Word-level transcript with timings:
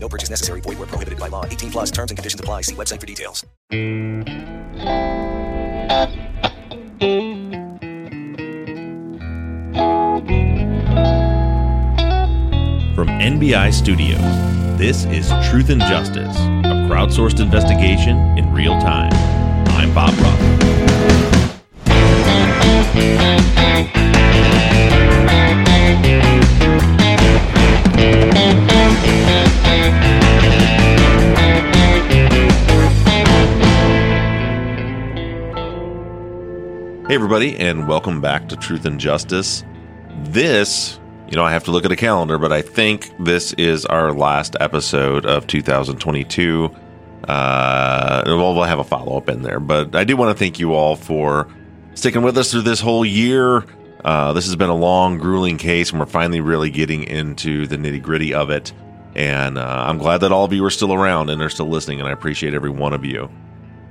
No 0.00 0.08
purchase 0.08 0.30
necessary. 0.30 0.60
Void 0.60 0.78
where 0.78 0.86
prohibited 0.86 1.18
by 1.18 1.28
law. 1.28 1.44
18 1.44 1.70
plus 1.70 1.90
terms 1.90 2.10
and 2.10 2.16
conditions 2.16 2.40
apply. 2.40 2.62
See 2.62 2.74
website 2.74 3.00
for 3.00 3.06
details. 3.06 3.44
From 12.94 13.06
NBI 13.06 13.72
Studios, 13.72 14.18
this 14.76 15.04
is 15.04 15.28
Truth 15.48 15.70
and 15.70 15.80
Justice, 15.82 16.36
a 16.36 16.88
crowdsourced 16.90 17.40
investigation 17.40 18.16
in 18.36 18.52
real 18.52 18.78
time. 18.80 19.12
I'm 19.68 19.94
Bob 19.94 20.18
Ruff. 20.18 20.58
Hey, 37.08 37.14
everybody, 37.14 37.56
and 37.56 37.88
welcome 37.88 38.20
back 38.20 38.50
to 38.50 38.56
Truth 38.56 38.84
and 38.84 39.00
Justice. 39.00 39.64
This, 40.24 41.00
you 41.30 41.36
know, 41.36 41.42
I 41.42 41.52
have 41.52 41.64
to 41.64 41.70
look 41.70 41.86
at 41.86 41.90
a 41.90 41.96
calendar, 41.96 42.36
but 42.36 42.52
I 42.52 42.60
think 42.60 43.10
this 43.18 43.54
is 43.54 43.86
our 43.86 44.12
last 44.12 44.56
episode 44.60 45.24
of 45.24 45.46
2022. 45.46 46.70
Uh, 47.26 48.22
well, 48.26 48.54
we'll 48.54 48.62
have 48.64 48.78
a 48.78 48.84
follow 48.84 49.16
up 49.16 49.30
in 49.30 49.40
there, 49.40 49.58
but 49.58 49.96
I 49.96 50.04
do 50.04 50.18
want 50.18 50.36
to 50.36 50.38
thank 50.38 50.58
you 50.58 50.74
all 50.74 50.96
for 50.96 51.48
sticking 51.94 52.20
with 52.20 52.36
us 52.36 52.50
through 52.50 52.60
this 52.60 52.78
whole 52.78 53.06
year. 53.06 53.64
Uh, 54.04 54.34
this 54.34 54.44
has 54.44 54.56
been 54.56 54.68
a 54.68 54.76
long, 54.76 55.16
grueling 55.16 55.56
case, 55.56 55.88
and 55.88 56.00
we're 56.00 56.04
finally 56.04 56.42
really 56.42 56.68
getting 56.68 57.04
into 57.04 57.66
the 57.66 57.78
nitty 57.78 58.02
gritty 58.02 58.34
of 58.34 58.50
it. 58.50 58.74
And 59.14 59.56
uh, 59.56 59.84
I'm 59.88 59.96
glad 59.96 60.18
that 60.18 60.30
all 60.30 60.44
of 60.44 60.52
you 60.52 60.62
are 60.66 60.70
still 60.70 60.92
around 60.92 61.30
and 61.30 61.40
are 61.40 61.48
still 61.48 61.70
listening, 61.70 62.00
and 62.00 62.08
I 62.08 62.12
appreciate 62.12 62.52
every 62.52 62.68
one 62.68 62.92
of 62.92 63.06
you. 63.06 63.30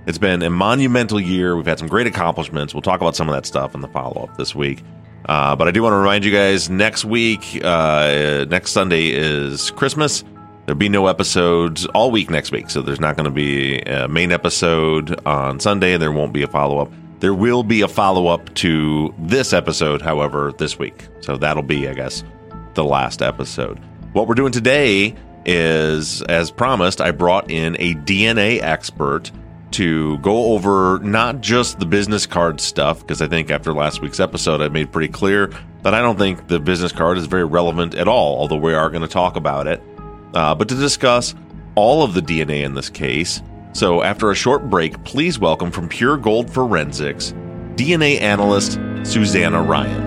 It's 0.07 0.17
been 0.17 0.41
a 0.41 0.49
monumental 0.49 1.19
year. 1.19 1.57
We've 1.57 1.65
had 1.65 1.79
some 1.79 1.89
great 1.89 2.07
accomplishments. 2.07 2.73
We'll 2.73 2.81
talk 2.81 3.01
about 3.01 3.17
some 3.17 3.27
of 3.27 3.35
that 3.35 3.45
stuff 3.45 3.75
in 3.75 3.81
the 3.81 3.89
follow 3.89 4.23
up 4.23 4.37
this 4.37 4.55
week. 4.55 4.81
Uh, 5.25 5.53
but 5.53 5.67
I 5.67 5.71
do 5.71 5.83
want 5.83 5.91
to 5.91 5.97
remind 5.97 6.23
you 6.23 6.31
guys 6.31 6.69
next 6.69 7.03
week, 7.03 7.59
uh, 7.61 8.45
next 8.47 8.71
Sunday 8.71 9.09
is 9.09 9.69
Christmas. 9.71 10.23
There'll 10.65 10.79
be 10.79 10.87
no 10.87 11.07
episodes 11.07 11.85
all 11.87 12.09
week 12.09 12.29
next 12.29 12.53
week. 12.53 12.69
So 12.69 12.81
there's 12.81 13.01
not 13.01 13.17
going 13.17 13.25
to 13.25 13.31
be 13.31 13.81
a 13.81 14.07
main 14.07 14.31
episode 14.31 15.19
on 15.27 15.59
Sunday, 15.59 15.97
there 15.97 16.13
won't 16.13 16.31
be 16.31 16.43
a 16.43 16.47
follow 16.47 16.79
up. 16.79 16.89
There 17.19 17.33
will 17.33 17.63
be 17.63 17.81
a 17.81 17.87
follow 17.89 18.27
up 18.27 18.53
to 18.55 19.13
this 19.19 19.51
episode, 19.51 20.01
however, 20.01 20.53
this 20.57 20.79
week. 20.79 21.05
So 21.19 21.35
that'll 21.35 21.63
be, 21.63 21.89
I 21.89 21.93
guess, 21.93 22.23
the 22.75 22.85
last 22.85 23.21
episode. 23.21 23.77
What 24.13 24.29
we're 24.29 24.35
doing 24.35 24.53
today 24.53 25.15
is, 25.45 26.21
as 26.23 26.49
promised, 26.49 27.01
I 27.01 27.11
brought 27.11 27.51
in 27.51 27.75
a 27.77 27.93
DNA 27.95 28.61
expert 28.61 29.31
to 29.71 30.17
go 30.19 30.53
over 30.53 30.99
not 30.99 31.41
just 31.41 31.79
the 31.79 31.85
business 31.85 32.25
card 32.25 32.59
stuff, 32.59 33.01
because 33.01 33.21
I 33.21 33.27
think 33.27 33.51
after 33.51 33.73
last 33.73 34.01
week's 34.01 34.19
episode, 34.19 34.61
I 34.61 34.69
made 34.69 34.91
pretty 34.91 35.11
clear 35.11 35.51
that 35.83 35.93
I 35.93 36.01
don't 36.01 36.17
think 36.17 36.47
the 36.47 36.59
business 36.59 36.91
card 36.91 37.17
is 37.17 37.25
very 37.25 37.45
relevant 37.45 37.95
at 37.95 38.07
all, 38.07 38.37
although 38.39 38.57
we 38.57 38.73
are 38.73 38.89
going 38.89 39.01
to 39.01 39.07
talk 39.07 39.35
about 39.35 39.67
it, 39.67 39.81
uh, 40.33 40.55
but 40.55 40.67
to 40.69 40.75
discuss 40.75 41.35
all 41.75 42.03
of 42.03 42.13
the 42.13 42.21
DNA 42.21 42.63
in 42.63 42.73
this 42.73 42.89
case. 42.89 43.41
So, 43.73 44.01
after 44.01 44.31
a 44.31 44.35
short 44.35 44.69
break, 44.69 45.03
please 45.03 45.37
welcome 45.37 45.69
from 45.69 45.87
Pure 45.87 46.17
Gold 46.17 46.51
Forensics, 46.51 47.33
DNA 47.75 48.19
analyst 48.21 48.79
Suzanna 49.03 49.61
Ryan. 49.61 50.06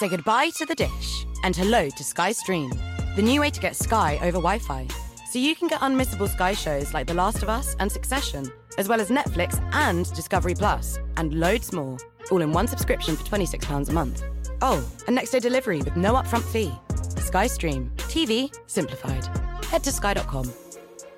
Say 0.00 0.08
goodbye 0.08 0.48
to 0.56 0.64
the 0.64 0.74
dish 0.74 1.26
and 1.44 1.54
hello 1.54 1.90
to 1.90 2.04
Sky 2.04 2.32
Stream, 2.32 2.70
the 3.16 3.22
new 3.22 3.42
way 3.42 3.50
to 3.50 3.60
get 3.60 3.76
Sky 3.76 4.14
over 4.22 4.38
Wi 4.38 4.58
Fi. 4.58 4.88
So 5.30 5.38
you 5.38 5.54
can 5.54 5.68
get 5.68 5.80
unmissable 5.80 6.26
Sky 6.26 6.54
shows 6.54 6.94
like 6.94 7.06
The 7.06 7.12
Last 7.12 7.42
of 7.42 7.50
Us 7.50 7.76
and 7.80 7.92
Succession, 7.92 8.50
as 8.78 8.88
well 8.88 8.98
as 8.98 9.10
Netflix 9.10 9.62
and 9.74 10.10
Discovery 10.14 10.54
Plus, 10.54 10.98
and 11.18 11.34
loads 11.34 11.74
more, 11.74 11.98
all 12.30 12.40
in 12.40 12.50
one 12.50 12.66
subscription 12.66 13.14
for 13.14 13.24
£26 13.24 13.90
a 13.90 13.92
month. 13.92 14.22
Oh, 14.62 14.82
and 15.06 15.14
next 15.14 15.32
day 15.32 15.38
delivery 15.38 15.82
with 15.82 15.96
no 15.96 16.14
upfront 16.14 16.50
fee. 16.50 16.72
Sky 17.20 17.46
Stream, 17.46 17.92
TV 17.98 18.50
simplified. 18.68 19.28
Head 19.66 19.84
to 19.84 19.92
sky.com. 19.92 20.50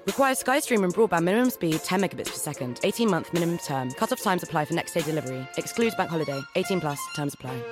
Requires 0.08 0.40
Sky 0.40 0.58
SkyStream 0.58 0.82
and 0.82 0.92
broadband 0.92 1.22
minimum 1.22 1.50
speed 1.50 1.78
10 1.84 2.00
megabits 2.00 2.30
per 2.30 2.32
second. 2.32 2.80
18 2.82 3.08
month 3.08 3.32
minimum 3.32 3.58
term. 3.58 3.92
Cut 3.92 4.10
off 4.10 4.20
times 4.20 4.42
apply 4.42 4.64
for 4.64 4.74
next 4.74 4.92
day 4.92 5.02
delivery. 5.02 5.46
Excludes 5.56 5.94
bank 5.94 6.10
holiday. 6.10 6.40
18 6.56 6.80
plus. 6.80 6.98
Terms 7.14 7.34
apply. 7.34 7.62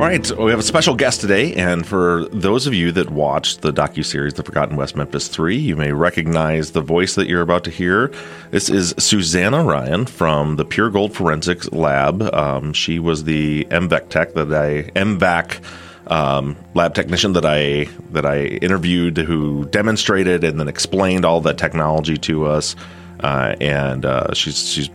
All 0.00 0.06
right, 0.06 0.24
so 0.24 0.42
we 0.42 0.50
have 0.50 0.58
a 0.58 0.62
special 0.62 0.94
guest 0.94 1.20
today, 1.20 1.52
and 1.52 1.86
for 1.86 2.24
those 2.32 2.66
of 2.66 2.72
you 2.72 2.90
that 2.92 3.10
watched 3.10 3.60
the 3.60 3.70
docu-series 3.70 4.32
The 4.32 4.42
Forgotten 4.42 4.76
West 4.76 4.96
Memphis 4.96 5.28
3, 5.28 5.54
you 5.58 5.76
may 5.76 5.92
recognize 5.92 6.70
the 6.70 6.80
voice 6.80 7.16
that 7.16 7.28
you're 7.28 7.42
about 7.42 7.64
to 7.64 7.70
hear. 7.70 8.10
This 8.50 8.70
is 8.70 8.94
Suzanna 8.96 9.62
Ryan 9.62 10.06
from 10.06 10.56
the 10.56 10.64
Pure 10.64 10.92
Gold 10.92 11.14
Forensics 11.14 11.70
Lab. 11.70 12.22
Um, 12.34 12.72
she 12.72 12.98
was 12.98 13.24
the 13.24 13.66
MVAC 13.66 14.08
tech 14.08 14.32
that 14.32 14.54
I 14.54 14.84
MVAC 14.98 15.60
um, 16.06 16.56
lab 16.72 16.94
technician 16.94 17.34
that 17.34 17.44
I 17.44 17.84
that 18.12 18.24
I 18.24 18.44
interviewed, 18.44 19.18
who 19.18 19.66
demonstrated 19.66 20.44
and 20.44 20.58
then 20.58 20.66
explained 20.66 21.26
all 21.26 21.42
the 21.42 21.52
technology 21.52 22.16
to 22.16 22.46
us. 22.46 22.74
Uh, 23.22 23.54
and 23.60 24.06
uh, 24.06 24.32
she's 24.32 24.66
she's 24.66 24.88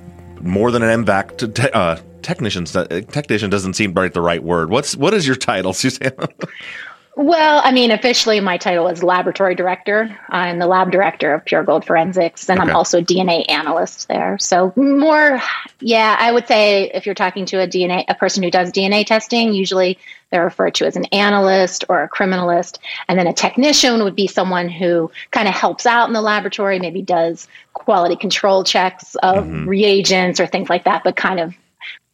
more 0.45 0.71
than 0.71 0.83
an 0.83 1.05
MVAC 1.05 1.37
to 1.39 1.47
te- 1.47 1.71
uh, 1.71 1.97
technician. 2.21 2.65
Technician 2.65 3.49
doesn't 3.49 3.73
seem 3.73 3.93
right 3.93 4.13
the 4.13 4.21
right 4.21 4.43
word. 4.43 4.69
What's 4.69 4.95
what 4.95 5.13
is 5.13 5.25
your 5.27 5.35
title, 5.35 5.73
Suzanna? 5.73 6.27
Well, 7.17 7.61
I 7.63 7.71
mean, 7.71 7.91
officially, 7.91 8.41
my 8.41 8.57
title 8.57 8.89
is 8.89 9.01
laboratory 9.01 9.55
director. 9.55 10.19
I'm 10.29 10.59
the 10.59 10.67
lab 10.67 10.91
director 10.91 11.33
of 11.33 11.45
Pure 11.45 11.63
Gold 11.63 11.85
Forensics, 11.85 12.49
and 12.49 12.59
Okay. 12.59 12.69
I'm 12.69 12.75
also 12.75 12.99
a 12.99 13.01
DNA 13.01 13.49
analyst 13.49 14.09
there. 14.09 14.37
So, 14.37 14.73
more, 14.75 15.41
yeah, 15.79 16.17
I 16.19 16.33
would 16.33 16.45
say 16.45 16.91
if 16.93 17.05
you're 17.05 17.15
talking 17.15 17.45
to 17.45 17.61
a 17.61 17.67
DNA, 17.67 18.03
a 18.09 18.15
person 18.15 18.43
who 18.43 18.51
does 18.51 18.69
DNA 18.69 19.05
testing, 19.05 19.53
usually 19.53 19.97
they're 20.29 20.43
referred 20.43 20.75
to 20.75 20.85
as 20.85 20.97
an 20.97 21.05
analyst 21.05 21.85
or 21.87 22.03
a 22.03 22.09
criminalist, 22.09 22.79
and 23.07 23.17
then 23.17 23.27
a 23.27 23.33
technician 23.33 24.03
would 24.03 24.15
be 24.15 24.27
someone 24.27 24.67
who 24.67 25.09
kind 25.31 25.47
of 25.47 25.53
helps 25.53 25.85
out 25.85 26.07
in 26.07 26.13
the 26.13 26.21
laboratory, 26.21 26.79
maybe 26.79 27.01
does 27.01 27.47
quality 27.73 28.17
control 28.17 28.65
checks 28.65 29.15
of 29.23 29.45
Mhm. 29.45 29.67
reagents 29.67 30.41
or 30.41 30.47
things 30.47 30.69
like 30.69 30.83
that. 30.83 31.05
But 31.05 31.15
kind 31.15 31.39
of 31.39 31.53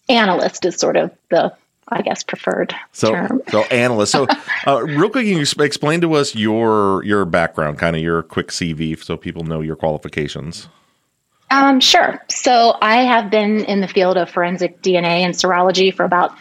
analyst 0.09 0.63
is 0.63 0.75
sort 0.75 0.95
of 0.95 1.09
the, 1.29 1.53
I 1.91 2.01
guess, 2.01 2.23
preferred 2.23 2.75
So, 2.91 3.11
term. 3.11 3.41
so 3.49 3.61
analyst. 3.63 4.11
So, 4.11 4.27
uh, 4.67 4.81
real 4.83 5.09
quick, 5.09 5.25
can 5.25 5.37
you 5.37 5.45
explain 5.59 6.01
to 6.01 6.13
us 6.13 6.35
your 6.35 7.03
your 7.03 7.25
background, 7.25 7.79
kind 7.79 7.95
of 7.95 8.01
your 8.01 8.23
quick 8.23 8.47
CV, 8.47 9.01
so 9.01 9.17
people 9.17 9.43
know 9.43 9.61
your 9.61 9.75
qualifications? 9.75 10.67
Um, 11.49 11.81
sure. 11.81 12.23
So 12.29 12.77
I 12.81 13.03
have 13.03 13.29
been 13.29 13.65
in 13.65 13.81
the 13.81 13.87
field 13.87 14.17
of 14.17 14.29
forensic 14.29 14.81
DNA 14.81 15.21
and 15.21 15.33
serology 15.33 15.93
for 15.93 16.05
about 16.05 16.33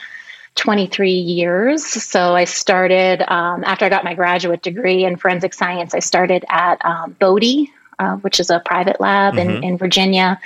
23 0.55 1.11
years. 1.11 1.85
So 1.85 2.37
I 2.37 2.44
started 2.44 3.23
um, 3.26 3.64
after 3.64 3.85
I 3.85 3.88
got 3.88 4.05
my 4.05 4.14
graduate 4.14 4.62
degree 4.62 5.05
in 5.05 5.17
forensic 5.17 5.52
science. 5.52 5.94
I 5.94 5.99
started 5.99 6.44
at 6.49 6.85
um, 6.85 7.17
Bode 7.19 7.67
uh, 8.00 8.17
which 8.17 8.41
is 8.41 8.49
a 8.49 8.61
private 8.64 8.99
lab 8.99 9.35
mm-hmm. 9.35 9.50
in, 9.50 9.64
in 9.64 9.76
Virginia. 9.76 10.41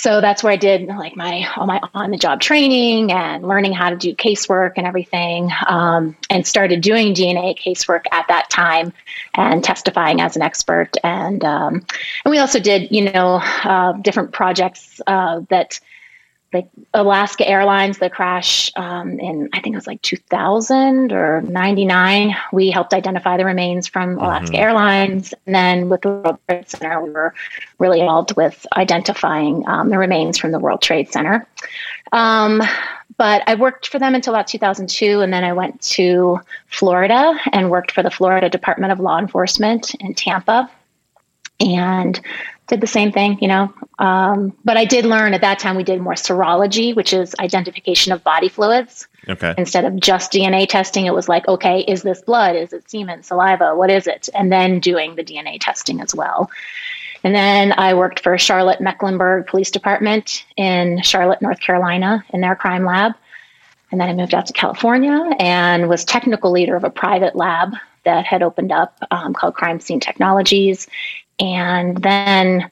So 0.00 0.22
that's 0.22 0.42
where 0.42 0.50
I 0.50 0.56
did 0.56 0.86
like 0.86 1.14
my 1.14 1.46
all 1.56 1.66
my 1.66 1.78
on 1.92 2.10
the 2.10 2.16
job 2.16 2.40
training 2.40 3.12
and 3.12 3.46
learning 3.46 3.74
how 3.74 3.90
to 3.90 3.96
do 3.96 4.14
casework 4.14 4.72
and 4.78 4.86
everything, 4.86 5.50
um, 5.66 6.16
and 6.30 6.46
started 6.46 6.80
doing 6.80 7.12
DNA 7.12 7.54
casework 7.58 8.04
at 8.10 8.26
that 8.28 8.48
time 8.48 8.94
and 9.34 9.62
testifying 9.62 10.22
as 10.22 10.36
an 10.36 10.42
expert. 10.42 10.96
And 11.04 11.44
um, 11.44 11.84
and 12.24 12.30
we 12.30 12.38
also 12.38 12.58
did 12.58 12.90
you 12.90 13.12
know 13.12 13.42
uh, 13.62 13.92
different 13.92 14.32
projects 14.32 15.02
uh, 15.06 15.42
that 15.50 15.78
like 16.52 16.68
Alaska 16.94 17.46
Airlines, 17.46 17.98
the 17.98 18.10
crash 18.10 18.72
um, 18.76 19.20
in 19.20 19.48
I 19.52 19.60
think 19.60 19.74
it 19.74 19.76
was 19.78 19.86
like 19.86 20.02
2000 20.02 21.12
or 21.12 21.42
99. 21.42 22.36
We 22.52 22.70
helped 22.70 22.92
identify 22.92 23.36
the 23.36 23.44
remains 23.44 23.86
from 23.86 24.18
Alaska 24.18 24.48
mm-hmm. 24.48 24.62
Airlines, 24.62 25.34
and 25.46 25.54
then 25.54 25.88
with 25.88 26.02
the 26.02 26.08
World 26.08 26.38
Trade 26.48 26.68
Center, 26.68 27.00
we 27.00 27.10
were 27.10 27.34
really 27.78 28.00
involved 28.00 28.36
with 28.36 28.66
identifying 28.76 29.66
um, 29.68 29.90
the 29.90 29.98
remains 29.98 30.38
from 30.38 30.50
the 30.50 30.58
World 30.58 30.82
Trade 30.82 31.12
Center. 31.12 31.46
Um, 32.12 32.62
but 33.16 33.42
I 33.46 33.54
worked 33.54 33.88
for 33.88 33.98
them 33.98 34.14
until 34.14 34.34
about 34.34 34.48
2002, 34.48 35.20
and 35.20 35.32
then 35.32 35.44
I 35.44 35.52
went 35.52 35.80
to 35.82 36.40
Florida 36.66 37.38
and 37.52 37.70
worked 37.70 37.92
for 37.92 38.02
the 38.02 38.10
Florida 38.10 38.48
Department 38.48 38.92
of 38.92 38.98
Law 38.98 39.18
Enforcement 39.18 39.94
in 40.00 40.14
Tampa 40.14 40.70
and 41.60 42.20
did 42.70 42.80
the 42.80 42.86
same 42.86 43.12
thing, 43.12 43.36
you 43.40 43.48
know. 43.48 43.72
Um, 43.98 44.56
but 44.64 44.78
I 44.78 44.86
did 44.86 45.04
learn 45.04 45.34
at 45.34 45.42
that 45.42 45.58
time 45.58 45.76
we 45.76 45.82
did 45.82 46.00
more 46.00 46.14
serology, 46.14 46.94
which 46.94 47.12
is 47.12 47.34
identification 47.38 48.12
of 48.12 48.24
body 48.24 48.48
fluids. 48.48 49.06
Okay. 49.28 49.54
Instead 49.58 49.84
of 49.84 50.00
just 50.00 50.32
DNA 50.32 50.66
testing, 50.66 51.04
it 51.04 51.12
was 51.12 51.28
like, 51.28 51.46
okay, 51.48 51.80
is 51.80 52.02
this 52.02 52.22
blood? 52.22 52.56
Is 52.56 52.72
it 52.72 52.88
semen, 52.88 53.22
saliva? 53.22 53.74
What 53.74 53.90
is 53.90 54.06
it? 54.06 54.30
And 54.34 54.50
then 54.50 54.80
doing 54.80 55.16
the 55.16 55.24
DNA 55.24 55.58
testing 55.60 56.00
as 56.00 56.14
well. 56.14 56.48
And 57.22 57.34
then 57.34 57.72
I 57.72 57.92
worked 57.94 58.20
for 58.20 58.38
Charlotte 58.38 58.80
Mecklenburg 58.80 59.46
Police 59.46 59.70
Department 59.70 60.46
in 60.56 61.02
Charlotte, 61.02 61.42
North 61.42 61.60
Carolina, 61.60 62.24
in 62.32 62.40
their 62.40 62.54
crime 62.54 62.86
lab. 62.86 63.12
And 63.90 64.00
then 64.00 64.08
I 64.08 64.14
moved 64.14 64.32
out 64.32 64.46
to 64.46 64.52
California 64.52 65.28
and 65.38 65.88
was 65.88 66.04
technical 66.04 66.52
leader 66.52 66.76
of 66.76 66.84
a 66.84 66.90
private 66.90 67.34
lab 67.34 67.74
that 68.04 68.24
had 68.24 68.42
opened 68.42 68.72
up 68.72 68.96
um, 69.10 69.34
called 69.34 69.54
Crime 69.54 69.80
Scene 69.80 70.00
Technologies. 70.00 70.86
And 71.40 71.96
then 72.02 72.70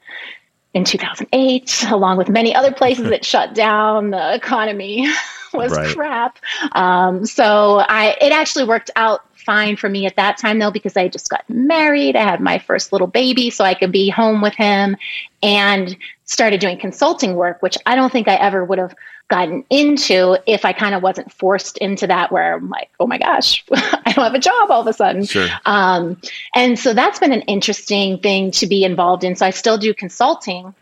in 0.74 0.84
2008, 0.84 1.86
along 1.90 2.18
with 2.18 2.28
many 2.28 2.54
other 2.54 2.72
places 2.72 3.08
that 3.08 3.24
shut 3.24 3.54
down, 3.54 4.10
the 4.10 4.34
economy 4.34 5.08
was 5.54 5.72
right. 5.72 5.94
crap. 5.94 6.38
Um, 6.72 7.24
so 7.26 7.78
I, 7.88 8.16
it 8.20 8.32
actually 8.32 8.64
worked 8.64 8.90
out 8.96 9.22
fine 9.34 9.76
for 9.76 9.88
me 9.88 10.04
at 10.04 10.14
that 10.16 10.36
time 10.36 10.58
though 10.58 10.70
because 10.70 10.94
I 10.94 11.08
just 11.08 11.30
got 11.30 11.48
married. 11.48 12.16
I 12.16 12.22
had 12.22 12.40
my 12.40 12.58
first 12.58 12.92
little 12.92 13.06
baby, 13.06 13.48
so 13.48 13.64
I 13.64 13.72
could 13.72 13.90
be 13.90 14.10
home 14.10 14.42
with 14.42 14.54
him, 14.54 14.94
and 15.42 15.96
started 16.24 16.60
doing 16.60 16.78
consulting 16.78 17.34
work, 17.34 17.62
which 17.62 17.78
I 17.86 17.96
don't 17.96 18.12
think 18.12 18.28
I 18.28 18.34
ever 18.34 18.62
would 18.62 18.78
have 18.78 18.94
gotten 19.28 19.64
into 19.70 20.38
if 20.46 20.64
I 20.64 20.72
kind 20.72 20.94
of 20.94 21.02
wasn't 21.02 21.30
forced 21.32 21.78
into 21.78 22.06
that 22.06 22.32
where 22.32 22.54
I'm 22.54 22.68
like, 22.68 22.90
oh 22.98 23.06
my 23.06 23.18
gosh, 23.18 23.64
I 23.72 24.12
don't 24.12 24.24
have 24.24 24.34
a 24.34 24.38
job 24.38 24.70
all 24.70 24.80
of 24.80 24.86
a 24.86 24.92
sudden. 24.92 25.24
Sure. 25.24 25.48
Um, 25.66 26.20
and 26.54 26.78
so 26.78 26.94
that's 26.94 27.18
been 27.18 27.32
an 27.32 27.42
interesting 27.42 28.18
thing 28.18 28.50
to 28.52 28.66
be 28.66 28.84
involved 28.84 29.24
in. 29.24 29.36
So 29.36 29.46
I 29.46 29.50
still 29.50 29.78
do 29.78 29.92
consulting 29.94 30.74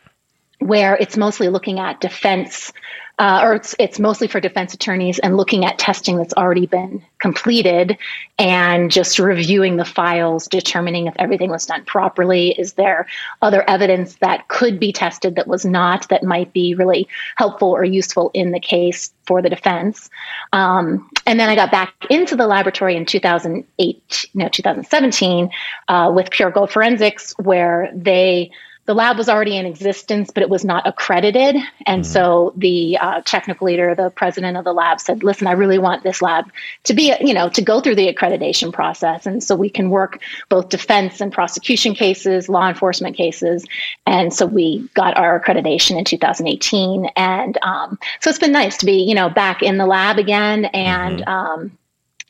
where 0.61 0.97
it's 0.97 1.17
mostly 1.17 1.49
looking 1.49 1.79
at 1.79 2.01
defense 2.01 2.73
uh, 3.19 3.41
or 3.43 3.55
it's, 3.55 3.75
it's 3.79 3.99
mostly 3.99 4.29
for 4.29 4.41
defense 4.41 4.75
attorneys 4.75 5.19
and 5.21 5.37
looking 5.37 5.65
at 5.65 5.79
testing 5.79 6.17
that's 6.17 6.35
already 6.35 6.67
been 6.67 7.03
completed 7.19 7.97
and 8.39 8.91
just 8.91 9.19
reviewing 9.19 9.77
the 9.77 9.85
files, 9.87 10.47
determining 10.49 11.07
if 11.07 11.15
everything 11.19 11.49
was 11.49 11.65
done 11.65 11.83
properly. 11.87 12.51
Is 12.59 12.75
there 12.75 13.07
other 13.41 13.69
evidence 13.69 14.17
that 14.17 14.49
could 14.49 14.79
be 14.79 14.93
tested 14.93 15.37
that 15.37 15.47
was 15.47 15.65
not 15.65 16.09
that 16.11 16.25
might 16.25 16.53
be 16.53 16.75
really 16.75 17.09
helpful 17.37 17.71
or 17.71 17.85
useful 17.85 18.31
in 18.35 18.51
the 18.51 18.61
case 18.61 19.13
for 19.27 19.41
the 19.41 19.49
defense? 19.49 20.11
Um, 20.53 21.11
and 21.25 21.41
then 21.41 21.49
I 21.49 21.55
got 21.55 21.71
back 21.71 21.95
into 22.11 22.37
the 22.37 22.47
laboratory 22.47 22.97
in 22.97 23.07
2008, 23.07 24.27
no, 24.35 24.49
2017 24.49 25.51
uh, 25.89 26.13
with 26.15 26.31
Pure 26.31 26.51
Gold 26.51 26.71
Forensics, 26.71 27.33
where 27.39 27.91
they 27.95 28.51
the 28.87 28.95
lab 28.95 29.19
was 29.19 29.29
already 29.29 29.57
in 29.57 29.67
existence, 29.67 30.31
but 30.31 30.43
it 30.45 30.49
was 30.49 30.65
not 30.65 30.87
accredited. 30.87 31.57
And 31.87 32.03
mm-hmm. 32.03 32.13
so 32.13 32.53
the 32.57 32.97
uh, 32.99 33.21
technical 33.25 33.67
leader, 33.67 33.95
the 33.97 34.11
president 34.11 34.57
of 34.57 34.65
the 34.65 34.73
lab 34.73 35.01
said, 35.01 35.25
listen, 35.25 35.49
I 35.49 35.53
really 35.53 35.79
want 35.79 36.05
this 36.05 36.23
lab 36.23 36.51
to 36.85 36.95
be, 36.95 37.13
you 37.21 37.35
know, 37.35 37.49
to 37.49 37.63
go 37.63 37.81
through 37.81 37.97
the 37.97 38.13
accreditation 38.13 38.73
process. 38.73 39.27
And 39.27 39.43
so 39.43 39.57
we 39.57 39.69
can 39.69 39.91
work 39.91 40.21
both 40.49 40.69
defense 40.69 41.21
and 41.21 41.33
prosecution 41.33 41.95
cases, 41.95 42.49
law 42.49 42.69
enforcement 42.69 43.17
cases. 43.17 43.67
And 44.07 44.33
so 44.33 44.47
we 44.47 44.89
got 44.95 45.17
our 45.17 45.41
accreditation 45.41 45.99
in 45.99 46.05
2018. 46.05 47.07
And 47.17 47.59
um, 47.63 47.99
so 48.21 48.31
it's 48.31 48.39
been 48.39 48.53
nice 48.53 48.77
to 48.79 48.87
be, 48.87 49.03
you 49.03 49.17
know, 49.17 49.29
back 49.29 49.63
in 49.63 49.79
the 49.79 49.87
lab 49.87 50.19
again 50.19 50.67
and, 50.67 51.21
mm-hmm. 51.21 51.29
um, 51.29 51.79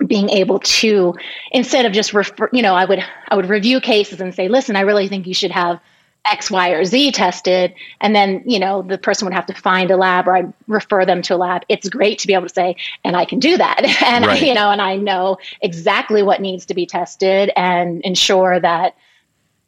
being 0.06 0.28
able 0.28 0.58
to 0.58 1.14
instead 1.52 1.86
of 1.86 1.92
just 1.92 2.12
refer 2.12 2.50
you 2.52 2.60
know 2.60 2.74
i 2.74 2.84
would 2.84 3.02
i 3.28 3.34
would 3.34 3.48
review 3.48 3.80
cases 3.80 4.20
and 4.20 4.34
say 4.34 4.46
listen 4.46 4.76
i 4.76 4.82
really 4.82 5.08
think 5.08 5.26
you 5.26 5.32
should 5.32 5.50
have 5.50 5.80
X, 6.30 6.50
Y, 6.50 6.70
or 6.70 6.84
Z 6.84 7.12
tested. 7.12 7.74
And 8.00 8.14
then, 8.14 8.42
you 8.46 8.58
know, 8.58 8.82
the 8.82 8.98
person 8.98 9.26
would 9.26 9.34
have 9.34 9.46
to 9.46 9.54
find 9.54 9.90
a 9.90 9.96
lab 9.96 10.26
or 10.26 10.36
I'd 10.36 10.52
refer 10.66 11.04
them 11.04 11.22
to 11.22 11.34
a 11.34 11.38
lab. 11.38 11.62
It's 11.68 11.88
great 11.88 12.18
to 12.20 12.26
be 12.26 12.34
able 12.34 12.48
to 12.48 12.54
say, 12.54 12.76
and 13.04 13.16
I 13.16 13.24
can 13.24 13.38
do 13.38 13.56
that. 13.56 13.82
And, 14.06 14.26
right. 14.26 14.40
I, 14.40 14.46
you 14.46 14.54
know, 14.54 14.70
and 14.70 14.80
I 14.80 14.96
know 14.96 15.36
exactly 15.62 16.22
what 16.22 16.40
needs 16.40 16.64
to 16.66 16.74
be 16.74 16.86
tested 16.86 17.50
and 17.56 18.02
ensure 18.02 18.60
that, 18.60 18.94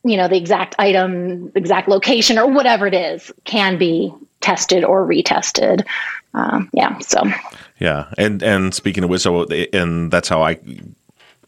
you 0.05 0.17
know, 0.17 0.29
the 0.29 0.37
exact 0.37 0.77
item, 0.79 1.51
exact 1.55 1.89
location, 1.89 2.39
or 2.39 2.47
whatever 2.47 2.87
it 2.87 2.95
is 2.95 3.33
can 3.45 3.79
be 3.79 4.15
tested 4.41 4.85
or 4.85 5.05
retested. 5.05 5.85
Um, 6.35 6.71
yeah. 6.73 6.99
So, 6.99 7.23
yeah. 7.81 8.13
And, 8.17 8.43
and 8.43 8.75
speaking 8.75 9.03
of 9.03 9.11
which, 9.11 9.23
so, 9.23 9.45
and 9.45 10.11
that's 10.11 10.29
how 10.29 10.43
I, 10.43 10.61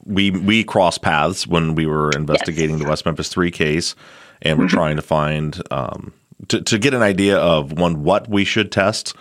we, 0.04 0.30
we 0.32 0.64
crossed 0.64 1.02
paths 1.02 1.46
when 1.46 1.74
we 1.74 1.86
were 1.86 2.10
investigating 2.10 2.76
yes. 2.76 2.82
the 2.82 2.88
West 2.88 3.06
Memphis 3.06 3.28
3 3.28 3.50
case 3.52 3.94
and 4.42 4.58
we're 4.58 4.66
mm-hmm. 4.66 4.76
trying 4.76 4.96
to 4.96 5.02
find 5.02 5.60
um, 5.70 6.12
to, 6.48 6.60
to 6.62 6.78
get 6.78 6.94
an 6.94 7.02
idea 7.02 7.38
of 7.38 7.78
one 7.78 8.02
what 8.02 8.28
we 8.28 8.44
should 8.44 8.72
test 8.72 9.14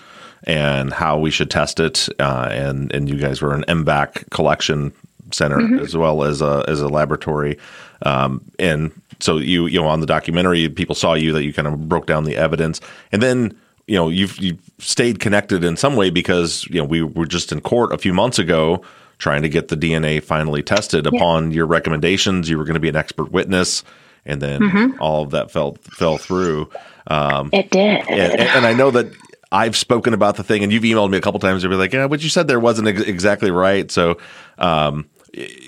and 0.43 0.93
how 0.93 1.17
we 1.17 1.31
should 1.31 1.51
test 1.51 1.79
it. 1.79 2.07
Uh, 2.19 2.47
and 2.51 2.93
and 2.93 3.09
you 3.09 3.17
guys 3.17 3.41
were 3.41 3.53
an 3.53 3.63
MVAC 3.67 4.29
collection 4.29 4.93
center 5.31 5.57
mm-hmm. 5.57 5.79
as 5.79 5.95
well 5.95 6.23
as 6.23 6.41
a 6.41 6.63
as 6.67 6.81
a 6.81 6.87
laboratory. 6.87 7.57
Um, 8.03 8.41
and 8.57 8.91
so 9.19 9.37
you 9.37 9.67
you 9.67 9.79
know 9.79 9.87
on 9.87 9.99
the 9.99 10.05
documentary, 10.05 10.69
people 10.69 10.95
saw 10.95 11.13
you 11.13 11.33
that 11.33 11.43
you 11.43 11.53
kind 11.53 11.67
of 11.67 11.89
broke 11.89 12.05
down 12.05 12.23
the 12.23 12.37
evidence, 12.37 12.79
and 13.11 13.21
then 13.21 13.57
you 13.87 13.95
know 13.95 14.09
you've 14.09 14.37
you've 14.37 14.61
stayed 14.79 15.19
connected 15.19 15.63
in 15.63 15.75
some 15.75 15.95
way 15.95 16.09
because 16.09 16.65
you 16.67 16.79
know 16.79 16.85
we 16.85 17.03
were 17.03 17.25
just 17.25 17.51
in 17.51 17.61
court 17.61 17.91
a 17.91 17.97
few 17.97 18.13
months 18.13 18.39
ago 18.39 18.81
trying 19.17 19.41
to 19.41 19.49
get 19.49 19.67
the 19.67 19.75
DNA 19.75 20.23
finally 20.23 20.63
tested 20.63 21.05
yeah. 21.05 21.17
upon 21.17 21.51
your 21.51 21.65
recommendations. 21.65 22.49
You 22.49 22.57
were 22.57 22.63
going 22.63 22.75
to 22.75 22.79
be 22.79 22.87
an 22.87 22.95
expert 22.95 23.33
witness 23.33 23.83
and 24.25 24.41
then 24.41 24.61
mm-hmm. 24.61 25.01
all 25.01 25.23
of 25.23 25.31
that 25.31 25.51
fell 25.51 25.77
fell 25.81 26.17
through. 26.17 26.69
Um, 27.07 27.49
it 27.53 27.69
did, 27.71 28.07
and, 28.07 28.39
and, 28.39 28.65
I 28.65 28.73
know 28.73 28.91
that 28.91 29.11
I've 29.51 29.75
spoken 29.75 30.13
about 30.13 30.35
the 30.35 30.43
thing, 30.43 30.63
and 30.63 30.71
you've 30.71 30.83
emailed 30.83 31.09
me 31.09 31.17
a 31.17 31.21
couple 31.21 31.39
times 31.39 31.63
to 31.63 31.69
be 31.69 31.75
like, 31.75 31.93
"Yeah, 31.93 32.05
what 32.05 32.21
you 32.21 32.29
said 32.29 32.47
there 32.47 32.59
wasn't 32.59 32.87
ex- 32.87 33.01
exactly 33.01 33.51
right." 33.51 33.89
So, 33.89 34.17
um, 34.57 35.09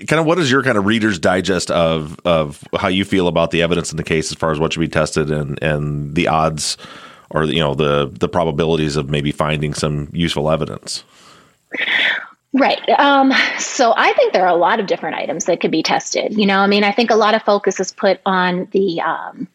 kind 0.06 0.20
of, 0.20 0.26
what 0.26 0.38
is 0.38 0.50
your 0.50 0.62
kind 0.62 0.78
of 0.78 0.86
Reader's 0.86 1.18
Digest 1.18 1.70
of 1.70 2.18
of 2.24 2.62
how 2.78 2.88
you 2.88 3.04
feel 3.04 3.28
about 3.28 3.50
the 3.50 3.62
evidence 3.62 3.90
in 3.90 3.96
the 3.96 4.04
case 4.04 4.30
as 4.30 4.38
far 4.38 4.52
as 4.52 4.60
what 4.60 4.72
should 4.72 4.80
be 4.80 4.88
tested 4.88 5.30
and 5.30 5.60
and 5.62 6.14
the 6.14 6.28
odds, 6.28 6.76
or 7.30 7.44
you 7.44 7.60
know 7.60 7.74
the 7.74 8.10
the 8.12 8.28
probabilities 8.28 8.96
of 8.96 9.10
maybe 9.10 9.32
finding 9.32 9.74
some 9.74 10.08
useful 10.12 10.50
evidence. 10.50 11.04
Right. 12.52 12.86
Um, 12.98 13.32
so 13.58 13.94
I 13.96 14.12
think 14.12 14.32
there 14.32 14.44
are 14.44 14.54
a 14.54 14.58
lot 14.58 14.78
of 14.78 14.86
different 14.86 15.16
items 15.16 15.46
that 15.46 15.60
could 15.60 15.70
be 15.70 15.82
tested. 15.82 16.36
You 16.36 16.46
know, 16.46 16.58
I 16.58 16.66
mean, 16.66 16.84
I 16.84 16.92
think 16.92 17.10
a 17.10 17.16
lot 17.16 17.34
of 17.34 17.42
focus 17.42 17.80
is 17.80 17.92
put 17.92 18.20
on 18.26 18.68
the 18.72 19.00
um, 19.00 19.48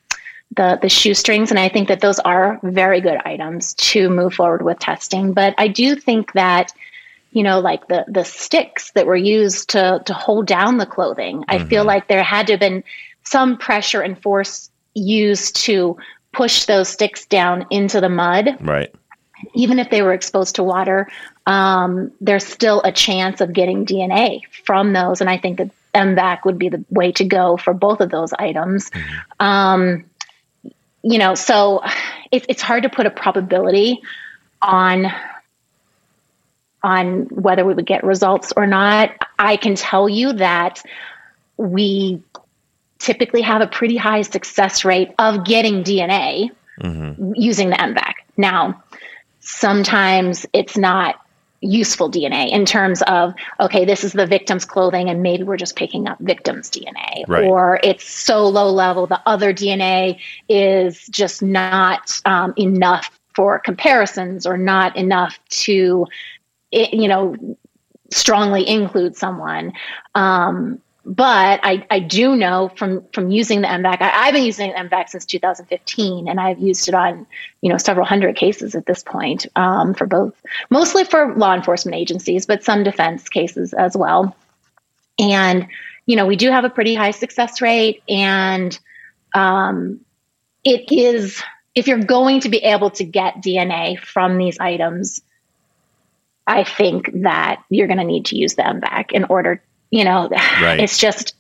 the 0.56 0.80
the 0.82 0.90
shoestrings, 0.90 1.52
and 1.52 1.60
I 1.60 1.70
think 1.70 1.90
that 1.90 2.00
those 2.00 2.18
are 2.20 2.60
very 2.64 3.00
good 3.00 3.20
items 3.24 3.76
to 3.76 4.10
move 4.10 4.34
forward 4.34 4.64
with 4.64 4.80
testing. 4.80 5.34
But 5.34 5.54
I 5.60 5.68
do 5.68 5.96
think 5.96 6.34
that 6.34 6.74
you 7.32 7.44
know, 7.44 7.60
like 7.60 7.88
the 7.88 8.04
the 8.08 8.26
sticks 8.26 8.92
that 8.92 9.06
were 9.06 9.16
used 9.16 9.70
to 9.72 10.02
to 10.04 10.14
hold 10.14 10.48
down 10.48 10.78
the 10.78 10.88
clothing, 10.88 11.42
mm-hmm. 11.42 11.52
I 11.52 11.60
feel 11.66 11.82
mm-hmm. 11.82 11.88
like 11.88 12.08
there 12.08 12.24
had 12.24 12.48
to 12.48 12.54
have 12.54 12.60
been 12.60 12.84
some 13.24 13.58
pressure 13.58 14.02
and 14.02 14.20
force 14.24 14.72
used 14.96 15.56
to 15.58 15.98
push 16.34 16.66
those 16.66 16.90
sticks 16.90 17.28
down 17.28 17.68
into 17.70 18.02
the 18.02 18.10
mud. 18.10 18.58
Right 18.60 18.92
even 19.54 19.80
if 19.80 19.90
they 19.90 20.02
were 20.02 20.14
exposed 20.14 20.56
to 20.56 20.64
water, 20.64 21.08
um, 21.48 22.12
there's 22.20 22.46
still 22.46 22.82
a 22.84 22.92
chance 22.92 23.40
of 23.40 23.54
getting 23.54 23.86
DNA 23.86 24.42
from 24.66 24.92
those. 24.92 25.22
And 25.22 25.30
I 25.30 25.38
think 25.38 25.58
that 25.60 25.72
MVAC 25.96 26.44
would 26.44 26.60
be 26.60 26.68
the 26.68 26.84
way 26.90 27.14
to 27.14 27.24
go 27.24 27.56
for 27.56 27.74
both 27.74 28.02
of 28.02 28.12
those 28.12 28.34
items. 28.34 28.90
Mm-hmm. 28.90 29.46
Um, 29.46 30.06
you 31.04 31.18
know, 31.18 31.36
so 31.36 31.82
it, 32.32 32.46
it's 32.50 32.62
hard 32.62 32.84
to 32.84 32.90
put 32.90 33.06
a 33.06 33.10
probability 33.10 34.02
on 34.62 35.08
on 36.84 37.24
whether 37.32 37.66
we 37.66 37.74
would 37.74 37.86
get 37.86 38.04
results 38.04 38.54
or 38.56 38.68
not. 38.68 39.12
I 39.40 39.56
can 39.56 39.76
tell 39.76 40.08
you 40.08 40.34
that 40.34 40.84
we 41.56 42.22
typically 43.00 43.42
have 43.42 43.62
a 43.62 43.68
pretty 43.68 43.98
high 43.98 44.22
success 44.22 44.84
rate 44.84 45.12
of 45.18 45.46
getting 45.46 45.84
DNA 45.84 46.52
mm-hmm. 46.80 47.34
using 47.36 47.70
the 47.70 47.78
MVAC. 47.78 48.14
Now, 48.36 48.84
sometimes 49.40 50.46
it's 50.54 50.78
not 50.78 51.20
useful 51.62 52.10
DNA 52.10 52.52
in 52.52 52.66
terms 52.66 53.02
of, 53.04 53.34
okay, 53.60 53.86
this 53.86 54.04
is 54.04 54.14
the 54.14 54.28
victim's 54.28 54.66
clothing, 54.66 55.10
and 55.10 55.24
maybe 55.24 55.44
we're 55.44 55.58
just 55.58 55.76
picking 55.76 56.08
up 56.08 56.20
victim's 56.20 56.70
DNA. 56.70 57.24
Right. 57.28 57.46
Or 57.46 57.80
it's 57.84 58.08
so 58.08 58.48
low 58.48 58.70
level, 58.70 59.08
the 59.08 59.22
other 59.26 59.54
DNA 59.54 60.20
is 60.50 61.08
just 61.08 61.42
not 61.42 62.22
um, 62.26 62.54
enough 62.58 63.20
for 63.34 63.60
comparisons 63.60 64.46
or 64.46 64.58
not 64.58 64.96
enough 64.96 65.40
to, 65.50 66.08
you 66.72 67.08
know, 67.08 67.36
strongly 68.12 68.68
include 68.68 69.16
someone. 69.16 69.74
Um, 70.16 70.82
but 71.08 71.62
I, 71.64 71.88
I 71.90 72.00
do 72.00 72.36
know 72.36 72.70
from 72.76 73.06
from 73.14 73.32
using 73.32 73.62
the 73.62 73.68
MVAC, 73.68 74.02
I, 74.02 74.26
have 74.26 74.34
been 74.34 74.44
using 74.44 74.74
MVAC 74.74 75.08
since 75.08 75.26
2015, 75.26 76.28
and 76.28 76.38
I've 76.38 76.60
used 76.60 76.90
it 76.90 76.94
on 76.94 77.26
you 77.62 77.72
know 77.72 77.78
several 77.78 78.06
hundred 78.06 78.36
cases 78.36 78.76
at 78.76 78.86
this 78.86 79.04
point 79.04 79.46
um, 79.56 79.94
for 79.94 80.06
both, 80.06 80.34
mostly 80.70 81.06
for 81.06 81.34
law 81.36 81.56
enforcement 81.56 81.96
agencies, 81.96 82.46
but 82.46 82.62
some 82.62 82.84
defense 82.84 83.30
cases 83.30 83.72
as 83.72 83.96
well. 83.96 84.36
And 85.18 85.68
you 86.06 86.18
know 86.18 86.26
we 86.26 86.36
do 86.36 86.52
have 86.52 86.66
a 86.66 86.70
pretty 86.70 86.94
high 86.94 87.12
success 87.12 87.62
rate, 87.62 88.04
and 88.10 88.78
um, 89.34 90.02
it 90.66 90.92
is 90.92 91.42
if 91.74 91.88
you're 91.88 92.04
going 92.04 92.42
to 92.42 92.50
be 92.50 92.58
able 92.58 92.90
to 92.92 93.06
get 93.06 93.36
DNA 93.36 93.98
from 93.98 94.38
these 94.38 94.60
items, 94.60 95.22
I 96.46 96.66
think 96.66 97.10
that 97.22 97.64
you're 97.70 97.88
going 97.88 98.00
to 98.00 98.04
need 98.04 98.26
to 98.26 98.36
use 98.36 98.56
the 98.56 98.64
MVAC 98.64 99.14
in 99.14 99.24
order 99.26 99.62
you 99.92 100.04
know 100.04 100.30
right. 100.62 100.80
it's 100.80 100.98
just 100.98 101.36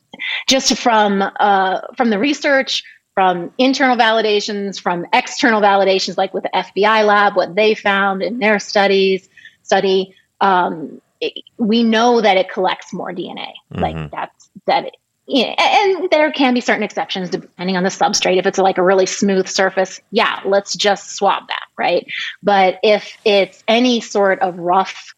just 0.47 0.77
from 0.77 1.21
uh, 1.21 1.81
from 1.95 2.09
the 2.09 2.19
research 2.19 2.83
from 3.13 3.51
internal 3.57 3.97
validations 3.97 4.79
from 4.79 5.05
external 5.13 5.61
validations 5.61 6.17
like 6.17 6.33
with 6.33 6.43
the 6.43 6.51
fbi 6.53 7.05
lab 7.05 7.35
what 7.35 7.55
they 7.55 7.73
found 7.73 8.21
in 8.21 8.39
their 8.39 8.59
studies 8.59 9.29
study 9.63 10.13
um, 10.41 11.01
it, 11.19 11.43
we 11.57 11.83
know 11.83 12.21
that 12.21 12.37
it 12.37 12.49
collects 12.49 12.93
more 12.93 13.11
dna 13.11 13.47
mm-hmm. 13.73 13.79
like 13.79 14.11
that's 14.11 14.49
that 14.65 14.85
it, 14.85 14.97
yeah, 15.29 15.53
and 15.57 16.09
there 16.09 16.31
can 16.31 16.53
be 16.53 16.61
certain 16.61 16.83
exceptions 16.83 17.29
depending 17.29 17.75
on 17.75 17.83
the 17.83 17.89
substrate. 17.89 18.37
If 18.37 18.45
it's 18.45 18.57
like 18.57 18.77
a 18.77 18.83
really 18.83 19.05
smooth 19.05 19.45
surface, 19.45 19.99
yeah, 20.11 20.39
let's 20.45 20.73
just 20.73 21.17
swab 21.17 21.49
that, 21.49 21.63
right? 21.77 22.07
But 22.41 22.79
if 22.81 23.17
it's 23.25 23.61
any 23.67 23.99
sort 23.99 24.39
of 24.39 24.57
rough 24.57 25.13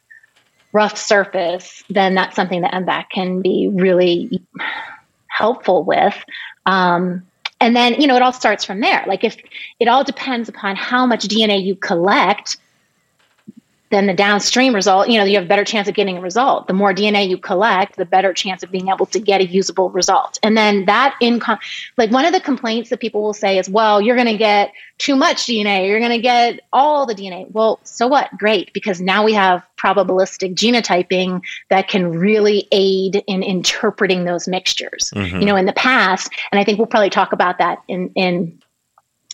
rough 0.72 0.98
surface, 0.98 1.84
then 1.90 2.16
that's 2.16 2.36
something 2.36 2.62
that 2.62 2.74
MVAC 2.74 3.10
can 3.10 3.42
be 3.42 3.70
really 3.72 4.42
helpful 5.28 5.84
with. 5.84 6.16
Um, 6.66 7.24
and 7.62 7.76
then, 7.76 8.00
you 8.00 8.08
know, 8.08 8.16
it 8.16 8.22
all 8.22 8.34
starts 8.34 8.64
from 8.64 8.80
there. 8.80 9.04
Like 9.08 9.24
if 9.24 9.38
it 9.80 9.88
all 9.88 10.04
depends 10.04 10.48
upon 10.48 10.76
how 10.76 11.06
much 11.06 11.28
DNA 11.28 11.64
you 11.64 11.76
collect, 11.76 12.58
then 13.90 14.06
the 14.06 14.14
downstream 14.14 14.74
result, 14.76 15.10
you 15.10 15.18
know, 15.18 15.26
you 15.26 15.36
have 15.36 15.46
a 15.46 15.48
better 15.48 15.64
chance 15.64 15.88
of 15.88 15.96
getting 15.96 16.18
a 16.18 16.22
result. 16.22 16.68
The 16.68 16.74
more 16.74 16.94
DNA 16.94 17.28
you 17.28 17.38
collect, 17.38 17.98
the 17.98 18.06
better 18.06 18.34
chance 18.34 18.62
of 18.62 18.72
being 18.72 18.90
able 18.90 19.06
to 19.08 19.20
get 19.20 19.42
a 19.42 19.46
usable 19.46 19.90
result. 19.90 20.40
And 20.44 20.56
then 20.56 20.86
that 20.86 21.16
in 21.22 21.42
like 21.98 22.12
one 22.12 22.26
of 22.26 22.34
the 22.34 22.40
complaints 22.40 22.90
that 22.92 23.00
people 23.00 23.22
will 23.22 23.34
say 23.34 23.58
is, 23.58 23.70
well, 23.70 24.00
you're 24.00 24.16
going 24.16 24.28
to 24.28 24.38
get 24.38 24.72
too 25.00 25.16
much 25.16 25.46
DNA, 25.46 25.88
you're 25.88 26.00
going 26.00 26.12
to 26.12 26.22
get 26.22 26.60
all 26.72 27.06
the 27.06 27.16
DNA. 27.16 27.50
Well, 27.52 27.80
so 27.84 28.08
what? 28.08 28.30
Great, 28.38 28.72
because 28.74 29.02
now 29.02 29.24
we 29.24 29.34
have 29.34 29.64
probabilistic 29.78 30.56
genotyping 30.56 31.42
that 31.70 31.88
can 31.88 32.12
really 32.12 32.68
aid 32.72 33.24
in 33.28 33.42
interpreting 33.42 34.26
those 34.26 34.48
mixtures. 34.48 35.12
Mm-hmm. 35.16 35.40
You 35.40 35.46
know, 35.46 35.56
in 35.56 35.66
the 35.66 35.74
past, 35.74 36.30
and 36.52 36.60
I 36.60 36.64
think 36.64 36.78
we'll 36.78 36.88
probably 36.88 37.10
talk 37.10 37.34
about 37.34 37.58
that 37.58 37.80
in 37.88 38.12
in 38.16 38.60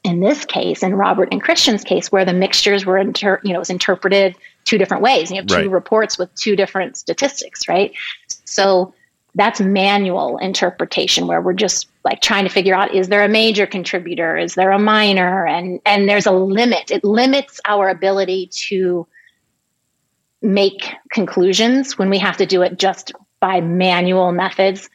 in 0.06 0.20
this 0.20 0.46
case, 0.46 0.84
in 0.84 0.94
Robert 0.96 1.30
and 1.32 1.42
Christian's 1.42 1.84
case, 1.84 2.12
where 2.12 2.26
the 2.26 2.34
mixtures 2.34 2.86
were, 2.86 2.98
inter- 2.98 3.42
you 3.44 3.54
know, 3.54 3.60
was 3.60 3.70
interpreted 3.70 4.36
two 4.64 4.78
different 4.78 5.02
ways. 5.02 5.32
You 5.32 5.38
have 5.38 5.48
two 5.48 5.56
right. 5.56 5.70
reports 5.70 6.18
with 6.18 6.34
two 6.36 6.56
different 6.56 6.96
statistics, 6.96 7.68
right? 7.68 7.92
So 8.46 8.94
that's 9.34 9.60
manual 9.60 10.38
interpretation 10.38 11.28
where 11.28 11.42
we're 11.42 11.54
just 11.54 11.88
like 12.04 12.22
trying 12.22 12.46
to 12.46 12.50
figure 12.50 12.76
out 12.76 12.94
is 12.94 13.10
there 13.10 13.24
a 13.24 13.28
major 13.28 13.68
contributor 13.68 14.38
is 14.38 14.56
there 14.56 14.72
a 14.72 14.80
minor 14.80 15.46
and 15.46 15.82
and 15.86 16.08
there's 16.08 16.26
a 16.26 16.32
limit 16.32 16.90
it 16.90 17.04
limits 17.04 17.60
our 17.66 17.90
ability 17.90 18.48
to 18.48 19.06
make 20.42 20.94
conclusions 21.12 21.98
when 21.98 22.10
we 22.10 22.18
have 22.18 22.38
to 22.38 22.46
do 22.46 22.62
it 22.62 22.80
just 22.80 23.12
by 23.42 23.60
manual 23.60 24.32
methods 24.32 24.90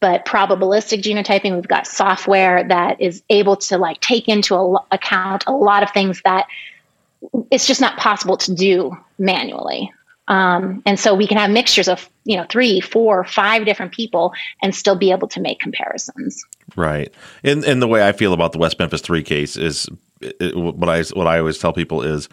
but 0.00 0.24
probabilistic 0.26 1.02
genotyping 1.02 1.54
we've 1.54 1.68
got 1.68 1.86
software 1.86 2.64
that 2.64 3.00
is 3.00 3.22
able 3.30 3.56
to 3.56 3.78
like 3.78 4.00
take 4.00 4.28
into 4.28 4.54
a, 4.54 4.78
account 4.90 5.44
a 5.46 5.52
lot 5.52 5.82
of 5.82 5.90
things 5.90 6.20
that 6.24 6.46
it's 7.50 7.66
just 7.66 7.80
not 7.80 7.96
possible 7.98 8.36
to 8.36 8.54
do 8.54 8.96
manually. 9.18 9.90
Um, 10.28 10.82
and 10.84 10.98
so 10.98 11.14
we 11.14 11.26
can 11.26 11.38
have 11.38 11.50
mixtures 11.50 11.88
of 11.88 12.08
you 12.24 12.36
know 12.36 12.44
three 12.50 12.80
four 12.80 13.24
five 13.24 13.64
different 13.64 13.92
people 13.92 14.32
and 14.60 14.74
still 14.74 14.96
be 14.96 15.12
able 15.12 15.28
to 15.28 15.40
make 15.40 15.60
comparisons. 15.60 16.44
Right. 16.74 17.12
And 17.44 17.64
and 17.64 17.80
the 17.80 17.86
way 17.86 18.06
i 18.06 18.12
feel 18.12 18.32
about 18.32 18.52
the 18.52 18.58
west 18.58 18.78
memphis 18.78 19.00
3 19.00 19.22
case 19.22 19.56
is 19.56 19.88
it, 20.20 20.56
what 20.56 20.88
i 20.88 21.02
what 21.14 21.28
i 21.28 21.38
always 21.38 21.58
tell 21.58 21.72
people 21.72 22.02
is 22.02 22.28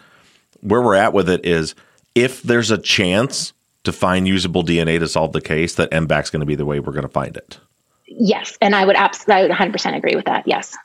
where 0.60 0.82
we're 0.82 0.96
at 0.96 1.12
with 1.12 1.28
it 1.28 1.44
is 1.44 1.74
if 2.16 2.42
there's 2.42 2.70
a 2.70 2.78
chance 2.78 3.52
to 3.84 3.92
find 3.92 4.26
usable 4.26 4.64
DNA 4.64 4.98
to 4.98 5.08
solve 5.08 5.32
the 5.32 5.40
case, 5.40 5.74
that 5.74 5.90
MVAC's 5.90 6.30
going 6.30 6.40
to 6.40 6.46
be 6.46 6.54
the 6.54 6.64
way 6.64 6.80
we're 6.80 6.92
going 6.92 7.02
to 7.02 7.08
find 7.08 7.36
it. 7.36 7.58
Yes, 8.06 8.58
and 8.60 8.74
I 8.74 8.84
would 8.84 8.96
absolutely, 8.96 9.54
100% 9.54 9.96
agree 9.96 10.14
with 10.14 10.26
that. 10.26 10.44
Yes. 10.46 10.76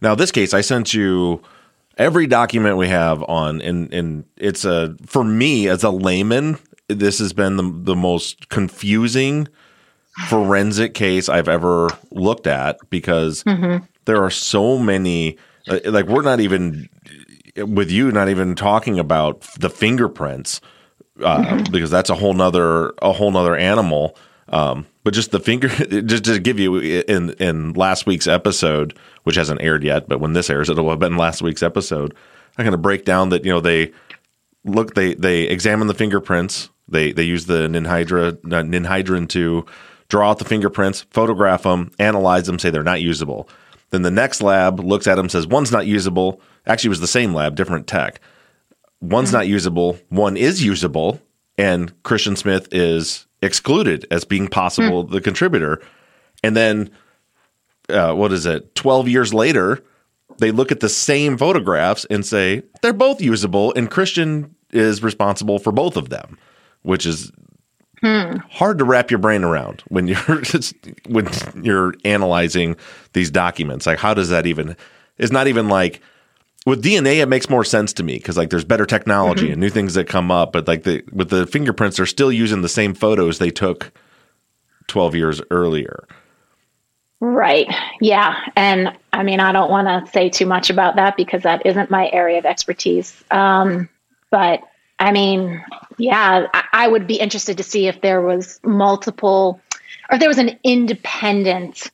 Now, 0.00 0.14
this 0.14 0.32
case, 0.32 0.54
I 0.54 0.60
sent 0.60 0.94
you 0.94 1.42
every 1.98 2.26
document 2.26 2.76
we 2.76 2.88
have 2.88 3.22
on, 3.24 3.60
and 3.60 3.92
and 3.92 4.24
it's 4.36 4.64
a 4.64 4.96
for 5.06 5.24
me 5.24 5.68
as 5.68 5.84
a 5.84 5.90
layman, 5.90 6.58
this 6.88 7.18
has 7.18 7.32
been 7.32 7.56
the 7.56 7.70
the 7.74 7.96
most 7.96 8.48
confusing 8.48 9.48
forensic 10.26 10.94
case 10.94 11.28
I've 11.28 11.48
ever 11.48 11.90
looked 12.10 12.46
at 12.46 12.78
because 12.90 13.44
mm-hmm. 13.44 13.84
there 14.06 14.22
are 14.22 14.30
so 14.30 14.78
many. 14.78 15.36
Uh, 15.68 15.80
like 15.84 16.06
we're 16.06 16.22
not 16.22 16.40
even 16.40 16.88
with 17.56 17.90
you, 17.90 18.10
not 18.10 18.28
even 18.28 18.54
talking 18.54 18.98
about 18.98 19.42
the 19.58 19.68
fingerprints 19.68 20.60
uh, 21.22 21.62
because 21.70 21.90
that's 21.90 22.10
a 22.10 22.14
whole 22.14 22.34
nother 22.34 22.92
a 23.02 23.12
whole 23.12 23.30
nother 23.30 23.56
animal. 23.56 24.16
Um, 24.50 24.86
but 25.04 25.12
just 25.14 25.30
the 25.30 25.40
finger, 25.40 25.68
just 26.02 26.24
to 26.24 26.38
give 26.38 26.58
you 26.58 26.76
in 26.76 27.30
in 27.34 27.72
last 27.74 28.06
week's 28.06 28.26
episode, 28.26 28.96
which 29.24 29.36
hasn't 29.36 29.62
aired 29.62 29.84
yet, 29.84 30.08
but 30.08 30.20
when 30.20 30.32
this 30.32 30.50
airs, 30.50 30.70
it'll 30.70 30.88
have 30.90 30.98
been 30.98 31.16
last 31.16 31.42
week's 31.42 31.62
episode. 31.62 32.14
I'm 32.56 32.64
going 32.64 32.72
to 32.72 32.78
break 32.78 33.04
down 33.04 33.28
that 33.28 33.44
you 33.44 33.52
know 33.52 33.60
they 33.60 33.92
look 34.64 34.94
they 34.94 35.14
they 35.14 35.42
examine 35.42 35.86
the 35.86 35.94
fingerprints. 35.94 36.70
They 36.88 37.12
they 37.12 37.24
use 37.24 37.46
the 37.46 37.68
ninhydra 37.68 38.32
uh, 38.32 38.62
ninhydrin 38.62 39.28
to 39.30 39.66
draw 40.08 40.30
out 40.30 40.38
the 40.38 40.44
fingerprints, 40.44 41.02
photograph 41.10 41.64
them, 41.64 41.90
analyze 41.98 42.46
them, 42.46 42.58
say 42.58 42.70
they're 42.70 42.82
not 42.82 43.02
usable. 43.02 43.48
Then 43.90 44.02
the 44.02 44.10
next 44.10 44.42
lab 44.42 44.80
looks 44.80 45.06
at 45.06 45.16
them, 45.16 45.28
says 45.28 45.46
one's 45.46 45.72
not 45.72 45.86
usable. 45.86 46.40
Actually, 46.66 46.88
it 46.88 46.90
was 46.90 47.00
the 47.00 47.06
same 47.06 47.34
lab, 47.34 47.56
different 47.56 47.86
tech 47.86 48.20
one's 49.00 49.32
not 49.32 49.46
usable, 49.46 49.98
one 50.08 50.36
is 50.36 50.62
usable, 50.64 51.20
and 51.56 52.02
Christian 52.02 52.36
Smith 52.36 52.68
is 52.72 53.26
excluded 53.42 54.06
as 54.10 54.24
being 54.24 54.48
possible 54.48 55.04
mm. 55.04 55.10
the 55.10 55.20
contributor. 55.20 55.80
And 56.42 56.56
then, 56.56 56.90
uh, 57.88 58.14
what 58.14 58.32
is 58.32 58.46
it? 58.46 58.74
Twelve 58.74 59.08
years 59.08 59.34
later, 59.34 59.82
they 60.38 60.50
look 60.50 60.72
at 60.72 60.80
the 60.80 60.88
same 60.88 61.36
photographs 61.36 62.04
and 62.06 62.24
say 62.24 62.62
they're 62.82 62.92
both 62.92 63.20
usable, 63.20 63.72
and 63.74 63.90
Christian 63.90 64.54
is 64.70 65.02
responsible 65.02 65.58
for 65.58 65.72
both 65.72 65.96
of 65.96 66.10
them, 66.10 66.38
which 66.82 67.06
is 67.06 67.32
hmm. 68.00 68.36
hard 68.50 68.78
to 68.78 68.84
wrap 68.84 69.10
your 69.10 69.18
brain 69.18 69.44
around 69.44 69.82
when 69.88 70.06
you're 70.08 70.42
when 71.08 71.28
you're 71.62 71.94
analyzing 72.04 72.76
these 73.12 73.30
documents. 73.30 73.86
Like, 73.86 73.98
how 73.98 74.14
does 74.14 74.28
that 74.28 74.46
even? 74.46 74.76
It's 75.16 75.32
not 75.32 75.48
even 75.48 75.68
like 75.68 76.00
with 76.68 76.84
DNA, 76.84 77.22
it 77.22 77.26
makes 77.26 77.48
more 77.48 77.64
sense 77.64 77.94
to 77.94 78.02
me 78.02 78.14
because 78.14 78.36
like 78.36 78.50
there's 78.50 78.64
better 78.64 78.86
technology 78.86 79.44
mm-hmm. 79.44 79.52
and 79.52 79.60
new 79.60 79.70
things 79.70 79.94
that 79.94 80.06
come 80.06 80.30
up. 80.30 80.52
But 80.52 80.68
like 80.68 80.82
the 80.82 81.02
with 81.12 81.30
the 81.30 81.46
fingerprints, 81.46 81.96
they're 81.96 82.06
still 82.06 82.30
using 82.30 82.62
the 82.62 82.68
same 82.68 82.94
photos 82.94 83.38
they 83.38 83.50
took 83.50 83.90
12 84.88 85.14
years 85.14 85.40
earlier. 85.50 86.06
Right. 87.20 87.66
Yeah. 88.00 88.36
And 88.54 88.96
I 89.12 89.22
mean, 89.22 89.40
I 89.40 89.52
don't 89.52 89.70
want 89.70 89.88
to 89.88 90.12
say 90.12 90.28
too 90.28 90.46
much 90.46 90.70
about 90.70 90.96
that 90.96 91.16
because 91.16 91.42
that 91.42 91.66
isn't 91.66 91.90
my 91.90 92.10
area 92.12 92.38
of 92.38 92.46
expertise. 92.46 93.24
Um, 93.30 93.88
but 94.30 94.60
I 94.98 95.10
mean, 95.10 95.64
yeah, 95.96 96.46
I, 96.52 96.64
I 96.72 96.88
would 96.88 97.06
be 97.06 97.16
interested 97.16 97.56
to 97.56 97.62
see 97.62 97.88
if 97.88 98.00
there 98.02 98.20
was 98.20 98.60
multiple 98.62 99.60
or 100.10 100.14
if 100.14 100.20
there 100.20 100.28
was 100.28 100.38
an 100.38 100.58
independent 100.62 101.90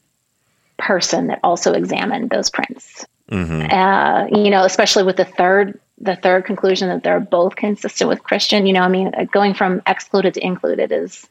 person 0.78 1.28
that 1.28 1.40
also 1.42 1.72
examined 1.72 2.30
those 2.30 2.50
prints. 2.50 3.06
Mm-hmm. 3.30 3.72
Uh, 3.72 4.26
you 4.38 4.50
know, 4.50 4.64
especially 4.64 5.02
with 5.02 5.16
the 5.16 5.24
third 5.24 5.80
the 5.98 6.16
third 6.16 6.44
conclusion 6.44 6.88
that 6.88 7.02
they're 7.02 7.20
both 7.20 7.56
consistent 7.56 8.08
with 8.08 8.22
Christian. 8.22 8.66
You 8.66 8.72
know, 8.72 8.82
I 8.82 8.88
mean, 8.88 9.12
going 9.32 9.54
from 9.54 9.80
excluded 9.86 10.34
to 10.34 10.44
included 10.44 10.92
is 10.92 11.26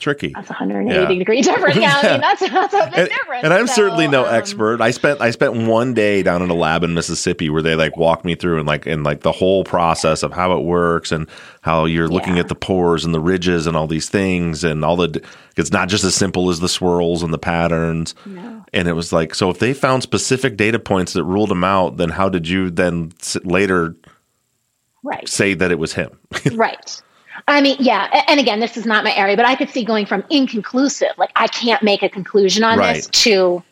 tricky. 0.00 0.32
That's 0.34 0.48
180 0.48 0.94
yeah. 1.12 1.18
degree 1.18 1.42
difference. 1.42 1.76
Yeah, 1.80 2.00
I 2.02 2.10
mean 2.12 2.20
that's 2.20 2.40
that's 2.40 2.74
a 2.74 2.86
big 2.90 2.98
and, 2.98 3.08
difference. 3.08 3.44
And 3.44 3.52
I'm 3.54 3.66
so, 3.68 3.74
certainly 3.74 4.08
no 4.08 4.26
um, 4.26 4.34
expert. 4.34 4.80
I 4.80 4.90
spent 4.90 5.20
I 5.20 5.30
spent 5.30 5.54
one 5.68 5.94
day 5.94 6.22
down 6.22 6.42
in 6.42 6.50
a 6.50 6.54
lab 6.54 6.82
in 6.82 6.94
Mississippi 6.94 7.48
where 7.50 7.62
they 7.62 7.76
like 7.76 7.96
walked 7.96 8.24
me 8.24 8.34
through 8.34 8.58
and 8.58 8.66
like 8.66 8.86
in 8.86 9.02
like 9.02 9.20
the 9.20 9.32
whole 9.32 9.62
process 9.64 10.22
of 10.22 10.32
how 10.32 10.56
it 10.58 10.62
works 10.64 11.12
and 11.12 11.28
how 11.62 11.84
you're 11.84 12.08
looking 12.08 12.34
Yeah. 12.34 12.40
at 12.40 12.48
the 12.48 12.54
pores 12.54 13.04
and 13.04 13.14
the 13.14 13.20
ridges 13.20 13.66
and 13.66 13.76
all 13.76 13.86
these 13.86 14.08
things 14.08 14.64
and 14.64 14.84
all 14.84 14.96
the 14.96 15.22
it's 15.56 15.70
not 15.72 15.88
just 15.88 16.04
as 16.04 16.14
simple 16.14 16.50
as 16.50 16.60
the 16.60 16.68
swirls 16.68 17.22
and 17.22 17.32
the 17.32 17.38
patterns. 17.38 18.14
No. 18.26 18.64
And 18.72 18.88
it 18.88 18.94
was 18.94 19.12
like 19.12 19.34
so 19.34 19.50
if 19.50 19.58
they 19.58 19.72
found 19.74 20.02
specific 20.02 20.56
data 20.56 20.78
points 20.78 21.12
that 21.12 21.24
ruled 21.24 21.50
them 21.50 21.64
out, 21.64 21.96
then 21.98 22.08
how 22.10 22.28
did 22.28 22.48
you 22.48 22.70
then 22.70 23.12
later 23.44 23.94
Right. 25.02 25.26
say 25.28 25.54
that 25.54 25.70
it 25.70 25.78
was 25.78 25.94
him? 25.94 26.18
right. 26.52 27.02
I 27.48 27.60
mean, 27.60 27.76
yeah. 27.80 28.24
And 28.28 28.40
again, 28.40 28.60
this 28.60 28.76
is 28.76 28.86
not 28.86 29.04
my 29.04 29.14
area, 29.14 29.36
but 29.36 29.46
I 29.46 29.54
could 29.54 29.70
see 29.70 29.84
going 29.84 30.06
from 30.06 30.24
inconclusive, 30.30 31.12
like 31.18 31.30
I 31.36 31.46
can't 31.48 31.82
make 31.82 32.02
a 32.02 32.08
conclusion 32.08 32.64
on 32.64 32.78
this, 32.78 33.06
to 33.08 33.62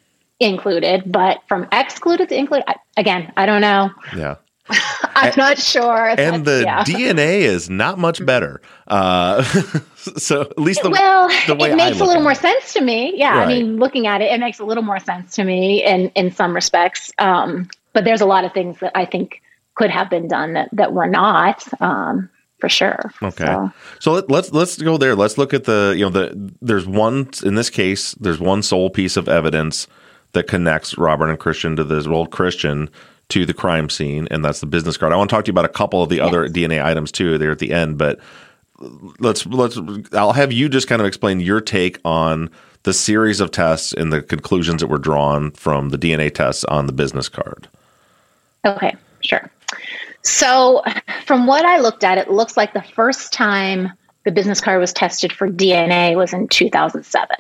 included. 0.41 1.11
But 1.11 1.43
from 1.49 1.67
excluded 1.73 2.29
to 2.29 2.37
included, 2.37 2.65
I, 2.69 2.77
again, 2.97 3.33
I 3.37 3.47
don't 3.47 3.61
know. 3.61 3.91
yeah. 4.17 4.37
I'm 5.15 5.33
not 5.37 5.59
sure. 5.59 6.15
and 6.19 6.45
the 6.45 6.63
yeah. 6.65 6.85
DNA 6.85 7.41
is 7.41 7.71
not 7.71 7.99
much 7.99 8.25
better. 8.25 8.61
Uh, 8.87 9.43
so 10.17 10.43
at 10.43 10.59
least 10.59 10.83
the 10.83 10.91
well, 10.91 11.29
the 11.47 11.55
way 11.55 11.71
it 11.71 11.77
makes 11.77 12.01
a 12.01 12.05
little 12.05 12.23
more 12.23 12.33
it. 12.33 12.39
sense 12.39 12.75
to 12.75 12.81
me. 12.81 13.13
Yeah, 13.17 13.39
Right. 13.39 13.45
I 13.45 13.47
mean, 13.47 13.79
looking 13.79 14.07
at 14.07 14.21
it, 14.21 14.31
it 14.31 14.39
makes 14.41 14.59
a 14.59 14.65
little 14.65 14.83
more 14.83 15.01
sense 15.01 15.35
to 15.37 15.45
me 15.45 15.85
in 15.85 16.11
in 16.11 16.31
some 16.31 16.55
respects. 16.55 17.11
Um, 17.19 17.69
but 17.93 18.05
there's 18.05 18.21
a 18.21 18.27
lot 18.27 18.45
of 18.45 18.53
things 18.53 18.79
that 18.81 18.93
I 18.95 19.07
think 19.07 19.43
could 19.75 19.91
have 19.91 20.11
been 20.11 20.29
done 20.29 20.53
that 20.53 20.69
that 20.73 20.93
were 20.93 21.07
not, 21.07 21.65
um, 21.81 22.29
for 22.59 22.69
sure. 22.69 23.13
Okay. 23.23 23.45
So, 23.45 23.73
So 24.01 24.13
let, 24.13 24.31
let's 24.31 24.53
let's 24.53 24.81
go 24.81 24.97
there. 24.99 25.15
Let's 25.15 25.39
look 25.39 25.55
at 25.55 25.65
the 25.65 25.95
you 25.97 26.05
know 26.05 26.11
the 26.11 26.53
there's 26.61 26.87
one 26.87 27.31
in 27.45 27.55
this 27.55 27.71
case 27.71 28.13
there's 28.15 28.41
one 28.41 28.63
sole 28.63 28.91
piece 28.91 29.17
of 29.17 29.29
evidence 29.29 29.87
that 30.33 30.45
connects 30.45 30.99
Robert 30.99 31.31
and 31.31 31.39
Christian 31.39 31.77
to 31.77 31.85
this 31.85 32.07
old 32.07 32.31
Christian 32.31 32.91
to 33.31 33.45
the 33.45 33.55
crime 33.55 33.91
scene, 33.91 34.27
and 34.31 34.45
that's 34.45 34.61
the 34.61 34.67
business 34.67 34.97
card. 34.97 35.13
I 35.13 35.17
want 35.17 35.31
to 35.31 35.37
talk 35.37 35.45
to 35.45 35.49
you 35.51 35.53
about 35.53 35.65
a 35.65 35.71
couple 35.71 36.03
of 36.03 36.09
the 36.09 36.21
other 36.21 36.49
DNA 36.49 36.83
items 36.85 37.13
too 37.13 37.39
there 37.39 37.51
at 37.51 37.59
the 37.59 37.73
end, 37.73 37.99
but 37.99 38.19
let's 39.19 39.47
let's 39.47 39.79
I'll 40.13 40.33
have 40.33 40.53
you 40.53 40.69
just 40.69 40.89
kind 40.89 41.01
of 41.01 41.07
explain 41.07 41.41
your 41.41 41.61
take 41.61 41.99
on 42.05 42.51
the 42.85 42.93
series 42.93 43.41
of 43.41 43.51
tests 43.51 43.93
and 43.93 44.13
the 44.13 44.23
conclusions 44.23 44.81
that 44.81 44.87
were 44.87 44.99
drawn 44.99 45.51
from 45.53 45.91
the 45.91 45.99
DNA 45.99 46.33
tests 46.33 46.65
on 46.65 46.87
the 46.87 46.93
business 46.93 47.29
card. 47.29 47.69
Okay, 48.65 48.95
sure. 49.21 49.51
So, 50.23 50.83
from 51.25 51.47
what 51.47 51.65
I 51.65 51.79
looked 51.79 52.05
at, 52.05 52.19
it 52.19 52.31
looks 52.31 52.57
like 52.57 52.73
the 52.73 52.83
first 52.83 53.33
time 53.33 53.93
the 54.25 54.33
business 54.33 54.61
card 54.61 54.81
was 54.81 54.93
tested 54.93 55.33
for 55.33 55.49
DNA 55.49 56.15
was 56.17 56.33
in 56.35 56.49
2007. 56.49 57.37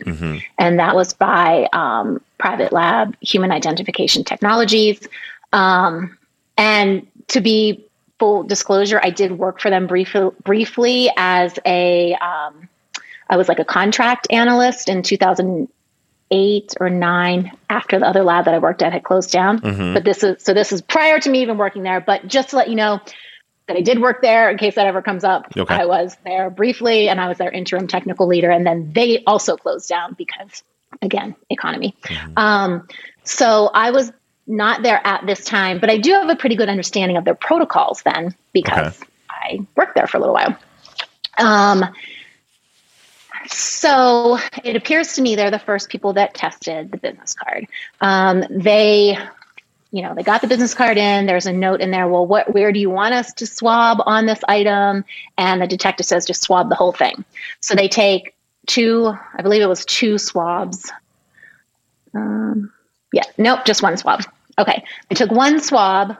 And 0.58 0.78
that 0.78 0.94
was 0.94 1.12
by 1.12 1.68
um, 1.72 2.20
Private 2.38 2.72
Lab 2.72 3.14
Human 3.20 3.50
Identification 3.52 4.24
Technologies. 4.24 5.06
Um, 5.52 6.16
and 6.56 7.06
to 7.28 7.40
be 7.40 7.84
full 8.18 8.42
disclosure, 8.42 9.00
I 9.02 9.10
did 9.10 9.32
work 9.32 9.60
for 9.60 9.70
them 9.70 9.86
briefly, 9.86 10.30
briefly 10.44 11.10
as 11.16 11.58
a, 11.66 12.14
um, 12.14 12.68
I 13.28 13.36
was 13.36 13.48
like 13.48 13.58
a 13.58 13.64
contract 13.64 14.26
analyst 14.30 14.88
in 14.88 15.02
2008 16.30 16.74
or 16.80 16.90
nine 16.90 17.52
after 17.70 17.98
the 17.98 18.06
other 18.06 18.22
lab 18.22 18.44
that 18.46 18.54
I 18.54 18.58
worked 18.58 18.82
at 18.82 18.92
had 18.92 19.04
closed 19.04 19.30
down. 19.30 19.58
But 19.94 20.04
this 20.04 20.22
is, 20.22 20.42
so 20.42 20.54
this 20.54 20.72
is 20.72 20.82
prior 20.82 21.18
to 21.20 21.30
me 21.30 21.42
even 21.42 21.58
working 21.58 21.82
there. 21.82 22.00
But 22.00 22.26
just 22.26 22.50
to 22.50 22.56
let 22.56 22.68
you 22.68 22.76
know, 22.76 23.00
that 23.66 23.76
I 23.76 23.82
did 23.82 24.00
work 24.00 24.22
there 24.22 24.50
in 24.50 24.56
case 24.56 24.76
that 24.76 24.86
ever 24.86 25.02
comes 25.02 25.24
up. 25.24 25.46
Okay. 25.54 25.74
I 25.74 25.84
was 25.84 26.16
there 26.24 26.48
briefly 26.48 27.08
and 27.10 27.20
I 27.20 27.28
was 27.28 27.36
their 27.36 27.50
interim 27.50 27.86
technical 27.86 28.26
leader. 28.26 28.50
And 28.50 28.66
then 28.66 28.92
they 28.94 29.22
also 29.26 29.56
closed 29.56 29.88
down 29.90 30.14
because, 30.16 30.62
again, 31.02 31.36
economy. 31.50 31.94
Um, 32.38 32.88
so 33.24 33.70
I 33.74 33.90
was 33.90 34.10
not 34.46 34.82
there 34.82 35.06
at 35.06 35.26
this 35.26 35.44
time, 35.44 35.80
but 35.80 35.90
I 35.90 35.98
do 35.98 36.12
have 36.12 36.30
a 36.30 36.36
pretty 36.36 36.56
good 36.56 36.70
understanding 36.70 37.18
of 37.18 37.26
their 37.26 37.34
protocols 37.34 38.02
then 38.02 38.34
because 38.54 38.98
Okay. 39.02 39.06
I 39.30 39.66
worked 39.76 39.94
there 39.94 40.06
for 40.06 40.16
a 40.16 40.20
little 40.20 40.34
while. 40.34 40.56
Um, 41.36 41.84
so 43.48 44.38
it 44.64 44.76
appears 44.76 45.14
to 45.14 45.22
me 45.22 45.36
they're 45.36 45.50
the 45.50 45.58
first 45.58 45.88
people 45.88 46.12
that 46.14 46.34
tested 46.34 46.90
the 46.90 46.98
business 46.98 47.34
card. 47.34 47.66
Um, 48.00 48.44
they, 48.50 49.18
you 49.90 50.02
know, 50.02 50.14
they 50.14 50.22
got 50.22 50.40
the 50.40 50.46
business 50.46 50.74
card 50.74 50.96
in. 50.98 51.26
There's 51.26 51.46
a 51.46 51.52
note 51.52 51.80
in 51.80 51.90
there. 51.90 52.08
Well, 52.08 52.26
what, 52.26 52.52
where 52.52 52.72
do 52.72 52.80
you 52.80 52.90
want 52.90 53.14
us 53.14 53.32
to 53.34 53.46
swab 53.46 53.98
on 54.04 54.26
this 54.26 54.40
item? 54.48 55.04
And 55.36 55.62
the 55.62 55.66
detective 55.66 56.06
says 56.06 56.26
just 56.26 56.42
swab 56.42 56.68
the 56.68 56.74
whole 56.74 56.92
thing. 56.92 57.24
So 57.60 57.74
they 57.74 57.88
take 57.88 58.34
two, 58.66 59.12
I 59.34 59.42
believe 59.42 59.62
it 59.62 59.66
was 59.66 59.84
two 59.84 60.18
swabs. 60.18 60.90
Um, 62.14 62.72
yeah, 63.12 63.24
nope, 63.38 63.64
just 63.64 63.82
one 63.82 63.96
swab. 63.96 64.24
Okay, 64.58 64.84
they 65.08 65.14
took 65.14 65.30
one 65.30 65.60
swab, 65.60 66.16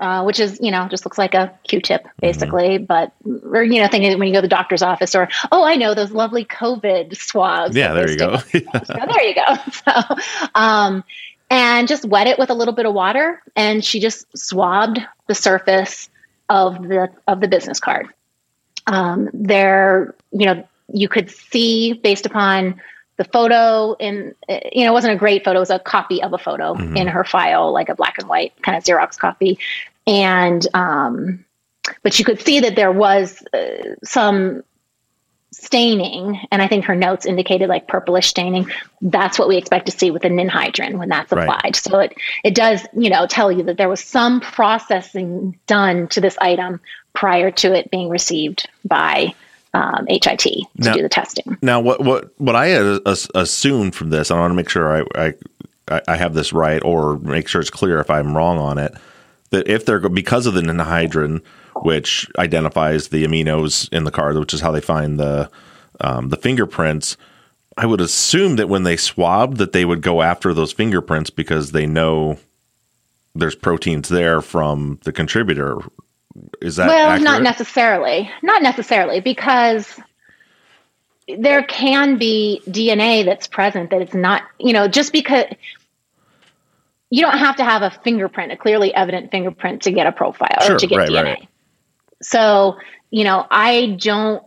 uh, 0.00 0.22
which 0.24 0.40
is 0.40 0.58
you 0.60 0.70
know 0.70 0.88
just 0.88 1.04
looks 1.04 1.18
like 1.18 1.34
a 1.34 1.52
Q-tip 1.64 2.06
basically, 2.20 2.78
but 2.78 3.12
or 3.44 3.62
you 3.62 3.80
know 3.80 3.88
thinking 3.88 4.18
when 4.18 4.28
you 4.28 4.34
go 4.34 4.38
to 4.38 4.42
the 4.42 4.48
doctor's 4.48 4.82
office 4.82 5.14
or 5.14 5.28
oh 5.52 5.62
I 5.64 5.76
know 5.76 5.94
those 5.94 6.10
lovely 6.10 6.44
COVID 6.44 7.16
swabs. 7.16 7.76
Yeah, 7.76 7.92
there 7.94 8.10
you 8.10 8.16
go. 8.16 8.38
So 8.38 8.94
there 8.94 9.22
you 9.22 9.34
go. 9.34 9.56
So, 9.72 9.92
um, 10.54 11.04
and 11.50 11.86
just 11.86 12.04
wet 12.04 12.26
it 12.26 12.38
with 12.38 12.50
a 12.50 12.54
little 12.54 12.74
bit 12.74 12.86
of 12.86 12.94
water, 12.94 13.42
and 13.54 13.84
she 13.84 14.00
just 14.00 14.26
swabbed 14.36 15.00
the 15.26 15.34
surface 15.34 16.08
of 16.48 16.82
the 16.82 17.10
of 17.28 17.40
the 17.40 17.48
business 17.48 17.78
card. 17.78 18.08
Um, 18.86 19.28
there, 19.34 20.14
you 20.32 20.46
know, 20.46 20.66
you 20.92 21.08
could 21.08 21.30
see 21.30 21.92
based 21.92 22.24
upon 22.24 22.80
the 23.20 23.24
photo 23.24 23.92
in 24.00 24.34
you 24.72 24.82
know 24.82 24.92
it 24.92 24.94
wasn't 24.94 25.12
a 25.12 25.18
great 25.18 25.44
photo 25.44 25.58
it 25.58 25.60
was 25.60 25.68
a 25.68 25.78
copy 25.78 26.22
of 26.22 26.32
a 26.32 26.38
photo 26.38 26.72
in 26.72 27.06
her 27.06 27.22
file 27.22 27.70
like 27.70 27.90
a 27.90 27.94
black 27.94 28.16
and 28.18 28.26
white 28.30 28.54
kind 28.62 28.78
of 28.78 28.82
xerox 28.82 29.18
copy 29.18 29.58
and 30.06 30.66
um 30.74 31.44
but 32.02 32.18
you 32.18 32.24
could 32.24 32.40
see 32.40 32.60
that 32.60 32.76
there 32.76 32.92
was 32.92 33.42
uh, 33.52 33.94
some 34.04 34.62
staining 35.52 36.38
and 36.52 36.62
i 36.62 36.68
think 36.68 36.84
her 36.84 36.94
notes 36.94 37.26
indicated 37.26 37.68
like 37.68 37.88
purplish 37.88 38.28
staining 38.28 38.70
that's 39.02 39.38
what 39.38 39.48
we 39.48 39.56
expect 39.56 39.86
to 39.86 39.92
see 39.92 40.10
with 40.10 40.22
the 40.22 40.28
ninhydrin 40.28 40.96
when 40.96 41.08
that's 41.08 41.32
Right. 41.32 41.42
applied 41.48 41.74
so 41.76 41.98
it 41.98 42.14
it 42.44 42.54
does 42.54 42.86
you 42.96 43.10
know 43.10 43.26
tell 43.26 43.50
you 43.50 43.64
that 43.64 43.76
there 43.76 43.88
was 43.88 44.00
some 44.02 44.40
processing 44.40 45.58
done 45.66 46.06
to 46.08 46.20
this 46.20 46.38
item 46.38 46.80
prior 47.14 47.50
to 47.50 47.74
it 47.74 47.90
being 47.90 48.08
received 48.08 48.68
by 48.84 49.34
um, 49.74 50.06
HIT 50.08 50.38
to 50.40 50.66
Now- 50.76 50.94
do 50.94 51.02
the 51.02 51.08
testing. 51.08 51.56
Now, 51.62 51.78
what 51.80 52.00
what 52.04 52.30
what 52.40 52.56
I 52.56 52.66
assumed 53.36 53.94
from 53.94 54.10
this, 54.10 54.32
I 54.32 54.38
want 54.38 54.50
to 54.50 54.54
make 54.56 54.68
sure 54.68 55.04
I, 55.16 55.32
I 55.88 56.00
I 56.08 56.16
have 56.16 56.34
this 56.34 56.52
right, 56.52 56.82
or 56.84 57.18
make 57.20 57.46
sure 57.46 57.60
it's 57.60 57.70
clear 57.70 58.00
if 58.00 58.10
I'm 58.10 58.36
wrong 58.36 58.58
on 58.58 58.78
it. 58.78 58.92
That 59.50 59.68
if 59.68 59.84
they're 59.84 60.08
because 60.08 60.46
of 60.46 60.54
the 60.54 60.60
ninhydrin, 60.60 61.42
which 61.82 62.28
identifies 62.38 63.08
the 63.08 63.24
aminos 63.24 63.92
in 63.92 64.04
the 64.04 64.10
card, 64.10 64.38
which 64.38 64.54
is 64.54 64.60
how 64.60 64.70
they 64.70 64.80
find 64.80 65.18
the 65.18 65.50
um, 66.00 66.28
the 66.28 66.36
fingerprints, 66.36 67.16
I 67.76 67.86
would 67.86 68.00
assume 68.00 68.56
that 68.56 68.68
when 68.68 68.82
they 68.82 68.96
swabbed, 68.96 69.58
that 69.58 69.72
they 69.72 69.84
would 69.84 70.02
go 70.02 70.22
after 70.22 70.52
those 70.54 70.72
fingerprints 70.72 71.30
because 71.30 71.72
they 71.72 71.86
know 71.86 72.38
there's 73.34 73.54
proteins 73.54 74.08
there 74.08 74.40
from 74.40 74.98
the 75.04 75.12
contributor. 75.12 75.78
Is 76.60 76.76
that 76.76 76.88
well, 76.88 77.10
accurate? 77.10 77.22
not 77.22 77.42
necessarily. 77.42 78.30
Not 78.42 78.62
necessarily 78.62 79.20
because 79.20 79.98
there 81.38 81.62
can 81.62 82.18
be 82.18 82.60
DNA 82.66 83.24
that's 83.24 83.46
present 83.46 83.90
that 83.90 84.02
it's 84.02 84.14
not, 84.14 84.42
you 84.58 84.72
know, 84.72 84.88
just 84.88 85.12
because 85.12 85.46
you 87.10 87.22
don't 87.22 87.38
have 87.38 87.56
to 87.56 87.64
have 87.64 87.82
a 87.82 87.90
fingerprint, 87.90 88.52
a 88.52 88.56
clearly 88.56 88.94
evident 88.94 89.30
fingerprint 89.30 89.82
to 89.82 89.90
get 89.90 90.06
a 90.06 90.12
profile 90.12 90.56
Sure, 90.62 90.76
or 90.76 90.78
to 90.78 90.86
get 90.86 90.96
right, 90.96 91.08
DNA. 91.08 91.24
right. 91.24 91.48
So, 92.22 92.78
you 93.10 93.24
know, 93.24 93.46
I 93.50 93.96
don't 94.00 94.42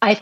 I 0.00 0.20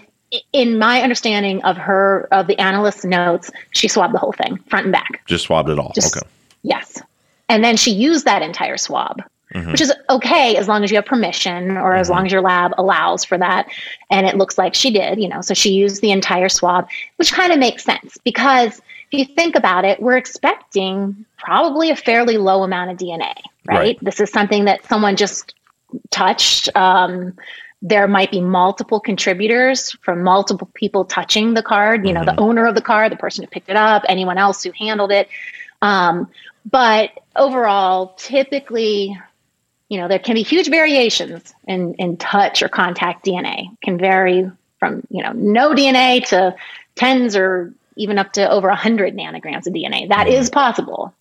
in 0.53 0.79
my 0.79 1.03
understanding 1.03 1.63
of 1.65 1.77
her 1.77 2.29
of 2.33 2.47
the 2.47 2.59
analyst's 2.59 3.05
notes, 3.05 3.51
she 3.73 3.89
swabbed 3.89 4.15
the 4.15 4.19
whole 4.19 4.33
thing, 4.33 4.59
front 4.69 4.87
and 4.87 4.93
back. 4.93 5.23
Just 5.27 5.45
swabbed 5.45 5.69
it 5.69 5.79
all. 5.79 5.93
Just- 5.95 6.17
okay. 6.17 6.27
Yes. 6.63 7.01
And 7.49 7.65
then 7.65 7.77
she 7.77 7.91
used 7.91 8.27
that 8.27 8.43
entire 8.43 8.77
swab, 8.77 9.23
mm-hmm. 9.55 9.73
which 9.73 9.81
is 9.81 9.93
okay 10.09 10.57
as 10.57 10.69
long 10.69 10.85
as 10.85 10.91
you 10.91 10.97
have 10.97 11.07
permission 11.07 11.77
or 11.77 11.95
as 11.95 12.07
mm-hmm. 12.07 12.17
long 12.17 12.27
as 12.27 12.33
your 12.33 12.43
lab 12.43 12.73
allows 12.79 13.25
for 13.25 13.39
that. 13.39 13.67
And 14.11 14.27
it 14.27 14.37
looks 14.37 14.57
like 14.57 14.75
she 14.75 14.91
did, 14.91 15.21
you 15.21 15.29
know, 15.29 15.41
so 15.41 15.55
she 15.55 15.71
used 15.71 16.01
the 16.01 16.13
entire 16.13 16.49
swab, 16.49 16.89
which 17.17 17.33
kind 17.33 17.53
of 17.53 17.59
makes 17.59 17.83
sense 17.83 18.19
because 18.23 18.81
you 19.13 19.25
think 19.25 19.57
about 19.57 19.85
it, 19.85 20.01
we're 20.01 20.17
expecting 20.17 21.25
probably 21.37 21.91
a 21.91 21.97
fairly 21.97 22.39
low 22.39 22.63
amount 22.63 22.91
of 22.91 22.97
DNA, 22.97 23.35
right? 23.67 23.79
Right. 23.79 23.99
This 24.03 24.21
is 24.21 24.31
something 24.31 24.67
that 24.67 24.85
someone 24.87 25.17
just 25.17 25.55
touched. 26.11 26.75
Um, 26.77 27.37
there 27.83 28.07
might 28.07 28.31
be 28.31 28.41
multiple 28.41 29.01
contributors 29.01 29.93
from 30.03 30.23
multiple 30.23 30.69
people 30.75 31.05
touching 31.05 31.55
the 31.55 31.63
card, 31.63 32.07
you 32.07 32.13
know, 32.13 32.25
the 32.25 32.39
owner 32.39 32.67
of 32.67 32.75
the 32.75 32.83
card, 32.83 33.11
the 33.11 33.17
person 33.17 33.43
who 33.43 33.49
picked 33.49 33.71
it 33.71 33.77
up, 33.77 34.05
anyone 34.09 34.37
else 34.37 34.63
who 34.63 34.71
handled 34.73 35.11
it. 35.11 35.29
Um, 35.81 36.29
but 36.71 37.11
overall, 37.35 38.15
typically, 38.19 39.19
you 39.89 39.99
know, 39.99 40.09
there 40.09 40.19
can 40.19 40.35
be 40.35 40.43
huge 40.43 40.69
variations 40.69 41.55
in, 41.67 41.95
in 41.95 42.19
touch 42.19 42.63
or 42.63 42.69
contact 42.69 43.25
DNA, 43.25 43.69
can 43.83 43.97
vary 43.97 44.51
from 44.81 45.03
you 45.11 45.23
know 45.23 45.33
no 45.33 45.75
DNA 45.75 46.27
to 46.27 46.57
tens 46.97 47.37
or 47.37 47.73
even 48.01 48.19
up 48.19 48.33
to 48.33 48.51
over 48.51 48.69
100 48.69 49.17
nanograms 49.17 49.67
of 49.67 49.73
DNA. 49.73 50.09
That 50.09 50.27
is 50.27 50.51
possible. 50.51 51.15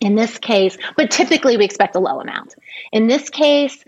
In 0.00 0.14
this 0.14 0.36
case, 0.36 0.76
but 0.96 1.10
typically 1.10 1.56
we 1.56 1.64
expect 1.64 1.96
a 1.96 1.98
low 1.98 2.20
amount. 2.20 2.54
In 2.92 3.06
this 3.06 3.30
case, 3.30 3.82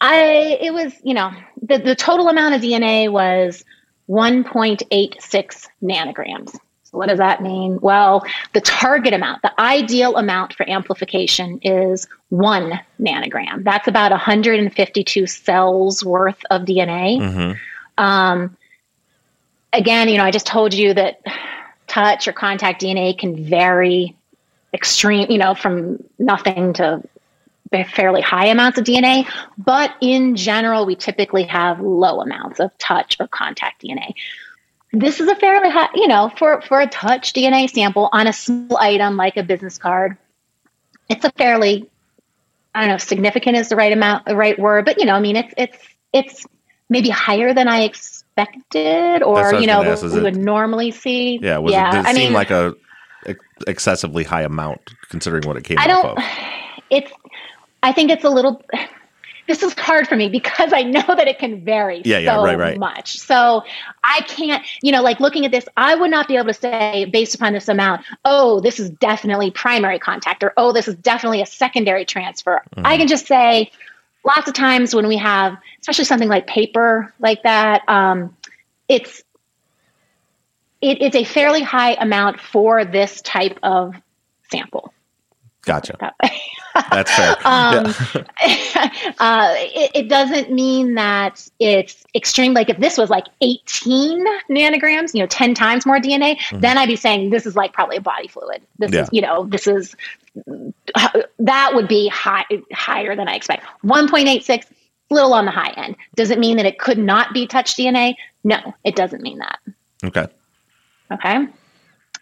I 0.00 0.58
it 0.60 0.72
was, 0.72 0.94
you 1.02 1.12
know, 1.12 1.30
the, 1.60 1.78
the 1.78 1.94
total 1.94 2.28
amount 2.28 2.54
of 2.54 2.62
DNA 2.62 3.12
was 3.12 3.64
1.86 4.08 5.68
nanograms. 5.82 6.58
So 6.84 6.98
what 6.98 7.08
does 7.08 7.18
that 7.18 7.42
mean? 7.42 7.78
Well, 7.80 8.24
the 8.52 8.60
target 8.60 9.12
amount, 9.12 9.42
the 9.42 9.58
ideal 9.60 10.16
amount 10.16 10.54
for 10.54 10.68
amplification 10.68 11.58
is 11.62 12.06
one 12.30 12.80
nanogram. 13.00 13.64
That's 13.64 13.88
about 13.88 14.10
152 14.10 15.26
cells 15.26 16.04
worth 16.04 16.42
of 16.50 16.62
DNA. 16.62 17.18
Mm-hmm. 17.18 17.52
Um, 18.02 18.56
again, 19.74 20.08
you 20.08 20.16
know, 20.16 20.24
I 20.24 20.30
just 20.30 20.46
told 20.46 20.72
you 20.72 20.94
that 20.94 21.20
touch 21.86 22.26
or 22.26 22.32
contact 22.32 22.82
DNA 22.82 23.18
can 23.18 23.44
vary 23.44 24.16
extreme, 24.72 25.30
you 25.30 25.38
know, 25.38 25.54
from 25.54 26.02
nothing 26.18 26.72
to 26.74 27.02
fairly 27.82 28.20
high 28.20 28.46
amounts 28.46 28.78
of 28.78 28.84
DNA. 28.84 29.26
But 29.58 29.94
in 30.00 30.36
general, 30.36 30.86
we 30.86 30.94
typically 30.94 31.44
have 31.44 31.80
low 31.80 32.20
amounts 32.20 32.60
of 32.60 32.76
touch 32.78 33.16
or 33.18 33.26
contact 33.26 33.82
DNA. 33.82 34.14
This 34.92 35.18
is 35.18 35.28
a 35.28 35.34
fairly 35.34 35.70
high, 35.70 35.88
you 35.94 36.06
know, 36.06 36.30
for, 36.38 36.62
for 36.62 36.80
a 36.80 36.86
touch 36.86 37.32
DNA 37.32 37.68
sample 37.68 38.08
on 38.12 38.28
a 38.28 38.32
small 38.32 38.78
item 38.78 39.16
like 39.16 39.36
a 39.36 39.42
business 39.42 39.76
card. 39.76 40.16
It's 41.08 41.24
a 41.24 41.32
fairly, 41.32 41.90
I 42.74 42.80
don't 42.80 42.90
know, 42.90 42.98
significant 42.98 43.56
is 43.56 43.68
the 43.68 43.76
right 43.76 43.92
amount, 43.92 44.26
the 44.26 44.36
right 44.36 44.58
word, 44.58 44.84
but 44.84 45.00
you 45.00 45.06
know, 45.06 45.14
I 45.14 45.20
mean, 45.20 45.36
it's 45.36 45.54
it's 45.56 45.78
it's 46.12 46.46
maybe 46.88 47.08
higher 47.08 47.52
than 47.52 47.66
I 47.66 47.80
expected, 48.36 49.22
or 49.22 49.54
you 49.54 49.66
know, 49.66 49.82
ask, 49.82 50.02
we 50.02 50.20
would 50.20 50.36
normally 50.36 50.90
see. 50.90 51.38
Yeah, 51.42 51.58
was 51.58 51.72
yeah. 51.72 51.88
It, 51.88 51.92
did 51.92 51.98
it 52.00 52.06
I 52.06 52.12
seem 52.12 52.24
mean, 52.24 52.32
like 52.32 52.50
a 52.50 52.74
excessively 53.66 54.24
high 54.24 54.42
amount 54.42 54.80
considering 55.08 55.46
what 55.46 55.56
it 55.56 55.64
came. 55.64 55.78
I 55.78 55.86
don't. 55.86 56.18
Of? 56.18 56.18
It's. 56.90 57.10
I 57.82 57.92
think 57.92 58.10
it's 58.10 58.24
a 58.24 58.28
little 58.28 58.62
this 59.48 59.62
is 59.62 59.72
hard 59.74 60.06
for 60.06 60.16
me 60.16 60.28
because 60.28 60.72
I 60.72 60.82
know 60.82 61.02
that 61.06 61.26
it 61.26 61.38
can 61.38 61.64
vary 61.64 62.02
yeah, 62.04 62.18
yeah, 62.18 62.36
so 62.36 62.44
right, 62.44 62.58
right. 62.58 62.78
much. 62.78 63.18
So 63.18 63.62
I 64.02 64.20
can't, 64.22 64.64
you 64.82 64.92
know, 64.92 65.02
like 65.02 65.20
looking 65.20 65.44
at 65.44 65.50
this, 65.50 65.66
I 65.76 65.94
would 65.94 66.10
not 66.10 66.28
be 66.28 66.36
able 66.36 66.46
to 66.46 66.54
say 66.54 67.06
based 67.06 67.34
upon 67.34 67.52
this 67.52 67.68
amount, 67.68 68.04
oh, 68.24 68.60
this 68.60 68.78
is 68.80 68.90
definitely 68.90 69.50
primary 69.50 69.98
contact 69.98 70.42
or 70.42 70.52
oh, 70.56 70.72
this 70.72 70.88
is 70.88 70.94
definitely 70.96 71.42
a 71.42 71.46
secondary 71.46 72.04
transfer. 72.04 72.62
Mm-hmm. 72.76 72.86
I 72.86 72.96
can 72.96 73.08
just 73.08 73.26
say 73.26 73.70
lots 74.24 74.48
of 74.48 74.54
times 74.54 74.94
when 74.94 75.06
we 75.06 75.16
have, 75.18 75.56
especially 75.80 76.04
something 76.04 76.28
like 76.28 76.46
paper 76.46 77.12
like 77.20 77.42
that, 77.42 77.82
um, 77.88 78.36
it's 78.88 79.22
it, 80.80 81.00
it's 81.00 81.16
a 81.16 81.24
fairly 81.24 81.62
high 81.62 81.94
amount 81.94 82.40
for 82.40 82.84
this 82.84 83.22
type 83.22 83.58
of 83.62 83.94
sample. 84.50 84.92
Gotcha. 85.62 85.96
That's 86.90 87.10
fair. 87.10 87.36
um, 87.44 87.86
uh, 89.18 89.54
it, 89.56 89.90
it, 89.94 90.08
doesn't 90.08 90.52
mean 90.52 90.94
that 90.94 91.48
it's 91.58 92.04
extreme. 92.14 92.52
Like 92.52 92.68
if 92.68 92.78
this 92.78 92.98
was 92.98 93.08
like 93.08 93.26
18 93.40 94.24
nanograms, 94.50 95.14
you 95.14 95.20
know, 95.20 95.26
10 95.26 95.54
times 95.54 95.86
more 95.86 95.96
DNA, 95.96 96.36
mm-hmm. 96.36 96.60
then 96.60 96.76
I'd 96.76 96.88
be 96.88 96.96
saying 96.96 97.30
this 97.30 97.46
is 97.46 97.56
like 97.56 97.72
probably 97.72 97.96
a 97.96 98.02
body 98.02 98.28
fluid. 98.28 98.62
This 98.78 98.92
yeah. 98.92 99.02
is, 99.02 99.08
you 99.12 99.22
know, 99.22 99.46
this 99.46 99.66
is 99.66 99.96
that 101.38 101.74
would 101.74 101.88
be 101.88 102.08
high, 102.08 102.44
higher 102.72 103.14
than 103.14 103.28
I 103.28 103.34
expect. 103.34 103.64
1.86, 103.84 104.64
little 105.10 105.34
on 105.34 105.44
the 105.44 105.50
high 105.50 105.72
end. 105.76 105.96
Does 106.16 106.30
it 106.30 106.38
mean 106.38 106.56
that 106.56 106.66
it 106.66 106.78
could 106.78 106.98
not 106.98 107.32
be 107.32 107.46
touch 107.46 107.76
DNA? 107.76 108.14
No, 108.42 108.58
it 108.84 108.96
doesn't 108.96 109.22
mean 109.22 109.38
that. 109.38 109.58
Okay. 110.04 110.26
Okay. 111.12 111.46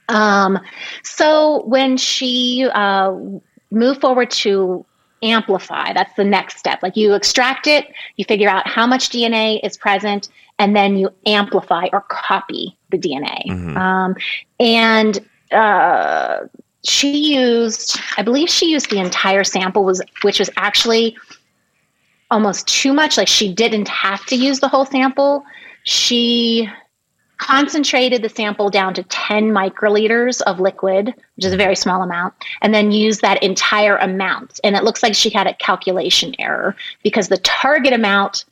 Um, 0.08 0.58
so 1.02 1.64
when 1.64 1.96
she 1.96 2.68
uh, 2.72 3.14
moved 3.70 4.00
forward 4.00 4.30
to 4.30 4.84
amplify, 5.22 5.92
that's 5.92 6.14
the 6.14 6.24
next 6.24 6.58
step. 6.58 6.82
Like 6.82 6.96
you 6.96 7.14
extract 7.14 7.66
it, 7.66 7.86
you 8.16 8.24
figure 8.24 8.48
out 8.48 8.66
how 8.66 8.86
much 8.86 9.08
DNA 9.10 9.60
is 9.64 9.76
present, 9.76 10.28
and 10.58 10.76
then 10.76 10.96
you 10.96 11.10
amplify 11.26 11.86
or 11.92 12.02
copy 12.02 12.76
the 12.90 12.98
DNA. 12.98 13.46
Mm-hmm. 13.46 13.76
Um, 13.76 14.16
and 14.60 15.18
uh, 15.52 16.40
she 16.84 17.36
used, 17.36 17.98
I 18.16 18.22
believe 18.22 18.48
she 18.48 18.70
used 18.70 18.90
the 18.90 18.98
entire 18.98 19.44
sample, 19.44 19.84
was 19.84 20.02
which 20.22 20.38
was 20.38 20.50
actually 20.56 21.16
almost 22.30 22.66
too 22.66 22.92
much. 22.92 23.16
Like 23.16 23.28
she 23.28 23.52
didn't 23.52 23.88
have 23.88 24.24
to 24.26 24.36
use 24.36 24.60
the 24.60 24.68
whole 24.68 24.86
sample. 24.86 25.44
She 25.84 26.68
concentrated 27.38 28.22
the 28.22 28.28
sample 28.28 28.70
down 28.70 28.94
to 28.94 29.02
10 29.02 29.50
microliters 29.50 30.40
of 30.42 30.60
liquid, 30.60 31.12
which 31.36 31.44
is 31.44 31.52
a 31.52 31.56
very 31.56 31.74
small 31.74 32.02
amount, 32.02 32.32
and 32.62 32.72
then 32.72 32.92
used 32.92 33.20
that 33.20 33.42
entire 33.42 33.96
amount. 33.96 34.60
And 34.62 34.76
it 34.76 34.84
looks 34.84 35.02
like 35.02 35.14
she 35.14 35.28
had 35.28 35.48
a 35.48 35.54
calculation 35.54 36.34
error 36.38 36.76
because 37.02 37.28
the 37.28 37.38
target 37.38 37.92
amount, 37.92 38.44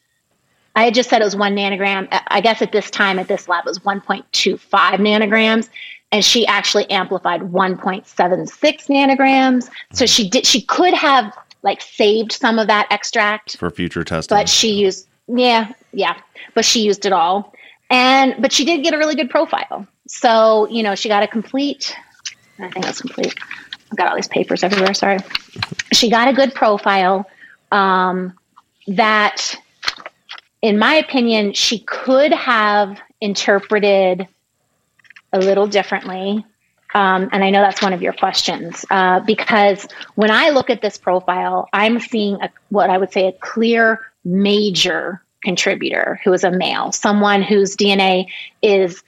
I 0.75 0.85
had 0.85 0.95
just 0.95 1.09
said 1.09 1.23
it 1.23 1.25
was 1.25 1.37
one 1.37 1.55
nanogram. 1.55 2.09
I 2.29 2.41
guess 2.41 2.63
at 2.63 2.73
this 2.73 2.91
time 2.91 3.19
at 3.19 3.29
this 3.29 3.49
lab 3.49 3.65
it 3.65 3.71
was 3.71 3.79
1.25 3.81 4.59
nanograms. 4.69 5.69
And 6.13 6.25
she 6.25 6.47
actually 6.47 6.91
amplified 6.91 7.41
1.76 7.43 8.53
nanograms. 8.89 9.71
So 9.93 10.07
she 10.07 10.29
did 10.29 10.45
she 10.45 10.63
could 10.63 10.95
have 10.95 11.37
like 11.63 11.81
saved 11.81 12.33
some 12.33 12.59
of 12.59 12.67
that 12.67 12.89
extract 12.91 13.57
for 13.57 13.71
future 13.71 14.03
testing. 14.03 14.37
But 14.37 14.49
she 14.49 14.73
used 14.73 15.09
yeah, 15.29 15.73
yeah. 15.93 16.17
But 16.55 16.65
she 16.65 16.81
used 16.81 17.07
it 17.07 17.13
all 17.13 17.55
and 17.91 18.37
but 18.39 18.53
she 18.53 18.65
did 18.65 18.83
get 18.83 18.95
a 18.95 18.99
really 18.99 19.15
good 19.15 19.29
profile 19.29 19.87
so 20.07 20.67
you 20.69 20.83
know 20.83 20.95
she 20.95 21.09
got 21.09 21.23
a 21.23 21.27
complete 21.27 21.95
i 22.61 22.71
think 22.71 22.85
that's 22.85 23.01
complete 23.01 23.35
i've 23.91 23.99
got 23.99 24.07
all 24.07 24.15
these 24.15 24.29
papers 24.29 24.63
everywhere 24.63 24.95
sorry 24.95 25.19
she 25.93 26.09
got 26.09 26.29
a 26.29 26.33
good 26.33 26.55
profile 26.55 27.27
um, 27.73 28.37
that 28.89 29.55
in 30.63 30.79
my 30.79 30.95
opinion 30.95 31.53
she 31.53 31.81
could 31.81 32.33
have 32.33 32.99
interpreted 33.21 34.27
a 35.33 35.39
little 35.39 35.67
differently 35.67 36.45
um, 36.95 37.29
and 37.33 37.45
I 37.45 37.51
know 37.51 37.61
that's 37.61 37.83
one 37.83 37.93
of 37.93 38.03
your 38.03 38.13
questions 38.13 38.85
uh, 38.91 39.21
because 39.21 39.87
when 40.17 40.31
I 40.31 40.51
look 40.51 40.71
at 40.71 40.83
this 40.83 40.99
profile, 40.99 41.69
I'm 41.73 42.01
seeing 42.01 42.41
a, 42.43 42.51
what 42.71 42.91
I 42.91 42.99
would 42.99 43.13
say 43.13 43.29
a 43.29 43.33
clear 43.33 44.01
major 44.25 45.23
contributor 45.43 46.21
who 46.25 46.33
is 46.33 46.45
a 46.45 46.51
male, 46.51 46.93
someone 46.93 47.43
whose 47.43 47.77
DNA 47.77 48.27
is 48.61 49.03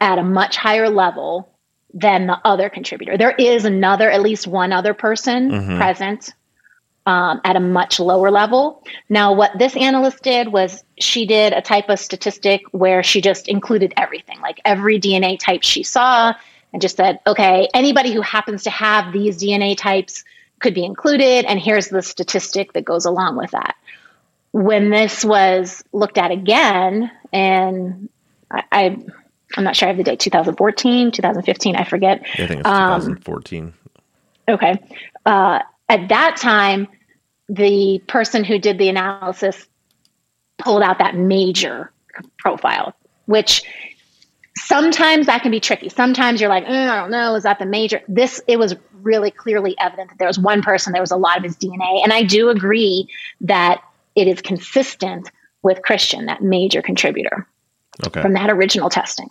at 0.00 0.18
a 0.18 0.22
much 0.22 0.56
higher 0.56 0.90
level 0.90 1.48
than 1.94 2.26
the 2.26 2.38
other 2.44 2.68
contributor. 2.68 3.16
There 3.16 3.34
is 3.38 3.64
another, 3.64 4.10
at 4.10 4.20
least 4.20 4.46
one 4.46 4.72
other 4.72 4.92
person 4.94 5.50
mm-hmm. 5.50 5.76
present 5.78 6.34
um, 7.06 7.40
at 7.44 7.56
a 7.56 7.60
much 7.60 8.00
lower 8.00 8.30
level. 8.30 8.82
Now, 9.08 9.32
what 9.32 9.58
this 9.58 9.76
analyst 9.76 10.22
did 10.22 10.48
was 10.48 10.82
she 10.98 11.26
did 11.26 11.52
a 11.52 11.60
type 11.60 11.88
of 11.88 11.98
statistic 11.98 12.62
where 12.72 13.02
she 13.02 13.20
just 13.20 13.48
included 13.48 13.92
everything, 13.96 14.40
like 14.40 14.60
every 14.64 14.98
DNA 14.98 15.38
type 15.38 15.62
she 15.62 15.82
saw, 15.82 16.32
and 16.72 16.82
just 16.82 16.96
said, 16.96 17.20
okay, 17.26 17.68
anybody 17.74 18.12
who 18.12 18.20
happens 18.20 18.64
to 18.64 18.70
have 18.70 19.12
these 19.12 19.42
DNA 19.42 19.76
types 19.76 20.24
could 20.60 20.74
be 20.74 20.84
included, 20.84 21.44
and 21.44 21.60
here's 21.60 21.88
the 21.88 22.02
statistic 22.02 22.72
that 22.72 22.84
goes 22.84 23.04
along 23.04 23.36
with 23.36 23.50
that 23.50 23.76
when 24.54 24.90
this 24.90 25.24
was 25.24 25.82
looked 25.92 26.16
at 26.16 26.30
again, 26.30 27.10
and 27.32 28.08
I, 28.48 28.62
I 28.70 28.84
am 29.56 29.64
not 29.64 29.74
sure 29.74 29.88
I 29.88 29.90
have 29.90 29.96
the 29.96 30.04
date, 30.04 30.20
2014, 30.20 31.10
2015, 31.10 31.74
I 31.74 31.82
forget. 31.82 32.20
I 32.34 32.46
think 32.46 32.60
it's 32.60 32.68
2014. 32.68 33.74
Um, 34.46 34.54
okay. 34.54 34.80
Uh, 35.26 35.58
at 35.88 36.08
that 36.08 36.36
time, 36.36 36.88
the 37.48 38.02
person 38.06 38.44
who 38.44 38.58
did 38.58 38.78
the 38.78 38.88
analysis 38.88 39.66
pulled 40.58 40.82
out 40.82 40.98
that 40.98 41.16
major 41.16 41.92
profile, 42.38 42.94
which 43.26 43.62
sometimes 44.56 45.26
that 45.26 45.42
can 45.42 45.50
be 45.50 45.60
tricky. 45.60 45.88
Sometimes 45.88 46.40
you're 46.40 46.50
like, 46.50 46.64
mm, 46.64 46.88
I 46.88 46.96
don't 46.96 47.10
know, 47.10 47.34
is 47.34 47.42
that 47.42 47.58
the 47.58 47.66
major? 47.66 48.00
This, 48.08 48.40
it 48.46 48.58
was 48.58 48.74
really 49.02 49.30
clearly 49.30 49.74
evident 49.78 50.10
that 50.10 50.18
there 50.18 50.28
was 50.28 50.38
one 50.38 50.62
person, 50.62 50.92
there 50.92 51.02
was 51.02 51.10
a 51.10 51.16
lot 51.16 51.36
of 51.36 51.44
his 51.44 51.56
DNA. 51.56 52.02
And 52.02 52.12
I 52.12 52.22
do 52.22 52.48
agree 52.48 53.08
that 53.42 53.82
it 54.14 54.28
is 54.28 54.40
consistent 54.40 55.30
with 55.62 55.82
Christian, 55.82 56.26
that 56.26 56.42
major 56.42 56.82
contributor 56.82 57.46
okay. 58.06 58.22
from 58.22 58.32
that 58.34 58.50
original 58.50 58.88
testing. 58.90 59.28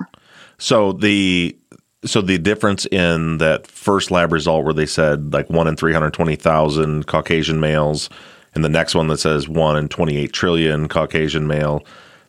So 0.57 0.91
the 0.93 1.57
so 2.05 2.21
the 2.21 2.37
difference 2.37 2.85
in 2.87 3.37
that 3.37 3.67
first 3.67 4.11
lab 4.11 4.31
result 4.31 4.65
where 4.65 4.73
they 4.73 4.85
said 4.85 5.33
like 5.33 5.49
one 5.49 5.67
in 5.67 5.75
three 5.75 5.93
hundred 5.93 6.13
twenty 6.13 6.35
thousand 6.35 7.07
Caucasian 7.07 7.59
males, 7.59 8.09
and 8.53 8.63
the 8.63 8.69
next 8.69 8.95
one 8.95 9.07
that 9.07 9.19
says 9.19 9.47
one 9.47 9.77
in 9.77 9.87
twenty 9.87 10.17
eight 10.17 10.33
trillion 10.33 10.87
Caucasian 10.87 11.47
male, 11.47 11.83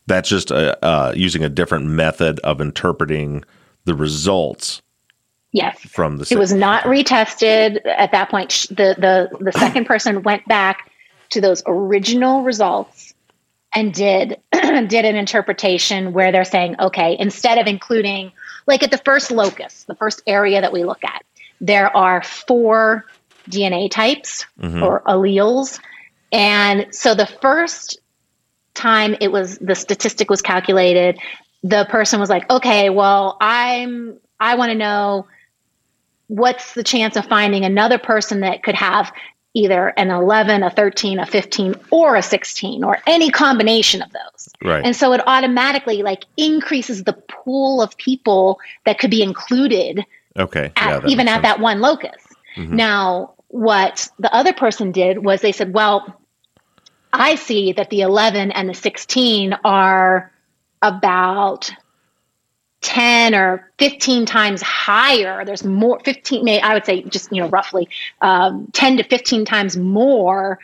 that's 0.07 0.29
just 0.29 0.51
a, 0.51 0.83
uh, 0.85 1.13
using 1.17 1.43
a 1.43 1.49
different 1.49 1.87
method 1.87 2.41
of 2.41 2.61
interpreting 2.61 3.45
the 3.85 3.95
results. 3.95 4.81
Yes, 5.53 5.79
from 5.81 6.19
the 6.19 6.27
it 6.31 6.39
was 6.39 6.53
not 6.53 6.85
retested 6.85 7.81
at 7.87 8.11
that 8.13 8.29
point. 8.29 8.67
The 8.71 8.97
the 8.99 9.37
the 9.41 9.53
second 9.53 9.87
person 9.87 10.23
went 10.23 10.47
back 10.47 10.91
to 11.31 11.41
those 11.41 11.63
original 11.67 12.43
results 12.43 13.15
and 13.75 13.93
did 13.93 14.41
did 14.53 15.05
an 15.05 15.17
interpretation 15.17 16.13
where 16.13 16.33
they're 16.33 16.45
saying, 16.45 16.77
okay, 16.81 17.17
instead 17.19 17.59
of 17.59 17.67
including 17.67 18.33
like 18.67 18.83
at 18.83 18.91
the 18.91 18.99
first 18.99 19.31
locus, 19.31 19.85
the 19.85 19.95
first 19.95 20.23
area 20.27 20.61
that 20.61 20.73
we 20.73 20.85
look 20.85 21.05
at, 21.05 21.25
there 21.61 21.95
are 21.97 22.23
four 22.23 23.05
DNA 23.49 23.91
types 23.91 24.47
mm-hmm. 24.61 24.83
or 24.83 25.03
alleles. 25.03 25.81
And 26.33 26.95
so 26.95 27.15
the 27.15 27.27
first 27.27 27.99
time 28.75 29.17
it 29.21 29.31
was 29.31 29.59
the 29.59 29.75
statistic 29.75 30.31
was 30.31 30.43
calculated, 30.43 31.19
the 31.63 31.87
person 31.89 32.21
was 32.21 32.29
like, 32.29 32.49
okay, 32.51 32.91
well, 32.91 33.37
I'm 33.41 34.19
I 34.41 34.57
want 34.57 34.71
to 34.71 34.79
know 34.79 35.27
what's 36.27 36.75
the 36.75 36.83
chance 36.83 37.17
of 37.17 37.27
finding 37.27 37.65
another 37.65 37.99
person 37.99 38.41
that 38.41 38.63
could 38.63 38.75
have 38.75 39.13
either 39.55 39.93
an 39.97 40.11
11, 40.11 40.63
a 40.63 40.71
13, 40.71 41.21
a 41.21 41.27
15, 41.27 41.75
or 41.91 42.17
a 42.17 42.23
16, 42.23 42.83
or 42.83 42.99
any 43.07 43.31
combination 43.31 44.03
of 44.03 44.11
those. 44.13 44.49
Right. 44.63 44.85
And 44.85 44.95
so 44.95 45.13
it 45.13 45.21
automatically 45.27 46.03
like 46.03 46.25
increases 46.37 47.05
the 47.05 47.13
pool 47.13 47.81
of 47.81 47.97
people 47.97 48.59
that 48.85 48.99
could 48.99 49.11
be 49.11 49.23
included. 49.23 50.05
Okay. 50.37 50.73
At, 50.77 51.05
yeah, 51.05 51.09
even 51.09 51.29
at 51.29 51.43
that 51.43 51.61
one 51.61 51.81
locus. 51.81 52.21
Mm-hmm. 52.57 52.77
Now, 52.77 53.35
what 53.49 54.09
the 54.19 54.35
other 54.35 54.53
person 54.53 54.91
did 54.91 55.25
was 55.25 55.41
they 55.41 55.53
said, 55.53 55.73
well, 55.73 56.21
I 57.13 57.37
see 57.37 57.73
that 57.73 57.91
the 57.91 58.01
11 58.01 58.51
and 58.51 58.69
the 58.69 58.75
16 58.75 59.57
are 59.65 60.33
about 60.83 61.71
10 62.85 63.35
or 63.35 63.71
15 63.79 64.27
times 64.27 64.61
higher. 64.61 65.45
There's 65.45 65.65
more, 65.65 65.99
15, 66.05 66.49
I 66.63 66.75
would 66.75 66.85
say 66.85 67.03
just, 67.03 67.33
you 67.33 67.41
know, 67.41 67.49
roughly 67.49 67.89
um, 68.21 68.69
10 68.75 68.99
to 68.99 69.05
15 69.05 69.47
times 69.47 69.77
more 69.77 70.59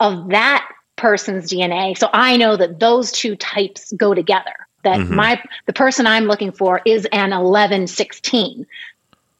of 0.00 0.28
that 0.30 0.66
person's 0.96 1.52
DNA. 1.52 1.96
So 1.96 2.08
I 2.12 2.38
know 2.38 2.56
that 2.56 2.80
those 2.80 3.12
two 3.12 3.36
types 3.36 3.92
go 3.92 4.14
together. 4.14 4.54
That 4.82 5.00
mm-hmm. 5.00 5.14
my 5.14 5.42
the 5.66 5.72
person 5.72 6.06
I'm 6.06 6.24
looking 6.24 6.52
for 6.52 6.80
is 6.86 7.06
an 7.12 7.32
11 7.32 7.88
16. 7.88 8.66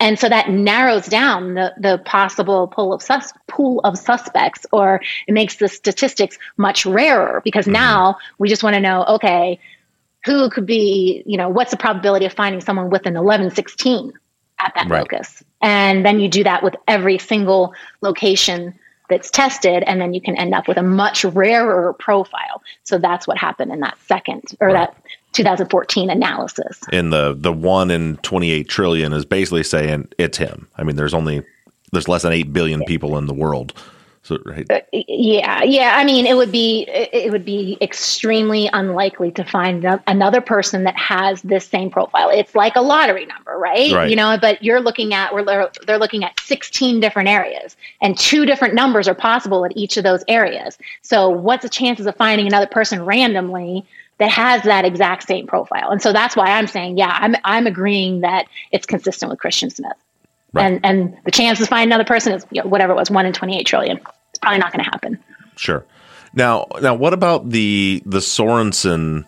And 0.00 0.18
so 0.18 0.28
that 0.28 0.50
narrows 0.50 1.06
down 1.06 1.54
the, 1.54 1.72
the 1.78 1.98
possible 2.04 2.68
pool 2.68 2.92
of 2.92 3.02
sus- 3.02 3.32
pool 3.48 3.80
of 3.84 3.98
suspects, 3.98 4.66
or 4.70 5.00
it 5.26 5.32
makes 5.32 5.56
the 5.56 5.68
statistics 5.68 6.38
much 6.56 6.84
rarer 6.84 7.40
because 7.42 7.64
mm-hmm. 7.64 7.72
now 7.72 8.18
we 8.38 8.48
just 8.48 8.62
want 8.62 8.74
to 8.74 8.80
know, 8.80 9.04
okay, 9.04 9.58
who 10.28 10.50
could 10.50 10.66
be, 10.66 11.22
you 11.24 11.38
know, 11.38 11.48
what's 11.48 11.70
the 11.70 11.76
probability 11.76 12.26
of 12.26 12.32
finding 12.34 12.60
someone 12.60 12.90
with 12.90 13.06
an 13.06 13.16
11, 13.16 13.52
16 13.52 14.12
at 14.58 14.72
that 14.74 14.88
right. 14.88 15.00
locus? 15.00 15.42
And 15.62 16.04
then 16.04 16.20
you 16.20 16.28
do 16.28 16.44
that 16.44 16.62
with 16.62 16.76
every 16.86 17.18
single 17.18 17.74
location 18.02 18.78
that's 19.08 19.30
tested, 19.30 19.82
and 19.86 20.00
then 20.00 20.12
you 20.12 20.20
can 20.20 20.36
end 20.36 20.54
up 20.54 20.68
with 20.68 20.76
a 20.76 20.82
much 20.82 21.24
rarer 21.24 21.94
profile. 21.94 22.62
So 22.84 22.98
that's 22.98 23.26
what 23.26 23.38
happened 23.38 23.72
in 23.72 23.80
that 23.80 23.96
second 24.06 24.42
or 24.60 24.68
right. 24.68 24.74
that 24.74 25.02
2014 25.32 26.10
analysis. 26.10 26.80
In 26.92 27.08
the 27.08 27.34
the 27.34 27.52
one 27.52 27.90
in 27.90 28.18
28 28.18 28.68
trillion 28.68 29.14
is 29.14 29.24
basically 29.24 29.62
saying 29.62 30.08
it's 30.18 30.36
him. 30.36 30.68
I 30.76 30.82
mean, 30.82 30.96
there's 30.96 31.14
only 31.14 31.42
there's 31.90 32.06
less 32.06 32.22
than 32.22 32.34
eight 32.34 32.52
billion 32.52 32.84
people 32.84 33.16
in 33.16 33.24
the 33.24 33.34
world. 33.34 33.72
So, 34.28 34.36
right. 34.44 34.70
Uh, 34.70 34.80
yeah, 34.92 35.62
yeah. 35.62 35.94
I 35.96 36.04
mean, 36.04 36.26
it 36.26 36.36
would 36.36 36.52
be 36.52 36.84
it 36.86 37.32
would 37.32 37.46
be 37.46 37.78
extremely 37.80 38.68
unlikely 38.74 39.30
to 39.32 39.42
find 39.42 39.86
another 40.06 40.42
person 40.42 40.84
that 40.84 40.98
has 40.98 41.40
this 41.40 41.66
same 41.66 41.88
profile. 41.88 42.28
It's 42.28 42.54
like 42.54 42.76
a 42.76 42.82
lottery 42.82 43.24
number, 43.24 43.56
right? 43.56 43.90
right. 43.90 44.10
You 44.10 44.16
know, 44.16 44.36
but 44.38 44.62
you're 44.62 44.82
looking 44.82 45.14
at 45.14 45.32
where 45.32 45.70
they're 45.86 45.98
looking 45.98 46.24
at 46.24 46.38
16 46.40 47.00
different 47.00 47.30
areas, 47.30 47.74
and 48.02 48.18
two 48.18 48.44
different 48.44 48.74
numbers 48.74 49.08
are 49.08 49.14
possible 49.14 49.64
at 49.64 49.74
each 49.74 49.96
of 49.96 50.04
those 50.04 50.22
areas. 50.28 50.76
So, 51.00 51.30
what's 51.30 51.62
the 51.62 51.70
chances 51.70 52.04
of 52.04 52.14
finding 52.16 52.46
another 52.46 52.66
person 52.66 53.06
randomly? 53.06 53.86
that 54.18 54.32
has 54.32 54.64
that 54.64 54.84
exact 54.84 55.28
same 55.28 55.46
profile. 55.46 55.90
And 55.90 56.02
so 56.02 56.12
that's 56.12 56.34
why 56.34 56.46
I'm 56.46 56.66
saying, 56.66 56.98
yeah, 56.98 57.16
I'm 57.20 57.36
I'm 57.44 57.68
agreeing 57.68 58.22
that 58.22 58.46
it's 58.72 58.84
consistent 58.84 59.30
with 59.30 59.38
Christian 59.38 59.70
Smith. 59.70 59.92
Right. 60.52 60.64
And 60.64 60.80
and 60.84 61.16
the 61.24 61.30
chance 61.30 61.60
to 61.60 61.66
find 61.66 61.88
another 61.88 62.04
person 62.04 62.32
is 62.32 62.44
you 62.50 62.60
know, 62.60 62.68
whatever 62.68 62.94
it 62.94 62.96
was, 62.96 63.12
one 63.12 63.26
in 63.26 63.32
28 63.32 63.64
trillion 63.64 64.00
it's 64.30 64.38
probably 64.38 64.58
not 64.58 64.72
going 64.72 64.84
to 64.84 64.90
happen. 64.90 65.18
Sure. 65.56 65.84
Now, 66.34 66.66
now, 66.80 66.94
what 66.94 67.12
about 67.12 67.50
the 67.50 68.02
the 68.04 68.20
Sorenson 68.20 69.26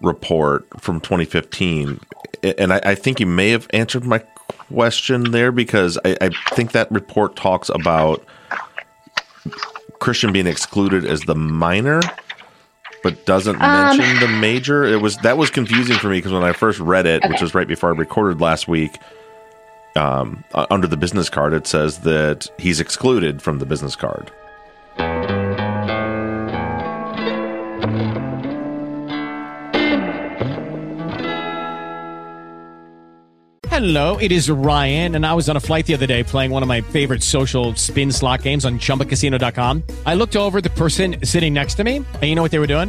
report 0.00 0.66
from 0.80 1.00
2015? 1.00 2.00
And 2.58 2.72
I, 2.72 2.80
I 2.84 2.94
think 2.94 3.18
you 3.20 3.26
may 3.26 3.50
have 3.50 3.66
answered 3.72 4.04
my 4.04 4.18
question 4.48 5.32
there 5.32 5.50
because 5.50 5.98
I, 6.04 6.16
I 6.20 6.30
think 6.54 6.72
that 6.72 6.90
report 6.90 7.36
talks 7.36 7.68
about 7.68 8.24
Christian 9.98 10.32
being 10.32 10.46
excluded 10.46 11.04
as 11.04 11.22
the 11.22 11.34
minor 11.34 12.00
but 13.06 13.24
doesn't 13.24 13.62
um, 13.62 13.98
mention 13.98 14.18
the 14.18 14.26
major. 14.26 14.84
It 14.84 15.00
was 15.00 15.16
that 15.18 15.38
was 15.38 15.48
confusing 15.48 15.96
for 15.96 16.08
me 16.08 16.18
because 16.18 16.32
when 16.32 16.42
I 16.42 16.52
first 16.52 16.80
read 16.80 17.06
it, 17.06 17.22
okay. 17.22 17.32
which 17.32 17.40
was 17.40 17.54
right 17.54 17.68
before 17.68 17.94
I 17.94 17.96
recorded 17.96 18.40
last 18.40 18.66
week, 18.66 18.98
um, 19.96 20.44
under 20.54 20.86
the 20.86 20.96
business 20.96 21.28
card, 21.28 21.52
it 21.52 21.66
says 21.66 21.98
that 21.98 22.48
he's 22.58 22.80
excluded 22.80 23.42
from 23.42 23.58
the 23.58 23.66
business 23.66 23.96
card. 23.96 24.30
Hello, 33.76 34.16
it 34.16 34.32
is 34.32 34.48
Ryan, 34.48 35.16
and 35.16 35.26
I 35.26 35.34
was 35.34 35.50
on 35.50 35.56
a 35.58 35.60
flight 35.60 35.84
the 35.84 35.92
other 35.92 36.06
day 36.06 36.24
playing 36.24 36.50
one 36.50 36.62
of 36.62 36.66
my 36.66 36.80
favorite 36.80 37.22
social 37.22 37.74
spin 37.74 38.10
slot 38.10 38.40
games 38.40 38.64
on 38.64 38.78
chumbacasino.com. 38.78 39.82
I 40.06 40.14
looked 40.14 40.34
over 40.34 40.62
the 40.62 40.70
person 40.70 41.16
sitting 41.22 41.52
next 41.52 41.74
to 41.74 41.84
me, 41.84 41.96
and 41.96 42.22
you 42.22 42.34
know 42.34 42.40
what 42.40 42.52
they 42.52 42.58
were 42.58 42.66
doing? 42.66 42.88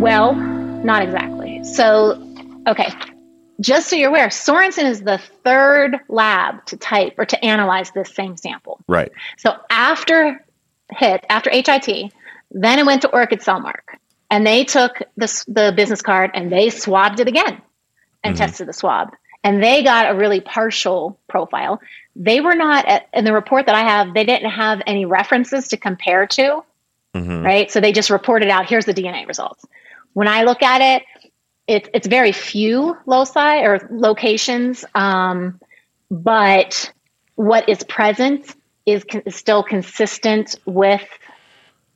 Well, 0.00 0.34
not 0.34 1.02
exactly. 1.02 1.62
So, 1.64 2.22
okay. 2.66 2.88
Just 3.60 3.88
so 3.88 3.96
you're 3.96 4.08
aware, 4.08 4.30
Sorenson 4.30 4.86
is 4.86 5.02
the 5.02 5.20
third 5.44 5.98
lab 6.08 6.64
to 6.66 6.76
type 6.78 7.14
or 7.18 7.26
to 7.26 7.44
analyze 7.44 7.90
this 7.90 8.14
same 8.14 8.38
sample. 8.38 8.80
Right. 8.88 9.12
So 9.36 9.56
after 9.68 10.42
HIT, 10.90 11.26
after 11.28 11.50
HIT, 11.50 12.12
then 12.50 12.78
it 12.78 12.86
went 12.86 13.02
to 13.02 13.10
Orchid 13.10 13.40
Cellmark 13.40 13.98
and 14.30 14.46
they 14.46 14.64
took 14.64 15.02
the, 15.16 15.44
the 15.48 15.72
business 15.76 16.00
card 16.00 16.30
and 16.32 16.50
they 16.50 16.70
swabbed 16.70 17.20
it 17.20 17.28
again 17.28 17.60
and 18.24 18.34
mm-hmm. 18.34 18.44
tested 18.44 18.68
the 18.68 18.72
swab 18.72 19.10
and 19.42 19.62
they 19.62 19.82
got 19.82 20.10
a 20.10 20.14
really 20.14 20.40
partial 20.40 21.18
profile 21.28 21.80
they 22.16 22.40
were 22.40 22.54
not 22.54 22.86
at, 22.86 23.08
in 23.12 23.24
the 23.24 23.32
report 23.32 23.66
that 23.66 23.74
i 23.74 23.82
have 23.82 24.14
they 24.14 24.24
didn't 24.24 24.50
have 24.50 24.82
any 24.86 25.04
references 25.04 25.68
to 25.68 25.76
compare 25.76 26.26
to 26.26 26.62
mm-hmm. 27.14 27.44
right 27.44 27.70
so 27.70 27.80
they 27.80 27.92
just 27.92 28.10
reported 28.10 28.48
out 28.48 28.66
here's 28.66 28.84
the 28.84 28.94
dna 28.94 29.26
results 29.26 29.64
when 30.12 30.28
i 30.28 30.42
look 30.42 30.62
at 30.62 30.80
it 30.80 31.02
it's, 31.66 31.88
it's 31.94 32.06
very 32.06 32.32
few 32.32 32.96
loci 33.06 33.60
or 33.62 33.86
locations 33.90 34.84
um, 34.94 35.60
but 36.10 36.92
what 37.36 37.68
is 37.68 37.82
present 37.84 38.54
is, 38.86 39.04
con- 39.04 39.22
is 39.24 39.36
still 39.36 39.62
consistent 39.62 40.56
with 40.66 41.06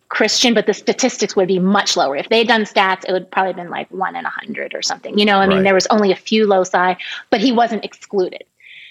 Christian, 0.09 0.55
but 0.55 0.67
the 0.67 0.75
statistics 0.75 1.35
would 1.35 1.49
be 1.49 1.59
much 1.59 1.97
lower. 1.97 2.17
If 2.17 2.29
they 2.29 2.39
had 2.39 2.49
done 2.49 2.63
stats, 2.63 3.05
it 3.07 3.13
would 3.13 3.31
probably 3.31 3.51
have 3.51 3.57
been 3.57 3.71
like 3.71 3.91
one 3.91 4.15
in 4.15 4.25
a 4.25 4.31
hundred 4.31 4.75
or 4.75 4.81
something. 4.81 5.19
You 5.19 5.25
know, 5.25 5.39
I 5.39 5.47
mean, 5.47 5.65
there 5.65 5.75
was 5.75 5.89
only 5.89 6.13
a 6.13 6.17
few 6.17 6.47
loci, 6.47 6.95
but 7.31 7.41
he 7.41 7.51
wasn't 7.51 7.85
excluded. 7.85 8.45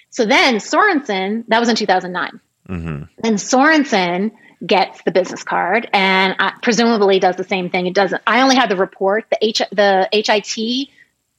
So 0.09 0.25
then 0.25 0.59
Sorenson, 0.59 1.45
that 1.47 1.59
was 1.59 1.69
in 1.69 1.75
2009. 1.75 2.39
Mm-hmm. 2.69 3.03
And 3.23 3.39
Sorenson 3.39 4.31
gets 4.65 5.01
the 5.03 5.11
business 5.11 5.43
card 5.43 5.89
and 5.93 6.35
I, 6.39 6.53
presumably 6.61 7.19
does 7.19 7.35
the 7.35 7.43
same 7.43 7.69
thing. 7.69 7.85
It 7.87 7.93
doesn't. 7.93 8.21
I 8.25 8.41
only 8.41 8.55
have 8.55 8.69
the 8.69 8.77
report. 8.77 9.25
The 9.29 9.37
H 9.45 9.61
the 9.71 10.07
HIT 10.11 10.89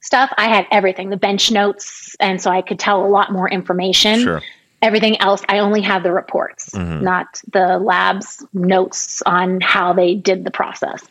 stuff, 0.01 0.31
I 0.37 0.47
had 0.47 0.67
everything, 0.71 1.09
the 1.09 1.17
bench 1.17 1.51
notes, 1.51 2.15
and 2.19 2.39
so 2.39 2.51
I 2.51 2.61
could 2.61 2.77
tell 2.77 3.03
a 3.03 3.09
lot 3.09 3.31
more 3.31 3.49
information. 3.49 4.19
Sure. 4.19 4.41
Everything 4.81 5.19
else, 5.19 5.41
I 5.49 5.59
only 5.59 5.81
have 5.81 6.03
the 6.03 6.11
reports, 6.11 6.69
Mhm. 6.69 7.01
not 7.01 7.41
the 7.51 7.79
lab's 7.79 8.45
notes 8.53 9.23
on 9.25 9.61
how 9.61 9.93
they 9.93 10.13
did 10.13 10.43
the 10.43 10.51
process. 10.51 11.01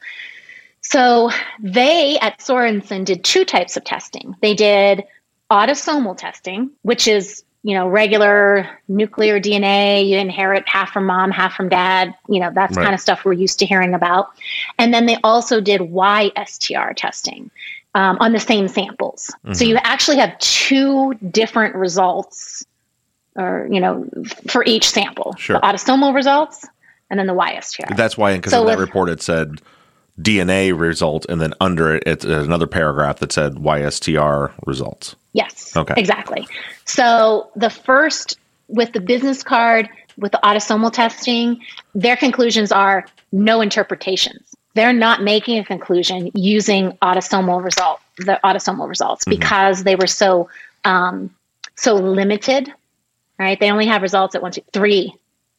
So 0.81 1.31
they 1.61 2.19
at 2.21 2.41
Sorenson 2.41 3.05
did 3.05 3.25
two 3.25 3.45
types 3.45 3.77
of 3.77 3.83
testing. 3.83 4.37
They 4.41 4.55
did 4.55 5.05
autosomal 5.51 6.17
testing, 6.17 6.71
which 6.83 7.09
is 7.09 7.43
you 7.65 7.75
know 7.75 7.89
regular 7.89 8.69
nuclear 8.89 9.41
DNA. 9.41 10.07
You 10.09 10.19
inherit 10.19 10.69
half 10.69 10.93
from 10.93 11.07
mom, 11.07 11.31
half 11.33 11.55
from 11.55 11.69
dad. 11.69 12.15
You 12.29 12.39
know 12.41 12.51
that's 12.55 12.77
Right. 12.77 12.85
kind 12.85 12.95
of 12.95 13.01
stuff 13.01 13.25
we're 13.25 13.33
used 13.33 13.59
to 13.61 13.67
hearing 13.67 13.95
about. 13.95 14.29
And 14.79 14.95
then 14.95 15.07
they 15.07 15.17
also 15.25 15.61
did 15.61 15.81
YSTR 15.81 16.95
testing 16.95 17.51
um, 17.95 18.17
on 18.21 18.33
the 18.33 18.41
same 18.41 18.69
samples. 18.69 19.27
So 19.53 19.65
Mhm. 19.65 19.69
you 19.69 19.77
actually 19.83 20.19
have 20.19 20.39
two 20.39 21.15
different 21.31 21.75
results, 21.75 22.65
or 23.37 23.67
you 23.71 23.81
know, 23.81 24.07
for 24.49 24.63
each 24.65 24.89
sample. 24.89 25.35
Sure. 25.39 25.57
The 25.59 25.67
autosomal 25.67 26.15
results 26.15 26.67
and 27.11 27.19
then 27.19 27.27
the 27.27 27.35
YSTR. 27.35 27.97
That's 27.97 28.17
why, 28.19 28.37
because 28.37 28.53
So 28.53 28.61
in 28.63 28.67
that 28.67 28.79
with- 28.79 28.89
report, 28.89 29.09
it 29.11 29.23
said 29.23 29.61
DNA 30.21 30.73
result, 30.73 31.27
and 31.29 31.41
then 31.41 31.55
under 31.61 31.95
it, 31.97 32.03
it's 32.07 32.25
another 32.25 32.67
paragraph 32.67 33.19
that 33.19 33.33
said 33.33 33.55
YSTR 33.55 34.53
results. 34.67 35.17
Yes. 35.35 35.77
Okay. 35.77 35.95
Exactly. 35.97 36.49
So 36.87 37.51
the 37.55 37.69
first 37.71 38.39
with 38.69 38.93
the 38.95 39.01
business 39.01 39.43
card, 39.43 39.89
with 40.17 40.33
the 40.33 40.41
autosomal 40.43 40.91
testing, 40.91 41.61
their 41.95 42.17
conclusions 42.17 42.73
are 42.73 43.05
no 43.33 43.61
interpretations. 43.61 44.55
They're 44.75 44.93
not 44.93 45.23
making 45.23 45.59
a 45.59 45.65
conclusion 45.65 46.31
using 46.35 46.93
autosomal 47.03 47.63
result, 47.63 48.01
the 48.19 48.41
autosomal 48.43 48.89
results, 48.89 49.25
Mhm. 49.25 49.31
because 49.31 49.85
they 49.85 49.97
were 49.97 50.07
so 50.07 50.49
um, 50.85 51.31
so 51.77 51.95
limited. 51.95 52.73
Right? 53.39 53.59
They 53.59 53.71
only 53.71 53.87
have 53.87 54.01
results 54.03 54.35
at 54.37 54.43
one, 54.43 54.53
two, 54.53 54.63
three, 54.73 55.13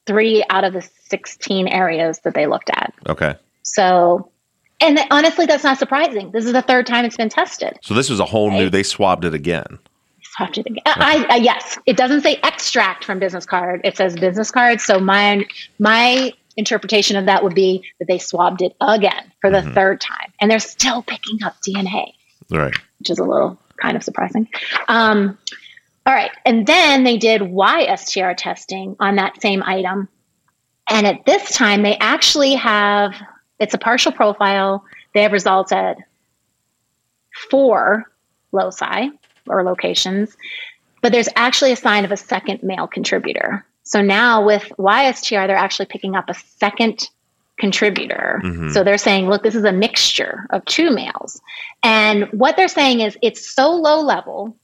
three 0.06 0.44
out 0.50 0.64
of 0.64 0.72
the 0.74 0.88
sixteen 1.10 1.68
areas 1.68 2.20
that 2.20 2.34
they 2.34 2.48
looked 2.48 2.70
at. 2.70 2.94
Okay. 3.08 3.36
So, 3.64 4.30
and 4.88 5.00
honestly, 5.12 5.46
that's 5.46 5.64
not 5.64 5.78
surprising. 5.78 6.32
This 6.32 6.46
is 6.46 6.54
the 6.54 6.62
third 6.62 6.86
time 6.88 7.06
it's 7.06 7.18
been 7.18 7.30
tested. 7.30 7.78
So 7.82 7.94
this 7.94 8.10
was 8.10 8.20
a 8.20 8.26
whole 8.26 8.52
new, 8.52 8.70
they 8.70 8.84
swabbed 8.84 9.26
it 9.26 9.34
again. 9.34 9.80
Swapped 10.22 10.58
it 10.58 10.66
again. 10.66 10.82
I, 10.86 11.26
I 11.30 11.36
yes, 11.38 11.78
it 11.86 11.96
doesn't 11.98 12.22
say 12.22 12.40
extract 12.44 13.06
from 13.06 13.20
business 13.20 13.46
card. 13.46 13.82
It 13.84 13.96
says 13.98 14.16
business 14.16 14.52
card. 14.52 14.82
So 14.82 15.00
my 15.00 15.46
my 15.80 16.34
interpretation 16.58 17.16
of 17.18 17.26
that 17.26 17.44
would 17.44 17.56
be 17.56 17.84
that 18.00 18.06
they 18.08 18.18
swabbed 18.18 18.62
it 18.62 18.76
again 18.82 19.32
for 19.42 19.50
the 19.50 19.60
Mhm. 19.60 19.74
third 19.74 20.02
time, 20.02 20.32
and 20.40 20.50
they're 20.50 20.60
still 20.60 21.02
picking 21.04 21.44
up 21.44 21.56
DNA, 21.66 22.14
Right. 22.50 22.74
which 23.00 23.10
is 23.10 23.20
a 23.20 23.24
little 23.24 23.58
kind 23.82 23.96
of 23.98 24.04
surprising. 24.04 24.48
Um, 24.88 25.38
all 26.06 26.14
right, 26.14 26.32
and 26.46 26.66
then 26.68 27.04
they 27.04 27.18
did 27.18 27.42
YSTR 27.42 28.34
testing 28.38 28.96
on 29.02 29.16
that 29.18 29.42
same 29.42 29.64
item, 29.64 30.08
and 30.90 31.06
at 31.08 31.26
this 31.26 31.52
time 31.54 31.82
they 31.82 31.98
actually 31.98 32.56
have 32.56 33.14
it's 33.60 33.74
a 33.74 33.78
partial 33.78 34.12
profile. 34.12 34.84
They 35.14 35.22
have 35.22 35.32
results 35.32 35.72
at 35.72 35.98
four 37.50 38.12
loci 38.52 39.10
or 39.48 39.64
locations, 39.64 40.36
but 41.02 41.12
there's 41.12 41.30
actually 41.36 41.72
a 41.72 41.76
sign 41.76 42.06
of 42.06 42.12
a 42.12 42.18
second 42.18 42.64
male 42.64 42.88
contributor. 42.88 43.66
So 43.84 44.02
now 44.02 44.44
with 44.44 44.72
YSTR, 44.80 45.48
they're 45.48 45.56
actually 45.56 45.86
picking 45.86 46.16
up 46.16 46.30
a 46.30 46.34
second 46.34 47.10
contributor. 47.58 48.42
Mhm. 48.44 48.74
So 48.74 48.84
they're 48.84 48.98
saying, 48.98 49.30
look, 49.30 49.44
this 49.44 49.56
is 49.56 49.64
a 49.64 49.72
mixture 49.72 50.46
of 50.50 50.66
two 50.66 50.92
males. 50.92 51.42
And 51.84 52.26
what 52.32 52.58
they're 52.58 52.68
saying 52.68 53.02
is 53.02 53.18
it's 53.22 53.50
so 53.50 53.72
low 53.72 54.02
level 54.02 54.56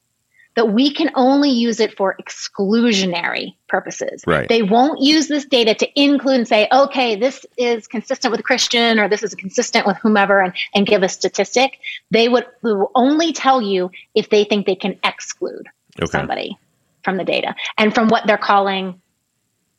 that 0.55 0.73
we 0.73 0.93
can 0.93 1.09
only 1.15 1.49
use 1.49 1.79
it 1.79 1.95
for 1.95 2.15
exclusionary 2.21 3.55
purposes. 3.69 4.23
Right. 4.27 4.49
They 4.49 4.61
won't 4.63 5.01
use 5.01 5.27
this 5.27 5.45
data 5.45 5.73
to 5.75 5.87
include 6.01 6.35
and 6.35 6.47
say, 6.47 6.67
okay, 6.71 7.15
this 7.15 7.45
is 7.57 7.87
consistent 7.87 8.31
with 8.33 8.43
Christian 8.43 8.99
or 8.99 9.07
this 9.07 9.23
is 9.23 9.33
consistent 9.35 9.87
with 9.87 9.97
whomever 9.97 10.41
and, 10.41 10.53
and 10.75 10.85
give 10.85 11.03
a 11.03 11.09
statistic. 11.09 11.79
They 12.11 12.27
would 12.27 12.45
they 12.63 12.73
will 12.73 12.91
only 12.95 13.31
tell 13.33 13.61
you 13.61 13.91
if 14.13 14.29
they 14.29 14.43
think 14.43 14.65
they 14.65 14.75
can 14.75 14.99
exclude 15.03 15.67
Okay. 16.01 16.07
somebody 16.09 16.57
from 17.03 17.17
the 17.17 17.23
data 17.23 17.53
and 17.77 17.93
from 17.93 18.07
what 18.07 18.25
they're 18.27 18.37
calling 18.37 19.01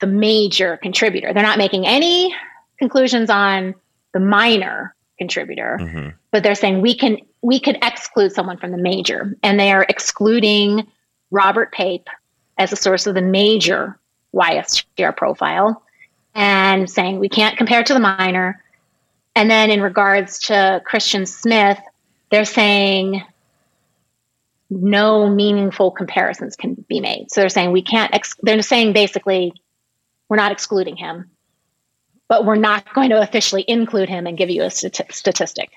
the 0.00 0.06
major 0.06 0.76
contributor. 0.78 1.32
They're 1.32 1.42
not 1.42 1.58
making 1.58 1.86
any 1.86 2.34
conclusions 2.78 3.30
on 3.30 3.74
the 4.12 4.20
minor 4.20 4.94
contributor 5.18 5.78
Mm-hmm. 5.80 6.08
but 6.32 6.42
they're 6.42 6.54
saying 6.54 6.80
we 6.80 6.94
can 6.96 7.18
we 7.42 7.58
could 7.60 7.76
exclude 7.82 8.32
someone 8.32 8.56
from 8.56 8.70
the 8.70 8.78
major 8.78 9.36
and 9.42 9.58
they 9.58 9.72
are 9.72 9.84
excluding 9.88 10.86
robert 11.30 11.72
pape 11.72 12.08
as 12.58 12.72
a 12.72 12.76
source 12.76 13.06
of 13.06 13.14
the 13.14 13.22
major 13.22 13.98
ystr 14.34 15.16
profile 15.16 15.82
and 16.34 16.88
saying 16.88 17.18
we 17.18 17.28
can't 17.28 17.58
compare 17.58 17.84
to 17.84 17.92
the 17.92 18.00
minor. 18.00 18.62
And 19.34 19.50
then 19.50 19.70
in 19.70 19.82
regards 19.82 20.38
to 20.40 20.80
christian 20.84 21.26
smith 21.26 21.78
they're 22.30 22.44
saying 22.44 23.22
no 24.70 25.28
meaningful 25.28 25.90
comparisons 25.90 26.56
can 26.56 26.74
be 26.88 26.98
made. 26.98 27.30
So 27.30 27.42
they're 27.42 27.50
saying 27.50 27.72
we 27.72 27.82
can't 27.82 28.14
ex- 28.14 28.36
they're 28.42 28.62
saying 28.62 28.94
basically 28.94 29.52
we're 30.28 30.36
not 30.36 30.52
excluding 30.52 30.96
him 30.96 31.30
but 32.28 32.46
we're 32.46 32.56
not 32.56 32.94
going 32.94 33.10
to 33.10 33.20
officially 33.20 33.62
include 33.68 34.08
him 34.08 34.26
and 34.26 34.38
give 34.38 34.48
you 34.48 34.62
a 34.62 34.68
stati- 34.68 35.12
statistic. 35.12 35.70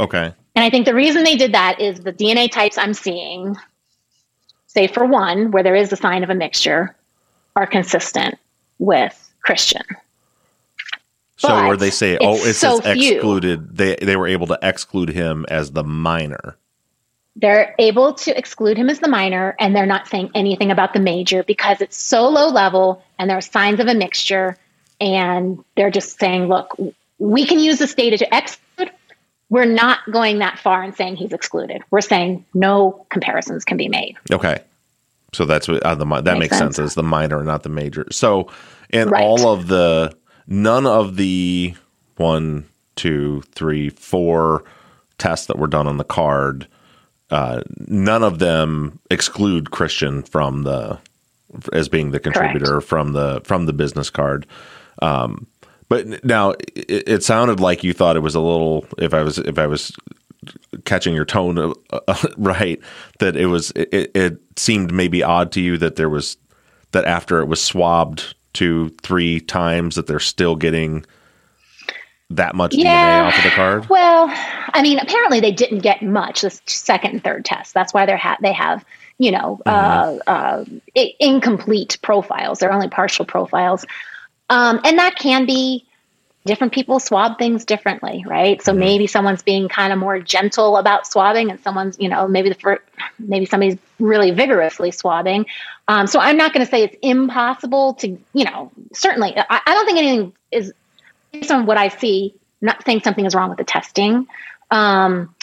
Okay. 0.00 0.32
And 0.54 0.64
I 0.64 0.70
think 0.70 0.86
the 0.86 0.94
reason 0.94 1.24
they 1.24 1.36
did 1.36 1.52
that 1.52 1.80
is 1.80 2.00
the 2.00 2.12
DNA 2.12 2.50
types 2.50 2.78
I'm 2.78 2.94
seeing, 2.94 3.56
say 4.66 4.86
for 4.86 5.04
one, 5.04 5.50
where 5.50 5.62
there 5.62 5.74
is 5.74 5.92
a 5.92 5.96
sign 5.96 6.22
of 6.22 6.30
a 6.30 6.34
mixture, 6.34 6.94
are 7.56 7.66
consistent 7.66 8.38
with 8.78 9.32
Christian. 9.42 9.82
So 11.36 11.48
But 11.48 11.66
where 11.66 11.76
they 11.76 11.90
say, 11.90 12.14
it's 12.14 12.24
oh, 12.24 12.36
it 12.36 12.54
so 12.54 12.80
says 12.80 12.96
few. 12.96 13.14
excluded, 13.14 13.76
they 13.76 13.96
they 13.96 14.16
were 14.16 14.28
able 14.28 14.46
to 14.46 14.58
exclude 14.62 15.08
him 15.08 15.44
as 15.48 15.72
the 15.72 15.82
minor. 15.82 16.56
They're 17.36 17.74
able 17.80 18.14
to 18.14 18.38
exclude 18.38 18.78
him 18.78 18.88
as 18.88 19.00
the 19.00 19.08
minor, 19.08 19.56
and 19.58 19.74
they're 19.74 19.86
not 19.86 20.06
saying 20.06 20.30
anything 20.34 20.70
about 20.70 20.94
the 20.94 21.00
major 21.00 21.42
because 21.42 21.80
it's 21.80 21.96
so 21.96 22.28
low 22.28 22.48
level 22.48 23.02
and 23.18 23.28
there 23.28 23.36
are 23.36 23.42
signs 23.42 23.80
of 23.80 23.88
a 23.88 23.94
mixture. 23.94 24.56
And 25.00 25.62
they're 25.76 25.90
just 25.90 26.20
saying, 26.20 26.46
look, 26.46 26.76
we 27.18 27.44
can 27.44 27.58
use 27.58 27.80
this 27.80 27.94
data 27.94 28.16
to 28.18 28.28
exclude. 28.36 28.60
We're 29.50 29.64
not 29.66 29.98
going 30.10 30.38
that 30.38 30.58
far 30.58 30.82
and 30.82 30.94
saying 30.94 31.16
he's 31.16 31.32
excluded. 31.32 31.82
We're 31.90 32.00
saying 32.00 32.44
no 32.54 33.06
comparisons 33.10 33.64
can 33.64 33.76
be 33.76 33.88
made. 33.88 34.16
Okay. 34.32 34.60
So 35.32 35.44
that's 35.44 35.68
what 35.68 35.82
uh, 35.82 35.94
the 35.94 36.04
that 36.06 36.24
Makes 36.24 36.38
makes 36.40 36.58
sense. 36.58 36.76
sense. 36.76 36.90
As 36.90 36.94
the 36.94 37.02
minor, 37.02 37.42
not 37.42 37.62
the 37.62 37.68
major. 37.68 38.06
So, 38.10 38.48
and 38.90 39.10
Right. 39.10 39.22
all 39.22 39.48
of 39.48 39.66
the 39.66 40.16
none 40.46 40.86
of 40.86 41.16
the 41.16 41.74
one, 42.16 42.64
two, 42.96 43.42
three, 43.54 43.90
four 43.90 44.64
tests 45.18 45.46
that 45.46 45.58
were 45.58 45.66
done 45.66 45.86
on 45.88 45.96
the 45.96 46.04
card, 46.04 46.68
uh, 47.30 47.62
none 47.88 48.22
of 48.22 48.38
them 48.38 49.00
exclude 49.10 49.70
Christian 49.72 50.22
from 50.22 50.62
the 50.62 50.98
as 51.72 51.88
being 51.88 52.10
the 52.10 52.20
contributor 52.20 52.80
from 52.80 53.12
the 53.12 53.40
from 53.44 53.66
the 53.66 53.72
business 53.72 54.10
card. 54.10 54.46
Um, 55.02 55.46
but 55.88 56.24
now 56.24 56.50
it, 56.50 57.08
it 57.08 57.22
sounded 57.22 57.60
like 57.60 57.84
you 57.84 57.92
thought 57.92 58.16
it 58.16 58.20
was 58.20 58.34
a 58.34 58.40
little. 58.40 58.86
If 58.98 59.14
I 59.14 59.22
was 59.22 59.38
if 59.38 59.58
I 59.58 59.66
was 59.66 59.92
catching 60.84 61.14
your 61.14 61.24
tone 61.24 61.58
uh, 61.58 61.72
uh, 62.06 62.16
right, 62.36 62.80
that 63.18 63.36
it 63.36 63.46
was 63.46 63.70
it, 63.76 64.10
it 64.14 64.38
seemed 64.56 64.92
maybe 64.92 65.22
odd 65.22 65.52
to 65.52 65.60
you 65.60 65.78
that 65.78 65.96
there 65.96 66.08
was 66.10 66.36
that 66.92 67.04
after 67.04 67.40
it 67.40 67.46
was 67.46 67.62
swabbed 67.62 68.34
two 68.52 68.90
three 69.02 69.40
times 69.40 69.96
that 69.96 70.06
they're 70.06 70.20
still 70.20 70.54
getting 70.56 71.04
that 72.30 72.54
much 72.54 72.72
DNA 72.72 72.84
off 73.26 73.36
of 73.38 73.44
the 73.44 73.50
card. 73.50 73.88
Well, 73.88 74.26
I 74.30 74.80
mean, 74.82 74.98
apparently 74.98 75.40
they 75.40 75.52
didn't 75.52 75.80
get 75.80 76.02
much 76.02 76.40
the 76.40 76.50
second 76.66 77.10
and 77.12 77.24
third 77.24 77.44
test. 77.44 77.74
That's 77.74 77.92
why 77.92 78.06
they're 78.06 78.16
ha- 78.16 78.38
they 78.40 78.52
have 78.52 78.84
you 79.18 79.30
know 79.30 79.60
uh, 79.66 80.18
uh, 80.26 80.64
i- 80.96 81.12
incomplete 81.20 81.98
profiles. 82.02 82.58
They're 82.58 82.72
only 82.72 82.88
partial 82.88 83.24
profiles, 83.24 83.84
um, 84.50 84.80
and 84.84 84.98
that 84.98 85.16
can 85.16 85.46
be 85.46 85.86
different 86.46 86.74
people 86.74 87.00
swab 87.00 87.38
things 87.38 87.64
differently, 87.64 88.22
right? 88.26 88.62
So 88.62 88.74
maybe 88.74 89.06
someone's 89.06 89.42
being 89.42 89.68
kind 89.68 89.92
of 89.92 89.98
more 89.98 90.18
gentle 90.20 90.76
about 90.76 91.06
swabbing, 91.06 91.50
and 91.50 91.60
someone's 91.60 91.98
you 91.98 92.08
know 92.08 92.28
maybe 92.28 92.50
the 92.50 92.54
fir- 92.54 92.82
maybe 93.18 93.46
somebody's 93.46 93.78
really 93.98 94.30
vigorously 94.30 94.90
swabbing. 94.90 95.46
Um, 95.88 96.06
so 96.06 96.20
I'm 96.20 96.36
not 96.36 96.52
going 96.52 96.64
to 96.64 96.70
say 96.70 96.82
it's 96.82 96.96
impossible 97.02 97.94
to 97.94 98.08
you 98.32 98.44
know 98.44 98.70
certainly 98.92 99.34
I, 99.36 99.60
I 99.66 99.74
don't 99.74 99.86
think 99.86 99.98
anything 99.98 100.32
is 100.50 100.72
based 101.32 101.50
on 101.50 101.66
what 101.66 101.76
I 101.76 101.88
see, 101.88 102.34
not 102.60 102.84
saying 102.84 103.02
something 103.02 103.24
is 103.24 103.34
wrong 103.34 103.48
with 103.48 103.58
the 103.58 103.64
testing. 103.64 104.26
Um, 104.70 105.33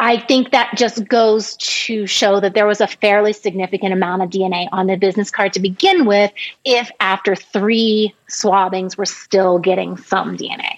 I 0.00 0.16
think 0.16 0.52
that 0.52 0.76
just 0.76 1.08
goes 1.08 1.56
to 1.56 2.06
show 2.06 2.38
that 2.38 2.54
there 2.54 2.66
was 2.66 2.80
a 2.80 2.86
fairly 2.86 3.32
significant 3.32 3.92
amount 3.92 4.22
of 4.22 4.30
DNA 4.30 4.68
on 4.70 4.86
the 4.86 4.96
business 4.96 5.28
card 5.28 5.52
to 5.54 5.60
begin 5.60 6.06
with, 6.06 6.30
if 6.64 6.88
after 7.00 7.34
three 7.34 8.14
swabbings 8.28 8.96
we're 8.96 9.06
still 9.06 9.58
getting 9.58 9.96
some 9.96 10.36
DNA. 10.36 10.76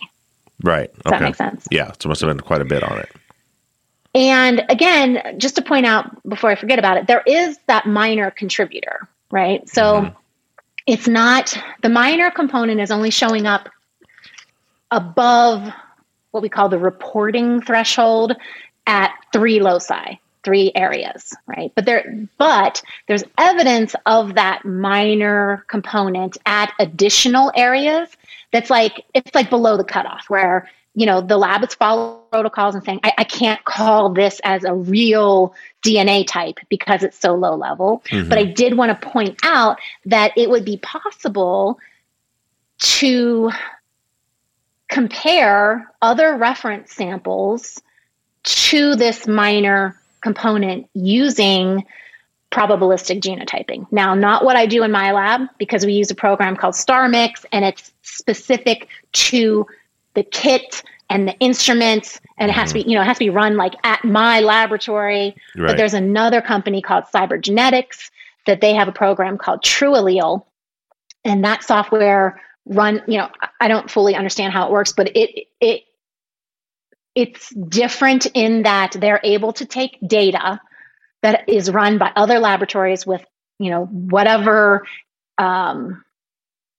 Right. 0.62 0.90
Does 1.02 1.10
that 1.10 1.20
make 1.20 1.34
sense? 1.34 1.68
Yeah. 1.70 1.92
So 1.98 2.06
it 2.06 2.08
must 2.08 2.22
have 2.22 2.30
been 2.30 2.40
quite 2.40 2.62
a 2.62 2.64
bit 2.64 2.82
on 2.82 2.98
it. 2.98 3.10
And 4.14 4.64
again, 4.70 5.38
just 5.38 5.54
to 5.56 5.62
point 5.62 5.84
out 5.84 6.10
before 6.26 6.48
I 6.48 6.54
forget 6.54 6.78
about 6.78 6.96
it, 6.96 7.06
there 7.06 7.22
is 7.26 7.58
that 7.66 7.86
minor 7.86 8.30
contributor, 8.30 9.06
right? 9.30 9.68
So 9.68 9.82
mm-hmm. 9.82 10.16
it's 10.86 11.06
not 11.06 11.56
the 11.82 11.90
minor 11.90 12.30
component 12.30 12.80
is 12.80 12.90
only 12.90 13.10
showing 13.10 13.46
up 13.46 13.68
above 14.90 15.70
what 16.30 16.42
we 16.42 16.48
call 16.48 16.70
the 16.70 16.78
reporting 16.78 17.60
threshold 17.60 18.34
at 18.91 19.14
three 19.32 19.61
loci 19.61 20.18
three 20.43 20.72
areas 20.74 21.36
right 21.47 21.72
but 21.76 21.84
there 21.84 22.26
but 22.38 22.82
there's 23.07 23.22
evidence 23.38 23.95
of 24.07 24.34
that 24.34 24.64
minor 24.64 25.64
component 25.68 26.36
at 26.45 26.72
additional 26.80 27.53
areas 27.55 28.09
that's 28.53 28.68
like 28.68 29.05
it's 29.14 29.34
like 29.34 29.49
below 29.49 29.76
the 29.76 29.84
cutoff 29.84 30.24
where 30.28 30.68
you 30.95 31.07
know 31.07 31.20
the 31.20 31.36
lab 31.36 31.62
is 31.62 31.74
following 31.74 32.18
protocols 32.32 32.74
and 32.74 32.82
saying 32.82 33.01
I, 33.05 33.12
I 33.18 33.24
can't 33.24 33.64
call 33.64 34.11
this 34.11 34.41
as 34.43 34.64
a 34.64 34.74
real 34.74 35.55
dna 35.84 36.26
type 36.26 36.59
because 36.68 37.05
it's 37.05 37.18
so 37.18 37.34
low 37.34 37.55
level 37.55 38.03
mm-hmm. 38.09 38.28
but 38.28 38.38
i 38.38 38.45
did 38.45 38.76
want 38.76 38.99
to 38.99 39.09
point 39.09 39.38
out 39.45 39.78
that 40.07 40.32
it 40.36 40.51
would 40.51 40.64
be 40.64 40.78
possible 40.78 41.78
to 42.78 43.53
compare 44.88 45.88
other 46.03 46.34
reference 46.34 46.93
samples 46.93 47.80
to 48.45 48.97
this 48.97 49.26
minor 49.26 49.97
component 50.22 50.88
using 50.95 51.84
probabilistic 52.51 53.20
genotyping. 53.20 53.86
Now, 53.93 54.14
not 54.14 54.45
what 54.45 54.57
I 54.57 54.66
do 54.66 54.82
in 54.82 54.91
my 54.91 55.12
lab 55.12 55.43
because 55.59 55.86
we 55.86 55.93
use 55.93 56.11
a 56.11 56.14
program 56.14 56.57
called 56.57 56.74
STRmix 56.74 57.45
and 57.53 57.64
it's 57.64 57.93
specific 58.03 58.88
to 59.12 59.66
the 60.14 60.24
kit 60.24 60.82
and 61.09 61.28
the 61.28 61.38
instruments 61.38 62.20
and 62.38 62.51
it 62.51 62.55
has 62.55 62.70
to 62.70 62.74
be, 62.74 62.80
mm-hmm. 62.80 62.91
you 62.91 62.97
know, 62.97 63.03
it 63.03 63.07
has 63.07 63.18
to 63.18 63.24
be 63.24 63.30
run 63.30 63.57
like 63.57 63.74
at 63.84 64.05
my 64.05 64.41
laboratory. 64.41 65.36
Right. 65.57 65.68
But 65.68 65.76
there's 65.76 65.95
another 65.95 66.41
company 66.41 66.82
called 66.82 67.05
Cybergenetics 67.14 68.11
that 68.47 68.61
they 68.61 68.74
have 68.74 68.88
a 68.88 68.93
program 68.93 69.38
called 69.38 69.62
TrueAllele 69.62 70.45
and 71.24 71.45
that 71.45 71.62
software 71.62 72.41
run, 72.66 73.03
you 73.07 73.18
know, 73.18 73.28
I 73.61 73.68
don't 73.68 73.91
fully 73.91 74.14
understand 74.14 74.53
how 74.53 74.66
it 74.66 74.72
works, 74.72 74.93
but 74.93 75.14
it 75.16 75.47
it 75.61 75.82
it's 77.14 77.50
different 77.50 78.26
in 78.34 78.62
that 78.62 78.92
they're 78.98 79.20
able 79.24 79.52
to 79.54 79.64
take 79.64 79.98
data 80.06 80.61
that 81.22 81.48
is 81.48 81.70
run 81.70 81.98
by 81.98 82.12
other 82.16 82.38
laboratories 82.38 83.06
with 83.06 83.24
you 83.58 83.70
know 83.70 83.86
whatever 83.86 84.86
um, 85.38 86.04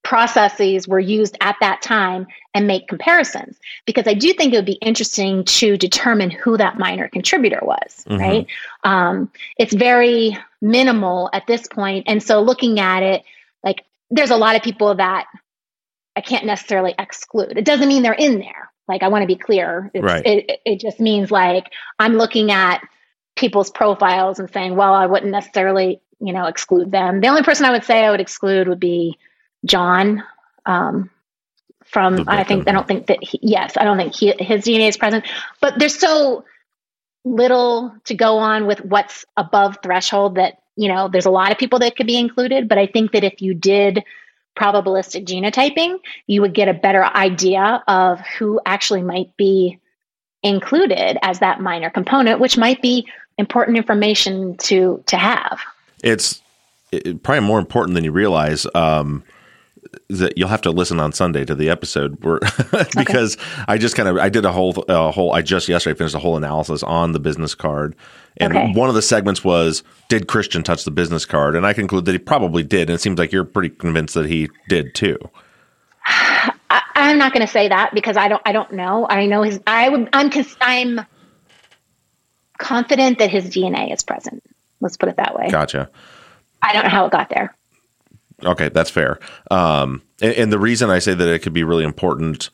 processes 0.04 0.88
were 0.88 1.00
used 1.00 1.38
at 1.42 1.56
that 1.62 1.82
time 1.82 2.26
and 2.54 2.66
make 2.66 2.88
comparisons. 2.88 3.58
Because 3.86 4.08
i 4.08 4.14
do 4.14 4.34
think 4.34 4.54
it 4.54 4.58
would 4.58 4.66
be 4.66 4.80
interesting 4.82 5.44
to 5.46 5.78
determine 5.78 6.32
who 6.32 6.58
that 6.58 6.80
minor 6.80 7.08
contributor 7.08 7.60
was 7.62 8.06
mm-hmm. 8.06 8.18
right? 8.18 8.48
Um, 8.84 9.32
it's 9.58 9.74
very 9.74 10.38
minimal 10.62 11.30
at 11.34 11.48
this 11.48 11.68
point. 11.68 12.06
And 12.08 12.22
so 12.22 12.42
looking 12.42 12.80
at 12.80 13.04
it 13.04 13.24
like 13.64 13.84
there's 14.10 14.32
a 14.32 14.38
lot 14.38 14.56
of 14.56 14.64
people 14.64 14.96
that 14.96 15.28
i 16.16 16.22
can't 16.22 16.46
necessarily 16.46 16.96
exclude. 16.98 17.58
It 17.58 17.66
doesn't 17.66 17.88
mean 17.88 18.02
they're 18.02 18.14
in 18.14 18.40
there 18.40 18.71
like 18.88 19.04
I 19.04 19.08
want 19.08 19.24
to 19.24 19.28
be 19.28 19.36
clear. 19.36 19.92
It's, 19.94 20.04
right. 20.04 20.26
It, 20.26 20.62
it 20.66 20.80
just 20.80 21.00
means 21.00 21.32
like 21.32 21.72
I'm 22.00 22.14
looking 22.14 22.52
at 22.52 22.82
people's 23.36 23.72
profiles 23.72 24.40
and 24.40 24.52
saying, 24.52 24.76
well, 24.76 24.94
I 24.94 25.06
wouldn't 25.06 25.32
necessarily, 25.32 26.02
you 26.20 26.34
know, 26.34 26.46
exclude 26.46 26.92
them. 26.92 27.22
The 27.22 27.28
only 27.28 27.44
person 27.44 27.66
I 27.66 27.72
would 27.72 27.84
say 27.84 28.04
I 28.04 28.12
would 28.12 28.22
exclude 28.22 28.68
would 28.68 28.80
be 28.80 29.18
John. 29.66 30.24
Um, 30.66 31.10
from 31.86 32.24
I 32.28 32.44
think 32.46 32.70
I 32.70 32.72
don't 32.72 32.88
think 32.88 33.08
that 33.08 33.22
he, 33.22 33.38
yes 33.42 33.76
I 33.76 33.84
don't 33.84 33.98
think 33.98 34.16
he, 34.16 34.34
his 34.40 34.64
DNA 34.64 34.88
is 34.88 34.98
present, 34.98 35.26
but 35.60 35.78
there's 35.78 36.00
so 36.00 36.46
little 37.26 37.94
to 38.06 38.16
go 38.16 38.38
on 38.38 38.66
with 38.66 38.84
what's 38.86 39.26
above 39.36 39.78
threshold 39.84 40.36
that 40.36 40.62
you 40.78 40.88
know 40.88 41.10
there's 41.10 41.26
a 41.26 41.32
lot 41.32 41.52
of 41.52 41.58
people 41.58 41.80
that 41.80 41.98
could 41.98 42.08
be 42.08 42.18
included. 42.18 42.70
But 42.70 42.78
I 42.78 42.88
think 42.88 43.12
that 43.12 43.24
if 43.24 43.42
you 43.42 43.54
did 43.54 44.04
probabilistic 44.58 45.26
genotyping, 45.26 46.00
you 46.28 46.42
would 46.42 46.54
get 46.54 46.68
a 46.68 46.74
better 46.74 47.04
idea 47.04 47.84
of 47.88 48.20
who 48.38 48.60
actually 48.66 49.02
might 49.02 49.36
be 49.38 49.80
included 50.44 51.18
as 51.22 51.40
that 51.40 51.60
minor 51.62 51.90
component, 51.90 52.40
which 52.40 52.58
might 52.58 52.82
be 52.82 53.08
important 53.38 53.78
information 53.78 54.58
to 54.58 55.04
to 55.08 55.18
have. 55.18 55.60
It's 56.04 56.42
it, 56.92 57.24
probably 57.24 57.46
more 57.46 57.60
important 57.60 57.96
than 57.96 58.04
you 58.04 58.12
realize. 58.12 58.66
Um, 58.76 59.24
that 60.20 60.38
you'll 60.38 60.50
have 60.50 60.62
to 60.62 60.72
listen 60.72 61.00
on 61.00 61.12
Sunday 61.12 61.46
to 61.46 61.56
the 61.56 61.70
episode 61.70 62.24
where 62.24 62.40
because 62.96 63.38
okay. 63.38 63.64
I 63.68 63.78
just 63.78 63.96
kind 63.96 64.10
of 64.10 64.18
I 64.18 64.30
did 64.30 64.46
a 64.46 64.52
whole 64.52 64.84
a 64.88 65.12
whole 65.12 65.34
I 65.34 65.42
just 65.42 65.68
yesterday 65.68 65.98
finished 65.98 66.16
a 66.16 66.20
whole 66.20 66.38
analysis 66.38 66.84
on 66.84 67.12
the 67.12 67.20
business 67.20 67.56
card 67.56 67.96
and 68.38 68.56
okay. 68.56 68.72
one 68.74 68.90
of 68.90 68.96
the 68.96 69.02
segments 69.02 69.44
was 69.44 69.84
did 70.10 70.28
Christian 70.28 70.64
touch 70.64 70.84
the 70.84 70.92
business 70.92 71.26
card 71.26 71.56
and 71.56 71.66
I 71.66 71.74
conclude 71.74 72.06
that 72.06 72.14
he 72.14 72.20
probably 72.20 72.64
did 72.64 72.90
and 72.90 72.96
it 72.96 73.02
seems 73.02 73.18
like 73.18 73.32
you're 73.32 73.46
pretty 73.46 73.70
convinced 73.70 74.14
that 74.16 74.28
he 74.28 74.50
did 74.68 74.94
too. 74.96 75.18
I, 76.08 76.82
am 76.96 77.18
not 77.18 77.34
going 77.34 77.46
to 77.46 77.52
say 77.52 77.68
that 77.68 77.94
because 77.94 78.18
I 78.18 78.28
don't 78.28 78.42
I 78.46 78.52
don't 78.52 78.74
know 78.74 79.08
I 79.10 79.26
know 79.26 79.44
his 79.44 79.60
I 79.66 79.90
would 79.90 80.10
I'm 80.14 80.32
I'm 80.62 81.06
confident 82.58 83.20
that 83.20 83.30
his 83.30 83.50
DNA 83.50 83.92
is 83.94 84.04
present. 84.04 84.44
Let's 84.80 84.98
put 84.98 85.10
it 85.10 85.18
that 85.18 85.36
way. 85.36 85.50
Gotcha. 85.50 85.90
I 86.62 86.74
don't 86.74 86.84
know 86.84 86.90
how 86.90 87.06
it 87.06 87.12
got 87.12 87.30
there. 87.30 87.56
Okay, 88.44 88.70
that's 88.70 88.90
fair. 88.90 89.20
Um, 89.50 90.02
and, 90.22 90.34
and, 90.34 90.54
the 90.54 90.60
reason 90.60 90.90
I 90.90 91.00
say 91.00 91.14
that 91.14 91.28
it 91.28 91.40
could 91.40 91.54
be 91.54 91.64
really 91.64 91.84
important 91.84 92.50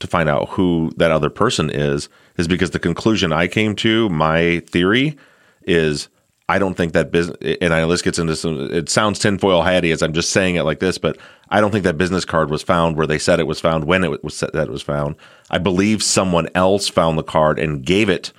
to 0.00 0.06
find 0.06 0.28
out 0.28 0.50
who 0.50 0.92
that 0.96 1.10
other 1.10 1.30
person 1.30 1.70
is 1.70 2.08
is 2.36 2.48
because 2.48 2.70
the 2.70 2.78
conclusion 2.78 3.32
I 3.32 3.46
came 3.46 3.74
to, 3.76 4.08
my 4.08 4.60
theory, 4.66 5.16
is 5.62 6.08
I 6.48 6.58
don't 6.58 6.74
think 6.74 6.94
that 6.94 7.12
business. 7.12 7.36
And 7.60 7.72
I 7.72 7.86
this 7.86 8.02
gets 8.02 8.18
into 8.18 8.34
some. 8.34 8.70
It 8.72 8.88
sounds 8.88 9.20
tinfoil 9.20 9.62
hatty 9.62 9.92
as 9.92 10.02
I'm 10.02 10.12
just 10.12 10.30
saying 10.30 10.56
it 10.56 10.64
like 10.64 10.80
this, 10.80 10.98
but 10.98 11.16
I 11.48 11.60
don't 11.60 11.70
think 11.70 11.84
that 11.84 11.96
business 11.96 12.24
card 12.24 12.50
was 12.50 12.62
found 12.62 12.96
where 12.96 13.06
they 13.06 13.18
said 13.18 13.38
it 13.38 13.46
was 13.46 13.60
found 13.60 13.84
when 13.84 14.02
it 14.02 14.24
was 14.24 14.36
said 14.36 14.50
that 14.52 14.68
it 14.68 14.72
was 14.72 14.82
found. 14.82 15.14
I 15.50 15.58
believe 15.58 16.02
someone 16.02 16.48
else 16.54 16.88
found 16.88 17.16
the 17.16 17.22
card 17.22 17.58
and 17.58 17.84
gave 17.84 18.08
it 18.08 18.32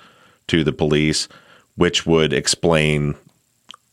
to 0.48 0.62
the 0.62 0.72
police, 0.72 1.26
which 1.76 2.04
would 2.04 2.34
explain 2.34 3.14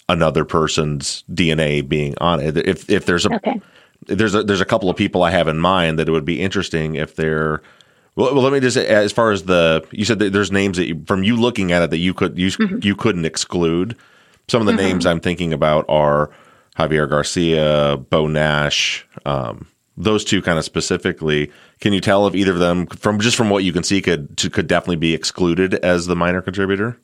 another 0.09 0.43
person's 0.43 1.23
DNA 1.31 1.87
being 1.87 2.15
on 2.17 2.41
it. 2.41 2.57
If 2.57 2.89
if 2.89 3.05
there's 3.05 3.25
a 3.25 3.35
okay. 3.35 3.61
there's 4.07 4.35
a 4.35 4.43
there's 4.43 4.59
a 4.59 4.65
couple 4.65 4.89
of 4.89 4.97
people 4.97 5.23
I 5.23 5.31
have 5.31 5.47
in 5.47 5.57
mind 5.57 5.99
that 5.99 6.09
it 6.09 6.11
would 6.11 6.25
be 6.25 6.41
interesting 6.41 6.95
if 6.95 7.15
they're 7.15 7.61
well, 8.15 8.33
well 8.33 8.43
let 8.43 8.51
me 8.51 8.59
just 8.59 8.75
as 8.75 9.13
far 9.13 9.31
as 9.31 9.43
the 9.43 9.87
you 9.91 10.03
said 10.03 10.19
that 10.19 10.33
there's 10.33 10.51
names 10.51 10.77
that 10.77 10.87
you, 10.87 11.03
from 11.05 11.23
you 11.23 11.37
looking 11.37 11.71
at 11.71 11.83
it 11.83 11.91
that 11.91 11.97
you 11.97 12.13
could 12.13 12.37
you 12.37 12.49
mm-hmm. 12.49 12.79
you 12.81 12.95
couldn't 12.95 13.25
exclude. 13.25 13.95
Some 14.49 14.61
of 14.61 14.65
the 14.65 14.73
mm-hmm. 14.73 14.81
names 14.81 15.05
I'm 15.05 15.19
thinking 15.19 15.53
about 15.53 15.85
are 15.87 16.31
Javier 16.77 17.07
Garcia, 17.07 17.97
Bo 17.97 18.25
Nash, 18.25 19.05
um, 19.25 19.67
those 19.95 20.25
two 20.25 20.41
kind 20.41 20.57
of 20.57 20.65
specifically. 20.65 21.51
Can 21.81 21.93
you 21.93 22.01
tell 22.01 22.25
if 22.25 22.33
either 22.33 22.53
of 22.53 22.59
them, 22.59 22.87
from 22.87 23.19
just 23.19 23.37
from 23.37 23.51
what 23.51 23.63
you 23.63 23.71
can 23.71 23.83
see, 23.83 24.01
could 24.01 24.35
could 24.51 24.65
definitely 24.65 24.95
be 24.95 25.13
excluded 25.13 25.75
as 25.75 26.07
the 26.07 26.15
minor 26.15 26.41
contributor? 26.41 26.97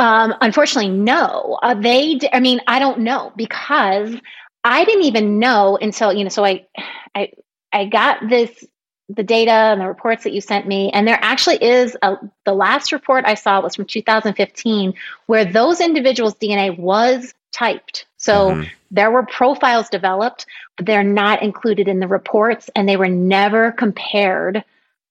Um, 0.00 0.34
unfortunately, 0.40 0.90
no. 0.90 1.58
Uh, 1.62 1.74
they, 1.74 2.14
d- 2.14 2.30
I 2.32 2.40
mean, 2.40 2.62
I 2.66 2.78
don't 2.78 3.00
know 3.00 3.34
because 3.36 4.16
I 4.64 4.84
didn't 4.86 5.04
even 5.04 5.38
know 5.38 5.76
until 5.76 6.10
you 6.10 6.24
know. 6.24 6.30
So 6.30 6.42
I, 6.42 6.66
I, 7.14 7.32
I 7.70 7.84
got 7.84 8.26
this 8.26 8.64
the 9.10 9.22
data 9.22 9.50
and 9.50 9.80
the 9.80 9.86
reports 9.86 10.24
that 10.24 10.32
you 10.32 10.40
sent 10.40 10.66
me, 10.66 10.90
and 10.90 11.06
there 11.06 11.18
actually 11.20 11.62
is 11.62 11.98
a. 12.00 12.16
The 12.46 12.54
last 12.54 12.92
report 12.92 13.26
I 13.26 13.34
saw 13.34 13.60
was 13.60 13.76
from 13.76 13.84
2015, 13.84 14.94
where 15.26 15.44
those 15.44 15.82
individuals' 15.82 16.34
DNA 16.34 16.78
was 16.78 17.34
typed. 17.52 18.06
So 18.16 18.52
mm-hmm. 18.52 18.62
there 18.90 19.10
were 19.10 19.26
profiles 19.26 19.90
developed, 19.90 20.46
but 20.78 20.86
they're 20.86 21.04
not 21.04 21.42
included 21.42 21.88
in 21.88 22.00
the 22.00 22.08
reports, 22.08 22.70
and 22.74 22.88
they 22.88 22.96
were 22.96 23.08
never 23.08 23.70
compared 23.70 24.64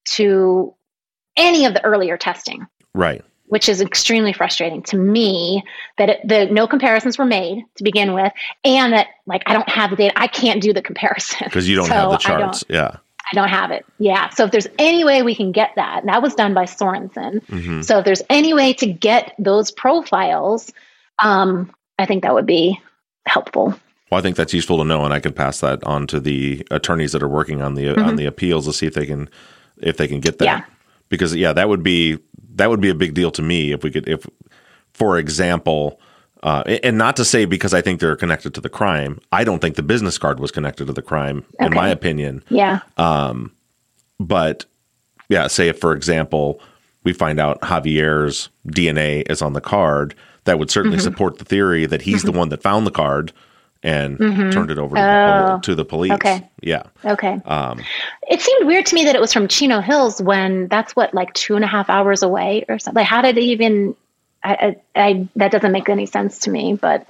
to 0.06 0.74
any 1.38 1.66
of 1.66 1.76
the 1.76 1.84
earlier 1.84 2.18
testing. 2.18 2.66
Right 2.96 3.24
which 3.50 3.68
is 3.68 3.82
extremely 3.82 4.32
frustrating 4.32 4.82
to 4.84 4.98
me 4.98 5.64
that 5.98 6.10
it, 6.10 6.28
the 6.28 6.46
no 6.48 6.68
comparisons 6.68 7.18
were 7.18 7.26
made 7.26 7.64
to 7.76 7.84
begin 7.84 8.14
with 8.14 8.32
and 8.64 8.94
that 8.94 9.08
like 9.26 9.44
i 9.46 9.54
don't 9.54 9.70
have 9.70 9.90
the 9.90 9.96
data 9.96 10.14
i 10.18 10.28
can't 10.28 10.62
do 10.62 10.72
the 10.72 10.82
comparison 10.82 11.46
because 11.46 11.68
you 11.68 11.76
don't 11.76 11.86
so 11.88 11.94
have 11.94 12.12
the 12.12 12.18
charts 12.18 12.64
yeah 12.70 12.96
i 13.32 13.36
don't 13.36 13.50
have 13.50 13.72
it 13.72 13.86
yeah 13.98 14.30
so 14.30 14.46
if 14.46 14.52
there's 14.52 14.68
any 14.78 15.04
way 15.04 15.22
we 15.22 15.36
can 15.36 15.52
get 15.52 15.72
that 15.76 16.06
that 16.06 16.22
was 16.22 16.34
done 16.36 16.54
by 16.54 16.66
sorenson 16.66 17.42
mm-hmm. 17.42 17.82
so 17.82 18.00
if 18.00 18.06
there's 18.06 18.24
any 18.30 18.54
way 18.54 18.72
to 18.74 18.92
get 18.92 19.36
those 19.38 19.72
profiles 19.72 20.72
um, 21.22 21.70
i 21.98 22.06
think 22.06 22.24
that 22.24 22.34
would 22.34 22.46
be 22.46 22.80
helpful 23.26 23.78
well, 24.10 24.18
I 24.18 24.22
think 24.24 24.38
that's 24.38 24.56
useful 24.56 24.80
to 24.80 24.84
know, 24.84 25.06
and 25.06 25.14
I 25.14 25.20
could 25.20 25.36
pass 25.36 25.60
that 25.60 25.84
on 25.84 26.08
to 26.08 26.20
the 26.20 26.66
attorneys 26.72 27.12
that 27.12 27.22
are 27.22 27.30
working 27.30 27.62
on 27.62 27.76
the 27.76 27.86
mm-hmm. 27.86 28.04
on 28.04 28.16
the 28.16 28.26
appeals 28.26 28.66
to 28.66 28.74
see 28.74 28.88
if 28.88 28.96
they 28.96 29.06
can 29.06 29.30
if 29.78 29.98
they 29.98 30.08
can 30.08 30.20
get 30.20 30.40
that. 30.40 30.46
Yeah. 30.46 30.64
Because 31.10 31.36
yeah, 31.36 31.54
that 31.54 31.70
would 31.70 31.84
be 31.84 32.20
that 32.56 32.70
would 32.70 32.82
be 32.82 32.90
a 32.90 32.96
big 32.96 33.14
deal 33.14 33.32
to 33.32 33.42
me 33.42 33.72
if 33.72 33.84
we 33.84 33.92
could, 33.92 34.08
if, 34.08 34.26
for 34.94 35.18
example, 35.18 36.00
uh, 36.44 36.64
and 36.84 36.98
not 36.98 37.16
to 37.18 37.26
say 37.26 37.46
because 37.46 37.74
I 37.74 37.82
think 37.82 38.00
they're 38.00 38.16
connected 38.16 38.54
to 38.56 38.62
the 38.62 38.70
crime. 38.70 39.20
I 39.32 39.44
don't 39.44 39.60
think 39.60 39.76
the 39.76 39.84
business 39.84 40.18
card 40.18 40.40
was 40.40 40.52
connected 40.52 40.88
to 40.88 40.94
the 40.94 41.02
crime, 41.02 41.46
okay. 41.56 41.66
in 41.68 41.74
my 41.74 41.90
opinion. 41.90 42.44
Yeah. 42.50 42.80
Um, 42.98 43.52
but 44.20 44.66
yeah, 45.30 45.48
say 45.48 45.68
if 45.70 45.80
for 45.80 45.94
example 45.94 46.62
we 47.04 47.14
find 47.14 47.40
out 47.40 47.62
Javier's 47.62 48.50
DNA 48.68 49.30
is 49.32 49.42
on 49.42 49.54
the 49.54 49.62
card, 49.62 50.14
that 50.44 50.60
would 50.60 50.70
certainly 50.70 50.98
Mhm. 50.98 51.02
support 51.04 51.38
the 51.40 51.46
theory 51.46 51.86
that 51.86 52.02
he's 52.04 52.24
the 52.24 52.32
one 52.32 52.50
that 52.50 52.62
found 52.62 52.86
the 52.86 52.92
card 52.92 53.32
and 53.84 54.18
Mhm. 54.18 54.52
turned 54.52 54.72
it 54.72 54.78
over 54.78 54.96
to, 54.96 55.02
the, 55.02 55.08
Oh, 55.08 55.48
pol- 55.48 55.60
to 55.62 55.76
the 55.76 55.86
police. 55.86 56.12
okay. 56.14 56.48
Yeah. 56.62 56.84
Okay. 57.06 57.40
Um, 57.46 57.80
It 58.30 58.42
seemed 58.42 58.68
weird 58.68 58.86
to 58.88 58.96
me 58.96 59.06
that 59.06 59.16
it 59.16 59.22
was 59.22 59.32
from 59.32 59.48
Chino 59.48 59.80
Hills 59.82 60.22
when 60.22 60.68
that's 60.68 60.96
what 60.96 61.14
like 61.14 61.34
two 61.34 61.56
and 61.56 61.64
a 61.64 61.68
half 61.68 61.90
hours 61.90 62.22
away 62.24 62.66
or 62.68 62.78
something. 62.80 63.00
Like, 63.02 63.08
how 63.08 63.22
did 63.22 63.38
it 63.38 63.42
even? 63.44 63.96
I, 64.44 64.76
I, 64.96 65.02
I 65.02 65.28
that 65.38 65.52
doesn't 65.52 65.72
make 65.72 65.90
any 65.90 66.06
sense 66.06 66.40
to 66.40 66.50
me. 66.50 66.74
But 66.80 67.08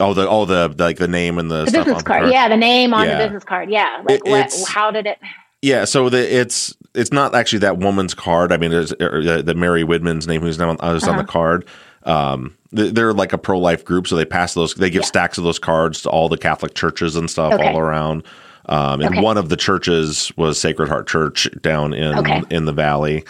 oh, 0.00 0.14
the 0.14 0.28
oh 0.28 0.44
the 0.44 0.74
like 0.78 0.96
the 0.98 1.08
name 1.08 1.38
and 1.38 1.50
the, 1.50 1.64
the 1.64 1.70
stuff 1.70 1.84
business 1.86 1.94
on 1.94 1.98
the 1.98 2.04
card, 2.08 2.20
card. 2.22 2.32
yeah, 2.32 2.48
the 2.48 2.56
name 2.56 2.92
on 2.94 3.06
Yeah. 3.06 3.18
the 3.18 3.24
business 3.24 3.44
card, 3.44 3.70
yeah. 3.70 4.02
Like, 4.08 4.20
It- 4.24 4.30
what? 4.30 4.64
How 4.68 4.90
did 4.90 5.06
it? 5.06 5.18
Yeah, 5.64 5.84
so 5.84 6.08
the, 6.08 6.18
it's 6.40 6.74
it's 6.94 7.12
not 7.12 7.36
actually 7.36 7.60
that 7.60 7.78
woman's 7.78 8.14
card. 8.14 8.50
I 8.52 8.56
mean, 8.56 8.72
it's 8.72 8.92
or 9.00 9.22
the, 9.22 9.42
the 9.44 9.54
Mary 9.54 9.84
Widman's 9.84 10.26
name 10.26 10.40
who's 10.40 10.58
now 10.58 10.70
on, 10.70 10.76
who's 10.82 11.04
on 11.04 11.10
Uh-huh. 11.10 11.22
the 11.22 11.28
card. 11.28 11.64
Um, 12.04 12.54
they- 12.72 12.90
they're 12.90 13.12
like 13.12 13.32
a 13.32 13.38
pro 13.38 13.58
life 13.58 13.84
group, 13.84 14.06
so 14.06 14.16
they 14.16 14.24
pass 14.24 14.54
those. 14.54 14.74
They 14.74 14.90
give 14.90 15.04
stacks 15.04 15.38
of 15.38 15.44
those 15.44 15.58
cards 15.58 16.02
to 16.02 16.10
all 16.10 16.28
the 16.28 16.38
Catholic 16.38 16.74
churches 16.74 17.16
and 17.16 17.30
stuff 17.30 17.52
Okay. 17.54 17.68
all 17.68 17.78
around. 17.78 18.22
Um, 18.66 19.00
and 19.00 19.14
Okay. 19.14 19.20
one 19.20 19.36
of 19.38 19.48
the 19.48 19.56
churches 19.56 20.30
was 20.36 20.58
Sacred 20.58 20.88
Heart 20.88 21.06
Church 21.08 21.48
down 21.62 21.92
in 21.92 22.18
Okay. 22.18 22.42
in 22.50 22.64
the 22.64 22.72
valley. 22.72 23.24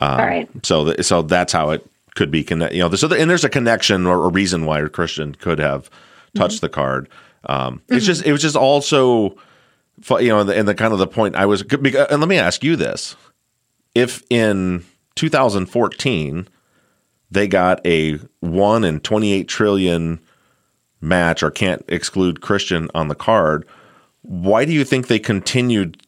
Um, 0.00 0.10
All 0.20 0.26
right. 0.26 0.48
So 0.62 0.84
th- 0.86 1.04
so 1.04 1.22
that's 1.22 1.52
how 1.52 1.70
it 1.70 1.84
could 2.14 2.30
be 2.30 2.42
connect. 2.44 2.72
You 2.74 2.80
know, 2.88 2.90
so 2.94 3.12
and 3.12 3.28
there's 3.30 3.44
a 3.44 3.48
connection 3.48 4.06
or 4.06 4.24
a 4.26 4.28
reason 4.28 4.64
why 4.64 4.80
a 4.80 4.88
Christian 4.88 5.34
could 5.34 5.58
have 5.58 5.90
touched 6.34 6.60
the 6.60 6.68
card. 6.68 7.08
Um, 7.48 7.80
It's 7.88 8.04
just 8.06 8.24
it 8.26 8.32
was 8.32 8.42
just 8.42 8.56
also 8.56 9.36
you 10.20 10.28
know, 10.28 10.40
and 10.40 10.48
the, 10.48 10.56
and 10.56 10.68
the 10.68 10.74
kind 10.74 10.92
of 10.92 10.98
the 10.98 11.06
point 11.06 11.36
I 11.36 11.46
was, 11.46 11.62
and 11.62 12.20
let 12.20 12.28
me 12.28 12.38
ask 12.38 12.62
you 12.62 12.76
this: 12.76 13.16
if 13.94 14.22
in 14.30 14.84
2014 15.14 16.48
they 17.30 17.48
got 17.48 17.84
a 17.86 18.18
one 18.40 18.84
in 18.84 19.00
28 19.00 19.48
trillion 19.48 20.20
match 21.00 21.42
or 21.42 21.50
can't 21.50 21.84
exclude 21.88 22.40
Christian 22.40 22.88
on 22.94 23.08
the 23.08 23.14
card, 23.14 23.66
why 24.22 24.64
do 24.64 24.72
you 24.72 24.84
think 24.84 25.06
they 25.06 25.18
continued 25.18 26.02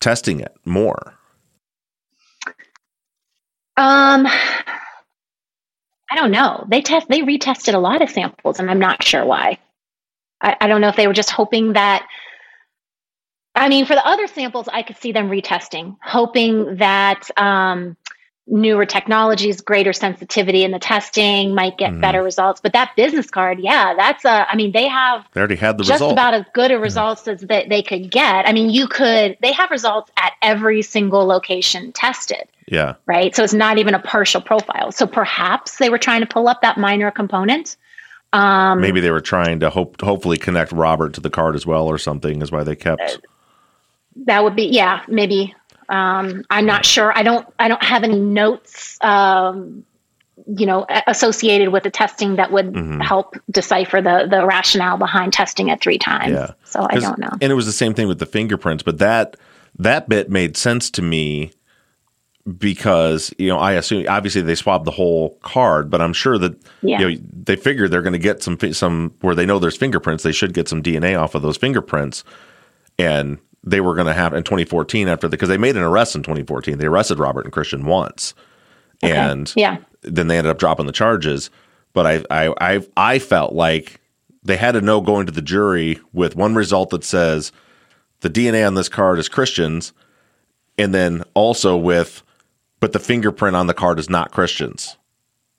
testing 0.00 0.40
it 0.40 0.54
more? 0.64 1.14
Um, 3.76 4.26
I 6.10 6.16
don't 6.16 6.32
know. 6.32 6.64
They 6.68 6.82
test. 6.82 7.08
They 7.08 7.20
retested 7.20 7.74
a 7.74 7.78
lot 7.78 8.02
of 8.02 8.10
samples, 8.10 8.58
and 8.58 8.70
I'm 8.70 8.80
not 8.80 9.04
sure 9.04 9.24
why. 9.24 9.58
I, 10.40 10.56
I 10.60 10.66
don't 10.66 10.80
know 10.80 10.88
if 10.88 10.96
they 10.96 11.06
were 11.06 11.12
just 11.12 11.30
hoping 11.30 11.74
that. 11.74 12.06
I 13.54 13.68
mean, 13.68 13.86
for 13.86 13.94
the 13.94 14.06
other 14.06 14.26
samples, 14.26 14.68
I 14.72 14.82
could 14.82 14.96
see 14.96 15.12
them 15.12 15.28
retesting, 15.28 15.96
hoping 16.02 16.76
that 16.76 17.28
um, 17.36 17.96
newer 18.50 18.86
technologies, 18.86 19.60
greater 19.60 19.92
sensitivity 19.92 20.64
in 20.64 20.70
the 20.70 20.78
testing 20.78 21.54
might 21.54 21.76
get 21.76 21.92
Mhm. 21.92 22.00
better 22.00 22.22
results. 22.22 22.60
But 22.60 22.72
that 22.72 22.92
business 22.96 23.30
card, 23.30 23.58
yeah, 23.60 23.94
that's 23.96 24.24
a. 24.24 24.46
I 24.50 24.56
mean, 24.56 24.72
they 24.72 24.88
have 24.88 25.24
They 25.34 25.40
already 25.40 25.56
had 25.56 25.78
the 25.78 25.84
just 25.84 26.00
result. 26.00 26.12
about 26.12 26.34
as 26.34 26.44
good 26.54 26.70
a 26.70 26.78
results 26.78 27.28
as 27.28 27.42
that 27.42 27.68
they 27.68 27.82
could 27.82 28.10
get. 28.10 28.48
I 28.48 28.52
mean, 28.52 28.70
you 28.70 28.88
could. 28.88 29.36
They 29.42 29.52
have 29.52 29.70
results 29.70 30.10
at 30.16 30.32
every 30.42 30.82
single 30.82 31.26
location 31.26 31.92
tested 31.92 32.48
yeah. 32.70 32.94
right? 33.06 33.34
So 33.34 33.42
it's 33.42 33.54
not 33.54 33.78
even 33.78 33.94
a 33.94 33.98
partial 33.98 34.40
profile. 34.40 34.92
So 34.92 35.06
perhaps 35.06 35.78
they 35.78 35.88
were 35.90 35.98
trying 35.98 36.20
to 36.20 36.26
pull 36.26 36.48
up 36.48 36.60
that 36.62 36.76
minor 36.78 37.10
component. 37.10 37.76
Um, 38.34 38.80
Maybe 38.80 39.00
they 39.00 39.10
were 39.10 39.22
trying 39.22 39.60
to 39.60 39.70
hope, 39.70 40.00
hopefully 40.02 40.36
connect 40.36 40.72
Robert 40.72 41.14
to 41.14 41.20
the 41.20 41.30
card 41.30 41.54
as 41.54 41.64
well, 41.66 41.86
or 41.86 41.96
something. 41.96 42.42
Is 42.42 42.52
why 42.52 42.62
they 42.62 42.76
kept. 42.76 43.20
that 44.26 44.42
would 44.44 44.56
be, 44.56 44.64
yeah, 44.64 45.00
maybe. 45.08 45.54
Um, 45.88 46.44
I'm 46.50 46.66
not 46.66 46.84
sure. 46.84 47.12
I 47.16 47.22
don't. 47.22 47.46
I 47.58 47.68
don't 47.68 47.82
have 47.82 48.04
any 48.04 48.20
notes. 48.20 48.98
Um, 49.02 49.84
you 50.46 50.64
know, 50.66 50.86
associated 51.06 51.70
with 51.70 51.82
the 51.82 51.90
testing 51.90 52.36
that 52.36 52.50
would 52.52 52.72
Mhm. 52.72 53.02
help 53.02 53.36
decipher 53.50 54.00
the 54.00 54.26
the 54.30 54.46
rationale 54.46 54.96
behind 54.96 55.32
testing 55.32 55.68
it 55.68 55.80
three 55.80 55.98
times. 55.98 56.32
Yeah. 56.32 56.52
So 56.64 56.86
I 56.88 56.98
don't 56.98 57.18
know. 57.18 57.30
And 57.40 57.50
it 57.50 57.54
was 57.54 57.66
the 57.66 57.72
same 57.72 57.92
thing 57.92 58.08
with 58.08 58.18
the 58.18 58.26
fingerprints, 58.26 58.82
but 58.82 58.98
that 58.98 59.36
that 59.78 60.08
bit 60.08 60.30
made 60.30 60.56
sense 60.56 60.90
to 60.92 61.02
me 61.02 61.50
because 62.56 63.32
you 63.38 63.48
know 63.48 63.58
I 63.58 63.72
assume 63.72 64.06
obviously 64.08 64.40
they 64.42 64.54
swabbed 64.54 64.84
the 64.86 64.90
whole 64.90 65.38
card, 65.42 65.90
but 65.90 66.00
I'm 66.00 66.12
sure 66.14 66.38
that 66.38 66.54
Yeah. 66.82 67.00
you 67.00 67.10
know 67.16 67.22
they 67.44 67.56
figure 67.56 67.88
they're 67.88 68.02
going 68.02 68.12
to 68.14 68.18
get 68.18 68.42
some 68.42 68.58
some 68.72 69.12
where 69.20 69.34
they 69.34 69.44
know 69.44 69.58
there's 69.58 69.76
fingerprints, 69.76 70.22
they 70.22 70.32
should 70.32 70.54
get 70.54 70.68
some 70.68 70.82
DNA 70.82 71.18
off 71.20 71.34
of 71.34 71.42
those 71.42 71.56
fingerprints, 71.58 72.24
and 72.98 73.38
they 73.70 73.80
were 73.80 73.94
going 73.94 74.06
to 74.06 74.14
have 74.14 74.32
in 74.34 74.42
2014 74.42 75.08
after 75.08 75.28
the 75.28 75.36
because 75.36 75.48
they 75.48 75.58
made 75.58 75.76
an 75.76 75.82
arrest 75.82 76.14
in 76.14 76.22
2014, 76.22 76.78
they 76.78 76.86
arrested 76.86 77.18
Robert 77.18 77.44
and 77.44 77.52
Christian 77.52 77.84
once, 77.84 78.34
and 79.02 79.52
yeah. 79.56 79.78
then 80.02 80.28
they 80.28 80.38
ended 80.38 80.50
up 80.50 80.58
dropping 80.58 80.86
the 80.86 80.92
charges. 80.92 81.50
But 81.92 82.06
I, 82.06 82.24
I, 82.30 82.54
I, 82.60 82.86
I 82.96 83.18
felt 83.18 83.52
like 83.52 84.00
they 84.42 84.56
had 84.56 84.72
to 84.72 84.80
know 84.80 85.00
going 85.00 85.26
to 85.26 85.32
the 85.32 85.42
jury 85.42 86.00
with 86.12 86.36
one 86.36 86.54
result 86.54 86.90
that 86.90 87.04
says 87.04 87.52
the 88.20 88.30
DNA 88.30 88.66
on 88.66 88.74
this 88.74 88.88
card 88.88 89.18
is 89.18 89.28
Christians, 89.28 89.92
and 90.76 90.94
then 90.94 91.24
also 91.34 91.76
with, 91.76 92.22
but 92.80 92.92
the 92.92 92.98
fingerprint 92.98 93.56
on 93.56 93.66
the 93.66 93.74
card 93.74 93.98
is 93.98 94.08
not 94.08 94.32
Christians. 94.32 94.96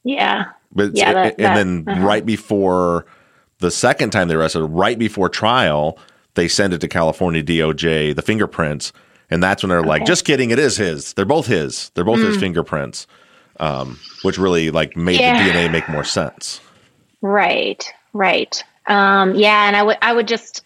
Yeah. 0.04 0.46
But 0.72 0.96
Yeah, 0.96 1.14
that- 1.14 1.36
and 1.38 1.46
that- 1.46 1.56
then 1.56 1.84
uh-huh. 1.88 2.06
right 2.06 2.26
before 2.26 3.06
the 3.60 3.72
second 3.72 4.12
time 4.12 4.28
they 4.28 4.36
arrested, 4.36 4.64
right 4.64 4.98
before 4.98 5.30
trial, 5.30 5.98
they 6.36 6.48
send 6.48 6.74
it 6.74 6.82
to 6.82 6.88
California 6.88 7.44
DOJ, 7.44 8.16
the 8.16 8.22
fingerprints, 8.22 8.94
and 9.30 9.42
that's 9.44 9.64
when 9.64 9.70
they're 9.70 9.84
like, 9.84 10.06
"Just 10.06 10.26
kidding, 10.26 10.52
it 10.52 10.60
is 10.60 10.78
his. 10.78 11.14
They're 11.14 11.26
both 11.26 11.48
his. 11.48 11.92
They're 11.94 12.04
both 12.04 12.20
his 12.22 12.38
Mm. 12.38 12.40
fingerprints," 12.40 13.08
um, 13.60 14.00
which 14.24 14.38
really 14.38 14.72
like 14.72 14.96
made 14.96 15.20
Yeah. 15.20 15.44
the 15.44 15.50
DNA 15.52 15.72
make 15.72 15.88
more 15.90 16.04
sense. 16.04 16.62
Right, 17.22 17.92
right. 18.14 18.64
Um, 18.88 19.36
yeah, 19.36 19.68
and 19.68 19.76
I 19.76 19.84
would 19.84 19.98
I 20.02 20.14
would 20.14 20.28
just 20.28 20.64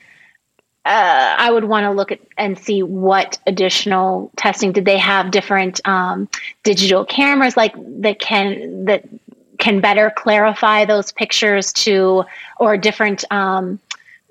uh, 0.85 1.35
I 1.37 1.49
would 1.49 1.63
want 1.63 1.85
to 1.85 1.91
look 1.91 2.11
at 2.11 2.19
and 2.37 2.57
see 2.59 2.83
what 2.83 3.37
additional 3.47 4.29
testing 4.35 4.71
did 4.73 4.83
they 4.85 4.97
have 4.97 5.31
different 5.31 5.79
um, 5.87 6.27
digital 6.63 7.05
cameras 7.05 7.55
like 7.55 7.73
that 8.01 8.19
can 8.19 8.85
that 8.85 9.03
can 9.59 9.79
better 9.79 10.11
clarify 10.17 10.83
those 10.83 11.11
pictures 11.13 11.71
to 11.71 12.25
or 12.59 12.75
different 12.75 13.23
um, 13.31 13.79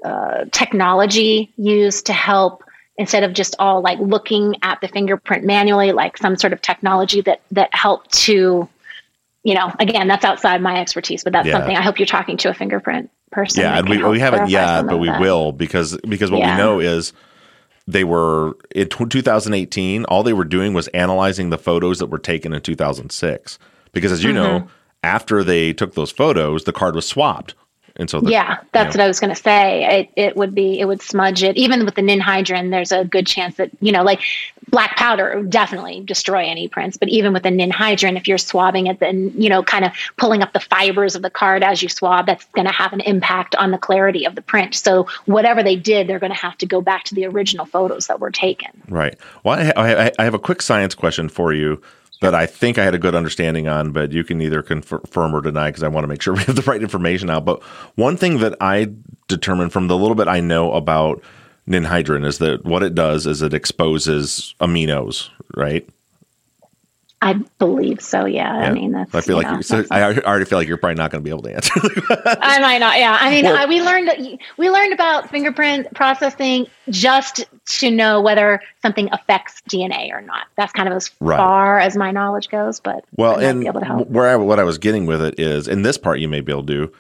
uh, 0.05 0.44
technology 0.53 1.53
used 1.57 2.07
to 2.07 2.12
help 2.12 2.64
instead 2.98 3.22
of 3.22 3.32
just 3.32 3.55
all 3.59 3.80
like 3.80 3.98
looking 3.98 4.55
at 4.62 4.80
the 4.80 4.88
fingerprint 4.88 5.44
manually 5.44 5.92
like 5.92 6.16
some 6.18 6.36
sort 6.36 6.53
of 6.53 6.61
technology 6.61 7.20
that 7.22 7.40
that 7.50 7.74
helped 7.74 8.12
to 8.12 8.68
you 9.44 9.55
know, 9.55 9.72
again, 9.80 10.07
that's 10.07 10.24
outside 10.24 10.62
my 10.62 10.80
expertise, 10.80 11.24
but 11.24 11.32
that's 11.32 11.48
Yeah. 11.48 11.55
something 11.55 11.76
I 11.76 11.82
hope 11.82 11.98
you're 11.98 12.07
talking 12.07 12.36
to 12.36 12.48
a 12.50 12.55
fingerprint 12.55 13.11
person. 13.32 13.62
yeah, 13.62 13.76
and 13.76 13.88
we, 13.88 14.00
we 14.00 14.20
haven't 14.20 14.50
yet, 14.50 14.86
but 14.86 14.98
we 14.98 15.09
that. 15.09 15.20
will 15.20 15.50
because 15.50 15.98
because 16.09 16.30
what 16.30 16.38
Yeah. 16.38 16.53
we 16.55 16.59
know 16.62 16.78
is 16.78 17.12
they 17.88 18.05
were 18.05 18.53
in 18.72 18.88
tw 18.88 19.11
2018. 19.11 20.05
All 20.05 20.22
they 20.22 20.32
were 20.32 20.44
doing 20.44 20.74
was 20.74 20.86
analyzing 20.88 21.50
the 21.50 21.59
photos 21.59 21.98
that 21.98 22.07
were 22.07 22.18
taken 22.18 22.53
in 22.53 22.61
2006. 22.61 23.59
Because 23.90 24.12
as 24.12 24.22
you 24.22 24.32
know, 24.32 24.61
Mhm. 24.61 24.68
after 25.03 25.42
they 25.42 25.72
took 25.72 25.94
those 25.94 26.12
photos, 26.12 26.62
the 26.62 26.72
card 26.72 26.94
was 26.94 27.05
swapped, 27.09 27.55
and 27.97 28.09
so 28.09 28.20
the, 28.20 28.30
yeah, 28.30 28.61
that's 28.72 28.95
you 28.95 28.99
know, 28.99 29.03
what 29.03 29.05
I 29.05 29.09
was 29.09 29.20
going 29.20 29.34
to 29.34 29.43
say. 29.43 30.01
It, 30.01 30.11
it 30.16 30.36
would 30.36 30.55
be, 30.55 30.80
it 30.80 30.86
would 30.86 31.03
smudge 31.03 31.43
it. 31.43 31.57
Even 31.57 31.84
with 31.84 31.95
the 31.95 32.03
ninhydrin, 32.03 32.70
there's 32.70 32.93
a 32.93 33.05
good 33.05 33.26
chance 33.26 33.57
that, 33.57 33.70
you 33.80 33.93
know, 33.93 34.03
like 34.03 34.22
black 34.70 34.97
powder 34.97 35.34
would 35.36 35.51
definitely 35.51 36.01
destroy 36.01 36.45
any 36.45 36.68
prints. 36.68 36.97
But 36.97 37.09
even 37.11 37.32
with 37.32 37.43
the 37.43 37.51
ninhydrin, 37.51 38.16
if 38.16 38.26
you're 38.26 38.38
swabbing 38.38 38.86
it, 38.86 38.99
then, 39.01 39.32
you 39.36 39.51
know, 39.51 39.62
kind 39.62 39.84
of 39.84 39.93
pulling 40.16 40.43
up 40.43 40.53
the 40.53 40.61
fibers 40.61 41.14
of 41.14 41.22
the 41.22 41.30
card 41.30 41.62
as 41.62 41.82
you 41.82 41.88
swab, 41.88 42.26
that's 42.26 42.45
going 42.47 42.66
to 42.66 42.72
have 42.72 42.93
an 42.93 43.01
impact 43.01 43.55
on 43.57 43.70
the 43.70 43.78
clarity 43.78 44.26
of 44.26 44.34
the 44.34 44.43
print. 44.43 44.74
So 44.74 45.07
whatever 45.26 45.62
they 45.62 45.76
did, 45.76 46.07
they're 46.07 46.18
going 46.18 46.32
to 46.32 46.38
have 46.38 46.57
to 46.59 46.66
go 46.66 46.80
back 46.80 47.05
to 47.05 47.14
the 47.14 47.26
original 47.26 47.66
photos 47.66 48.07
that 48.07 48.20
were 48.20 48.30
taken. 48.30 48.70
Right. 48.88 49.18
Well, 49.45 49.59
I, 49.76 50.07
I, 50.07 50.12
I 50.18 50.24
have 50.24 50.34
a 50.34 50.38
quick 50.38 50.62
science 50.62 50.95
question 50.95 51.28
for 51.28 51.53
you 51.53 51.82
that 52.22 52.34
I 52.34 52.46
think 52.46 52.78
I 52.78 52.84
had 52.84 52.94
a 52.94 52.98
good 52.98 53.14
understanding 53.14 53.68
on, 53.68 53.92
but 53.92 54.12
you 54.12 54.24
can 54.24 54.40
either 54.40 54.62
confirm 54.62 55.34
or 55.34 55.40
deny 55.40 55.68
because 55.68 55.82
I 55.82 55.88
want 55.88 56.04
to 56.04 56.08
make 56.08 56.22
sure 56.22 56.34
we 56.34 56.42
have 56.44 56.56
the 56.56 56.62
right 56.62 56.80
information 56.80 57.28
out. 57.28 57.44
But 57.44 57.62
one 57.96 58.16
thing 58.16 58.38
that 58.38 58.56
I 58.60 58.92
determined 59.28 59.72
from 59.72 59.88
the 59.88 59.96
little 59.96 60.14
bit 60.14 60.28
I 60.28 60.40
know 60.40 60.72
about 60.72 61.22
ninhydrin 61.68 62.24
is 62.24 62.38
that 62.38 62.64
what 62.64 62.82
it 62.82 62.94
does 62.94 63.26
is 63.26 63.42
it 63.42 63.54
exposes 63.54 64.54
aminos, 64.60 65.28
right? 65.54 65.88
I 67.24 67.34
believe 67.58 68.00
so. 68.02 68.24
Yeah. 68.26 68.52
I 68.52 68.72
mean, 68.72 68.90
that's, 68.92 69.14
I 69.14 69.20
feel 69.20 69.36
like 69.36 69.46
know, 69.46 69.58
you, 69.58 69.62
so 69.62 69.84
I 69.92 70.02
already 70.18 70.44
feel 70.44 70.58
like 70.58 70.66
you're 70.66 70.76
probably 70.76 70.96
not 70.96 71.12
going 71.12 71.22
to 71.22 71.24
be 71.24 71.30
able 71.30 71.42
to 71.44 71.54
answer. 71.54 71.72
I 72.42 72.58
might 72.58 72.78
not. 72.78 72.98
Yeah, 72.98 73.16
I 73.18 73.30
mean, 73.30 73.44
Well- 73.44 73.56
I, 73.56 73.66
we 73.66 73.80
learned 73.80 74.38
we 74.58 74.68
learned 74.70 74.92
about 74.92 75.30
fingerprint 75.30 75.86
processing 75.94 76.66
just 76.90 77.44
to 77.78 77.90
know 77.92 78.20
whether 78.20 78.60
something 78.82 79.08
affects 79.12 79.62
DNA 79.70 80.10
or 80.12 80.20
not. 80.20 80.46
That's 80.56 80.72
kind 80.72 80.88
of 80.88 80.94
as 80.96 81.12
Right. 81.20 81.36
far 81.36 81.78
as 81.78 81.96
my 81.96 82.10
knowledge 82.10 82.48
goes. 82.48 82.80
But 82.80 83.04
Well, 83.16 83.38
and 83.38 83.60
be 83.60 83.66
able 83.68 83.80
to 83.80 83.86
help. 83.86 84.08
where 84.08 84.28
I, 84.28 84.34
what 84.36 84.58
I 84.58 84.64
was 84.64 84.78
getting 84.78 85.06
with 85.06 85.22
it 85.22 85.38
is, 85.38 85.68
in 85.68 85.82
this 85.82 85.96
part, 85.96 86.18
you 86.18 86.28
may 86.28 86.40
be 86.40 86.50
able 86.50 86.66
to 86.66 86.86
do 86.86 86.92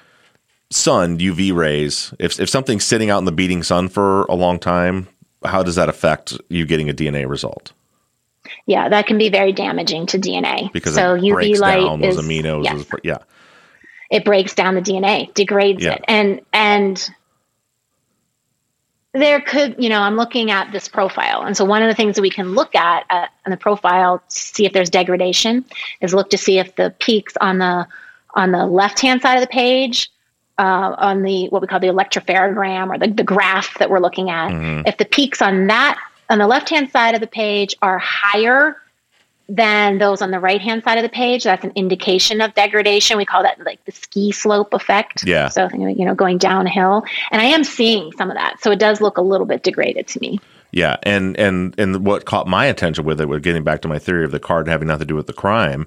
sun 0.70 1.18
UV 1.18 1.52
rays. 1.52 2.14
If 2.20 2.38
if 2.38 2.48
something's 2.48 2.84
sitting 2.84 3.10
out 3.10 3.18
in 3.18 3.24
the 3.24 3.32
beating 3.32 3.64
sun 3.64 3.88
for 3.88 4.22
a 4.26 4.34
long 4.36 4.60
time, 4.60 5.08
how 5.44 5.64
does 5.64 5.74
that 5.74 5.88
affect 5.88 6.38
you 6.48 6.64
getting 6.64 6.88
a 6.88 6.94
DNA 6.94 7.28
result? 7.28 7.72
Yeah, 8.66 8.88
that 8.88 9.06
can 9.06 9.18
be 9.18 9.28
very 9.28 9.52
damaging 9.52 10.06
to 10.06 10.18
DNA. 10.18 10.72
because 10.72 10.94
so 10.94 11.14
it 11.14 11.22
UV 11.22 11.32
breaks 11.34 11.60
light 11.60 11.76
down 11.80 12.02
is 12.04 12.16
aminos. 12.18 12.64
yes, 12.64 12.74
as- 12.80 12.86
yeah. 13.04 13.18
it 14.10 14.24
breaks 14.24 14.54
down 14.54 14.74
the 14.74 14.80
DNA, 14.82 15.32
degrades 15.34 15.82
Yeah. 15.84 15.92
it, 15.94 16.04
and 16.08 16.40
and 16.52 17.08
there 19.14 19.40
could 19.40 19.76
you 19.78 19.88
know 19.88 20.00
I'm 20.00 20.16
looking 20.16 20.50
at 20.50 20.72
this 20.72 20.88
profile, 20.88 21.42
and 21.42 21.56
so 21.56 21.64
one 21.64 21.82
of 21.82 21.88
the 21.88 21.94
things 21.94 22.16
that 22.16 22.22
we 22.22 22.30
can 22.30 22.54
look 22.54 22.74
at 22.74 23.04
uh, 23.10 23.26
on 23.44 23.50
the 23.50 23.56
profile 23.56 24.18
to 24.18 24.24
see 24.28 24.64
if 24.64 24.72
there's 24.72 24.88
degradation 24.90 25.64
is 26.00 26.14
look 26.14 26.30
to 26.30 26.38
see 26.38 26.58
if 26.58 26.74
the 26.76 26.94
peaks 26.98 27.34
on 27.40 27.58
the 27.58 27.86
on 28.34 28.52
the 28.52 28.64
left 28.66 29.00
hand 29.00 29.20
side 29.22 29.34
of 29.36 29.40
the 29.42 29.46
page. 29.48 30.10
Uh, 30.58 30.94
on 30.98 31.22
the 31.22 31.48
what 31.48 31.62
we 31.62 31.66
call 31.66 31.80
the 31.80 31.86
electropherogram 31.86 32.94
or 32.94 32.98
the, 32.98 33.08
the 33.08 33.24
graph 33.24 33.76
that 33.78 33.88
we're 33.88 33.98
looking 33.98 34.28
at, 34.28 34.50
Mhm. 34.50 34.86
if 34.86 34.98
the 34.98 35.04
peaks 35.06 35.40
on 35.40 35.66
that 35.68 35.98
on 36.30 36.38
the 36.38 36.46
left 36.46 36.68
hand 36.68 36.90
side 36.90 37.14
of 37.14 37.20
the 37.20 37.26
page 37.26 37.74
are 37.82 37.98
higher 37.98 38.76
than 39.48 39.98
those 39.98 40.22
on 40.22 40.30
the 40.30 40.40
right 40.40 40.60
hand 40.60 40.82
side 40.82 40.96
of 40.96 41.02
the 41.02 41.08
page, 41.08 41.44
that's 41.44 41.64
an 41.64 41.72
indication 41.74 42.40
of 42.40 42.54
degradation. 42.54 43.18
We 43.18 43.26
call 43.26 43.42
that 43.42 43.62
like 43.64 43.84
the 43.84 43.92
ski 43.92 44.32
slope 44.32 44.72
effect. 44.72 45.24
Yeah. 45.26 45.48
So 45.48 45.68
you 45.72 46.04
know, 46.04 46.14
going 46.14 46.38
downhill, 46.38 47.04
and 47.30 47.42
I 47.42 47.46
am 47.46 47.64
seeing 47.64 48.12
some 48.12 48.30
of 48.30 48.36
that. 48.36 48.62
So 48.62 48.70
it 48.70 48.78
does 48.78 49.00
look 49.00 49.18
a 49.18 49.22
little 49.22 49.46
bit 49.46 49.62
degraded 49.62 50.08
to 50.08 50.20
me. 50.20 50.40
Yeah, 50.70 50.96
and 51.02 51.38
and 51.38 51.78
and 51.78 52.06
what 52.06 52.24
caught 52.24 52.46
my 52.46 52.64
attention 52.64 53.04
with 53.04 53.20
it, 53.20 53.28
with 53.28 53.42
getting 53.42 53.62
back 53.62 53.82
to 53.82 53.88
my 53.88 53.98
theory 53.98 54.24
of 54.24 54.30
the 54.30 54.40
card 54.40 54.68
having 54.68 54.88
nothing 54.88 55.00
to 55.00 55.04
do 55.06 55.14
with 55.14 55.26
the 55.26 55.34
crime, 55.34 55.86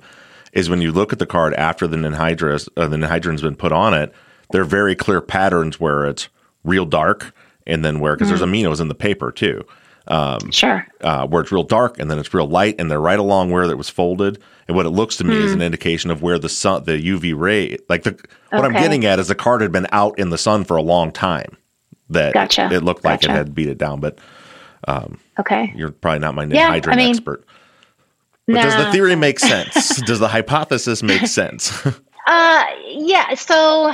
is 0.53 0.69
when 0.69 0.81
you 0.81 0.91
look 0.91 1.11
at 1.11 1.17
the 1.17 1.25
card 1.25 1.55
after 1.55 1.87
the 1.87 1.97
ninhydrous, 1.97 2.69
uh, 2.77 2.87
the 2.87 2.97
ninhydrin's 2.97 3.41
been 3.41 3.55
put 3.55 3.71
on 3.71 3.95
it, 3.95 4.13
there 4.51 4.61
are 4.61 4.65
very 4.65 4.95
clear 4.95 5.21
patterns 5.21 5.79
where 5.79 6.05
it's 6.05 6.29
real 6.63 6.85
dark, 6.85 7.33
and 7.65 7.83
then 7.83 7.99
where 7.99 8.15
because 8.15 8.29
there's 8.29 8.41
aminos 8.41 8.79
in 8.79 8.89
the 8.89 8.95
paper 8.95 9.31
too. 9.31 9.65
Um, 10.07 10.51
sure. 10.51 10.85
Uh, 11.01 11.25
where 11.27 11.41
it's 11.41 11.51
real 11.51 11.63
dark, 11.63 11.99
and 11.99 12.11
then 12.11 12.19
it's 12.19 12.33
real 12.33 12.47
light, 12.47 12.75
and 12.79 12.91
they're 12.91 12.99
right 13.01 13.17
along 13.19 13.49
where 13.51 13.63
it 13.63 13.77
was 13.77 13.89
folded. 13.89 14.39
And 14.67 14.75
what 14.77 14.85
it 14.85 14.89
looks 14.91 15.17
to 15.17 15.23
me 15.23 15.35
is 15.35 15.51
Hmm. 15.51 15.57
an 15.59 15.65
indication 15.65 16.11
of 16.11 16.21
where 16.21 16.37
the 16.39 16.49
sun, 16.49 16.83
the 16.85 16.97
UV 16.99 17.33
ray, 17.33 17.77
like 17.89 18.03
the 18.03 18.17
what 18.49 18.63
I'm 18.65 18.73
getting 18.73 19.05
at 19.05 19.19
is 19.19 19.27
the 19.27 19.35
card 19.35 19.61
had 19.61 19.71
been 19.71 19.87
out 19.91 20.17
in 20.19 20.29
the 20.29 20.37
sun 20.37 20.63
for 20.63 20.77
a 20.77 20.81
long 20.81 21.11
time. 21.11 21.57
That 22.09 22.33
Gotcha. 22.33 22.69
it 22.71 22.83
looked 22.83 23.03
like 23.03 23.23
it 23.23 23.29
had 23.31 23.55
beat 23.55 23.67
it 23.69 23.77
down, 23.79 23.99
but 23.99 24.19
um, 24.87 25.17
Okay. 25.39 25.73
you're 25.75 25.89
probably 25.91 26.19
not 26.19 26.35
my 26.35 26.43
Yeah, 26.45 26.69
ninhydrin 26.71 26.93
I 26.93 26.95
mean- 26.97 27.09
expert. 27.09 27.43
But 28.47 28.61
does 28.61 28.75
the 28.75 28.91
theory 28.91 29.15
make 29.15 29.39
sense? 29.39 30.01
does 30.01 30.19
the 30.19 30.27
hypothesis 30.27 31.01
make 31.01 31.25
sense? 31.27 31.71
Uh, 32.27 32.63
yeah. 32.87 33.35
So, 33.35 33.93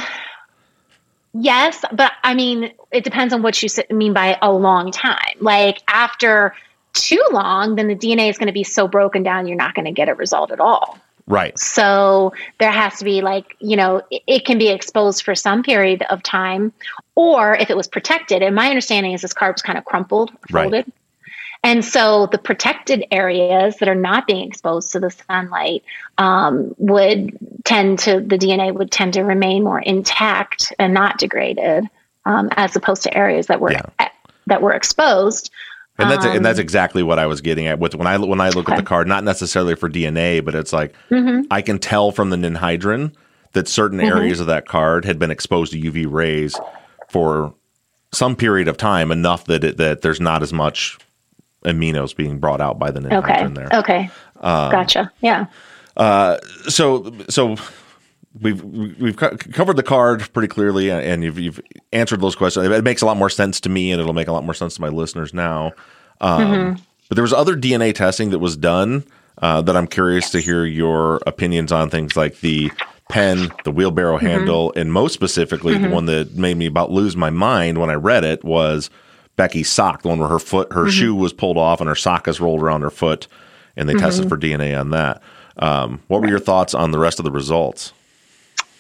yes, 1.34 1.84
but 1.92 2.12
I 2.24 2.34
mean, 2.34 2.72
it 2.92 3.04
depends 3.04 3.34
on 3.34 3.42
what 3.42 3.62
you 3.62 3.70
mean 3.90 4.14
by 4.14 4.38
a 4.42 4.52
long 4.52 4.92
time. 4.92 5.36
Like 5.40 5.82
after 5.88 6.54
too 6.94 7.24
long, 7.32 7.76
then 7.76 7.88
the 7.88 7.96
DNA 7.96 8.30
is 8.30 8.38
going 8.38 8.48
to 8.48 8.54
be 8.54 8.64
so 8.64 8.88
broken 8.88 9.24
down, 9.24 9.48
you're 9.48 9.58
not 9.58 9.76
going 9.76 9.86
to 9.86 9.92
get 9.92 10.10
a 10.10 10.14
result 10.16 10.52
at 10.52 10.60
all. 10.60 11.00
right. 11.28 11.58
So 11.58 12.34
there 12.60 12.72
has 12.72 12.98
to 13.00 13.06
be 13.06 13.22
like, 13.22 13.56
you 13.60 13.78
know, 13.78 14.02
it, 14.12 14.24
it 14.28 14.46
can 14.46 14.58
be 14.58 14.68
exposed 14.68 15.24
for 15.24 15.36
some 15.36 15.64
period 15.64 16.04
of 16.10 16.22
time, 16.24 16.74
or 17.16 17.56
if 17.56 17.70
it 17.70 17.78
was 17.78 17.88
protected. 17.88 18.42
And 18.42 18.56
my 18.56 18.68
understanding 18.68 19.14
is 19.14 19.22
this 19.22 19.34
card 19.34 19.56
was 19.56 19.62
kind 19.62 19.78
of 19.78 19.86
crumpled, 19.86 20.32
Right. 20.52 20.86
And 21.64 21.86
so 21.86 22.28
the 22.32 22.40
protected 22.40 23.06
areas 23.12 23.78
that 23.78 23.88
are 23.88 23.96
not 23.96 24.26
being 24.26 24.48
exposed 24.48 24.92
to 24.94 25.00
the 25.00 25.12
sunlight 25.12 25.84
um, 26.18 26.74
would 26.78 27.38
tend 27.64 28.00
to, 28.00 28.20
the 28.20 28.38
DNA 28.38 28.74
would 28.74 28.92
tend 28.92 29.14
to 29.14 29.22
remain 29.22 29.64
more 29.64 29.80
intact 29.80 30.74
and 30.80 30.94
not 30.94 31.20
degraded, 31.20 31.86
um, 32.26 32.50
as 32.54 32.76
opposed 32.76 33.04
to 33.04 33.16
areas 33.16 33.48
that 33.48 33.62
were 33.62 33.76
that 34.48 34.62
were 34.62 34.74
exposed. 34.74 35.52
And 36.00 36.10
that's 36.10 36.26
and 36.26 36.44
that's 36.44 36.58
Um, 36.58 36.64
exactly 36.64 37.04
what 37.04 37.20
I 37.20 37.28
was 37.28 37.42
getting 37.42 37.68
at 37.68 37.78
with 37.78 37.94
when 37.94 38.08
I 38.08 38.18
when 38.18 38.42
I 38.42 38.50
look 38.50 38.68
at 38.70 38.76
the 38.78 38.84
card, 38.84 39.08
not 39.08 39.24
necessarily 39.24 39.76
for 39.76 39.88
DNA, 39.88 40.44
but 40.44 40.56
it's 40.56 40.74
like 40.74 40.96
Mhm. 41.12 41.46
I 41.52 41.62
can 41.62 41.78
tell 41.78 42.12
from 42.12 42.32
the 42.32 42.38
ninhydrin 42.38 43.12
that 43.54 43.68
certain 43.68 44.00
Mhm. 44.00 44.10
areas 44.10 44.40
of 44.40 44.48
that 44.48 44.68
card 44.68 45.06
had 45.06 45.20
been 45.20 45.30
exposed 45.30 45.74
to 45.74 45.80
UV 45.80 46.08
rays 46.08 46.60
for 47.10 47.54
some 48.12 48.36
period 48.36 48.68
of 48.68 48.78
time, 48.78 49.12
enough 49.12 49.46
that 49.46 49.64
it, 49.64 49.78
that 49.78 50.02
there's 50.02 50.20
not 50.20 50.42
as 50.42 50.52
much 50.52 50.98
aminos 51.66 52.16
being 52.16 52.40
brought 52.40 52.62
out 52.62 52.80
by 52.80 52.92
the 52.92 53.00
Okay. 53.18 53.48
there. 53.48 53.70
Okay. 53.74 54.10
Um, 54.40 54.72
gotcha. 54.72 55.12
Yeah. 55.22 55.46
Uh, 55.98 56.38
so 56.70 57.14
so 57.30 57.56
we've 58.40 58.64
we've 58.64 59.16
covered 59.18 59.76
the 59.76 59.84
card 59.84 60.32
pretty 60.34 60.48
clearly, 60.48 60.90
and 60.92 61.24
you've 61.24 61.38
you've 61.40 61.60
answered 61.92 62.22
those 62.22 62.36
questions. 62.36 62.66
It 62.68 62.84
makes 62.84 63.02
a 63.02 63.06
lot 63.06 63.18
more 63.18 63.30
sense 63.30 63.60
to 63.62 63.70
me, 63.70 63.92
and 63.92 64.00
it'll 64.02 64.14
make 64.14 64.28
a 64.28 64.32
lot 64.32 64.44
more 64.46 64.54
sense 64.54 64.76
to 64.76 64.82
my 64.82 64.90
listeners 64.90 65.34
now. 65.34 65.74
Um, 66.22 66.42
Mhm. 66.42 66.82
But 67.10 67.16
there 67.16 67.24
was 67.24 67.34
other 67.34 67.58
DNA 67.58 67.94
testing 67.94 68.30
that 68.30 68.40
was 68.40 68.56
done 68.56 69.04
uh, 69.42 69.62
that 69.64 69.76
I'm 69.76 69.88
curious 69.88 70.30
to 70.32 70.40
hear 70.40 70.64
your 70.66 71.20
opinions 71.28 71.72
on 71.74 71.90
things 71.90 72.16
like 72.16 72.40
the 72.40 72.72
pen, 73.10 73.52
the 73.66 73.72
wheelbarrow 73.72 74.18
Mhm. 74.18 74.22
handle, 74.22 74.72
and 74.78 74.94
most 74.94 75.14
specifically, 75.14 75.78
the 75.78 75.88
Mhm. 75.88 75.92
one 75.92 76.06
that 76.06 76.36
made 76.38 76.56
me 76.58 76.68
about 76.68 76.90
lose 76.92 77.18
my 77.18 77.30
mind 77.32 77.78
when 77.80 77.90
I 77.90 77.96
read 77.96 78.24
it 78.24 78.46
was 78.46 78.90
Becky's 79.36 79.70
sock, 79.70 80.02
the 80.02 80.10
one 80.10 80.20
where 80.20 80.28
her 80.30 80.40
foot, 80.40 80.72
her 80.74 80.86
Mhm. 80.86 80.92
shoe 80.92 81.16
was 81.16 81.34
pulled 81.34 81.58
off 81.58 81.80
and 81.80 81.88
her 81.88 81.96
sock 81.96 82.28
is 82.28 82.40
rolled 82.40 82.62
around 82.62 82.82
her 82.82 82.90
foot, 82.90 83.28
and 83.76 83.88
they 83.88 83.94
tested 83.94 84.26
Mhm. 84.26 84.30
for 84.30 84.38
DNA 84.38 84.76
on 84.76 84.90
that. 84.92 85.22
Um, 85.58 86.02
what 86.08 86.22
were 86.22 86.28
your 86.28 86.40
thoughts 86.40 86.74
on 86.74 86.92
the 86.92 87.00
rest 87.00 87.20
of 87.20 87.26
the 87.26 87.32
results? 87.32 87.94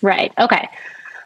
Right. 0.01 0.31
Okay. 0.39 0.67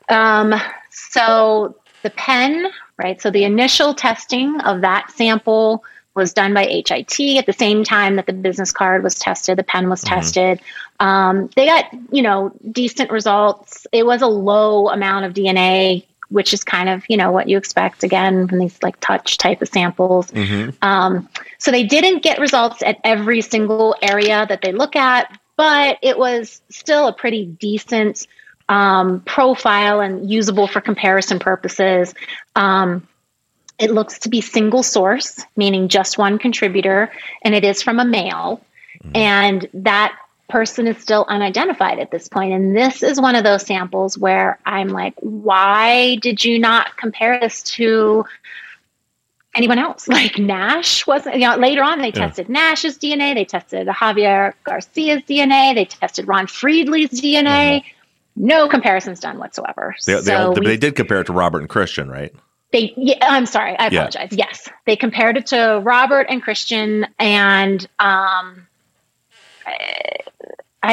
Um, 0.10 0.54
so 0.92 1.76
the 2.04 2.10
pen, 2.12 2.68
right? 2.98 3.22
So 3.22 3.30
the 3.32 3.44
initial 3.44 3.94
testing 3.94 4.60
of 4.62 4.82
that 4.82 5.12
sample 5.12 5.84
was 6.14 6.34
done 6.34 6.54
by 6.54 6.66
HIT 6.66 7.38
at 7.38 7.46
the 7.46 7.54
same 7.54 7.84
time 7.84 8.16
that 8.16 8.26
the 8.26 8.34
business 8.34 8.72
card 8.72 9.04
was 9.04 9.16
tested, 9.16 9.58
the 9.58 9.64
pen 9.64 9.90
was 9.90 10.02
tested. 10.02 10.62
Um, 11.02 11.50
they 11.58 11.66
got, 11.66 11.86
you 12.10 12.22
know, 12.22 12.54
decent 12.72 13.12
results. 13.12 13.86
It 13.92 14.06
was 14.06 14.22
a 14.22 14.28
low 14.28 14.88
amount 14.90 15.26
of 15.26 15.34
DNA, 15.34 16.06
which 16.36 16.54
is 16.54 16.66
kind 16.66 16.90
of, 16.90 17.06
you 17.08 17.16
know, 17.16 17.32
what 17.32 17.48
you 17.48 17.58
expect 17.58 18.04
again 18.04 18.46
from 18.46 18.60
these 18.60 18.78
like 18.84 19.00
touch 19.00 19.38
type 19.38 19.62
of 19.62 19.70
samples. 19.70 20.34
Um, 20.82 21.30
so 21.60 21.72
they 21.72 21.84
didn't 21.86 22.24
get 22.24 22.40
results 22.40 22.84
at 22.84 22.98
every 23.06 23.40
single 23.40 23.96
area 24.02 24.46
that 24.50 24.62
they 24.62 24.74
look 24.74 24.98
at, 24.98 25.40
but 25.56 25.98
it 26.02 26.18
was 26.20 26.62
still 26.70 27.08
a 27.08 27.14
pretty 27.14 27.46
decent 27.46 28.28
um, 28.68 29.22
profile 29.22 30.02
and 30.02 30.30
usable 30.30 30.68
for 30.68 30.82
comparison 30.82 31.40
purposes. 31.40 32.14
Um, 32.58 33.08
it 33.80 33.92
looks 33.92 34.20
to 34.20 34.30
be 34.30 34.42
single 34.42 34.84
source, 34.84 35.42
meaning 35.56 35.88
just 35.88 36.18
one 36.18 36.38
contributor, 36.38 37.14
and 37.44 37.56
it 37.56 37.64
is 37.64 37.82
from 37.82 37.98
a 37.98 38.06
male. 38.06 38.60
And 39.14 39.70
that 39.74 40.18
person 40.50 40.88
is 40.88 40.98
still 40.98 41.26
unidentified 41.28 42.00
at 42.00 42.12
this 42.12 42.28
point. 42.28 42.54
And 42.54 42.76
this 42.76 43.02
is 43.04 43.20
one 43.20 43.36
of 43.36 43.44
those 43.44 43.66
samples 43.66 44.18
where 44.18 44.60
I'm 44.66 44.90
like, 44.90 45.16
why 45.20 46.16
did 46.18 46.44
you 46.46 46.60
not 46.60 46.98
compare 46.98 47.40
this 47.40 47.64
to 47.64 48.26
anyone 49.56 49.80
else? 49.80 50.08
Like 50.16 50.38
Nash 50.38 51.06
wasn't, 51.08 51.36
you 51.36 51.42
know, 51.48 51.56
later 51.58 51.84
on 51.84 52.00
they 52.00 52.08
Yeah. 52.08 52.28
tested 52.28 52.48
Nash's 52.50 52.98
DNA, 52.98 53.34
they 53.34 53.46
tested 53.46 53.88
Javier 53.88 54.54
Garcia's 54.64 55.24
DNA, 55.24 55.74
they 55.76 55.86
tested 55.86 56.28
Ron 56.28 56.48
Friedley's 56.48 57.10
DNA. 57.10 57.84
No 58.36 58.68
comparisons 58.68 59.20
done 59.22 59.40
whatsoever. 59.40 59.96
They, 60.06 60.14
they, 60.16 60.22
so 60.22 60.48
all, 60.50 60.54
we- 60.54 60.66
they 60.66 60.78
did 60.78 60.96
compare 60.96 61.22
it 61.22 61.28
to 61.28 61.34
Robert 61.34 61.60
and 61.60 61.70
Christian, 61.70 62.10
right? 62.10 62.34
they 62.72 62.94
yeah, 62.98 63.16
i'm 63.22 63.46
sorry 63.46 63.78
i 63.78 63.84
Yeah. 63.90 64.00
apologize 64.08 64.30
yes 64.32 64.68
they 64.86 64.96
compared 64.96 65.38
it 65.38 65.46
to 65.46 65.80
robert 65.84 66.26
and 66.30 66.42
christian 66.42 67.06
and 67.20 67.88
um 68.00 68.66
i 69.68 70.18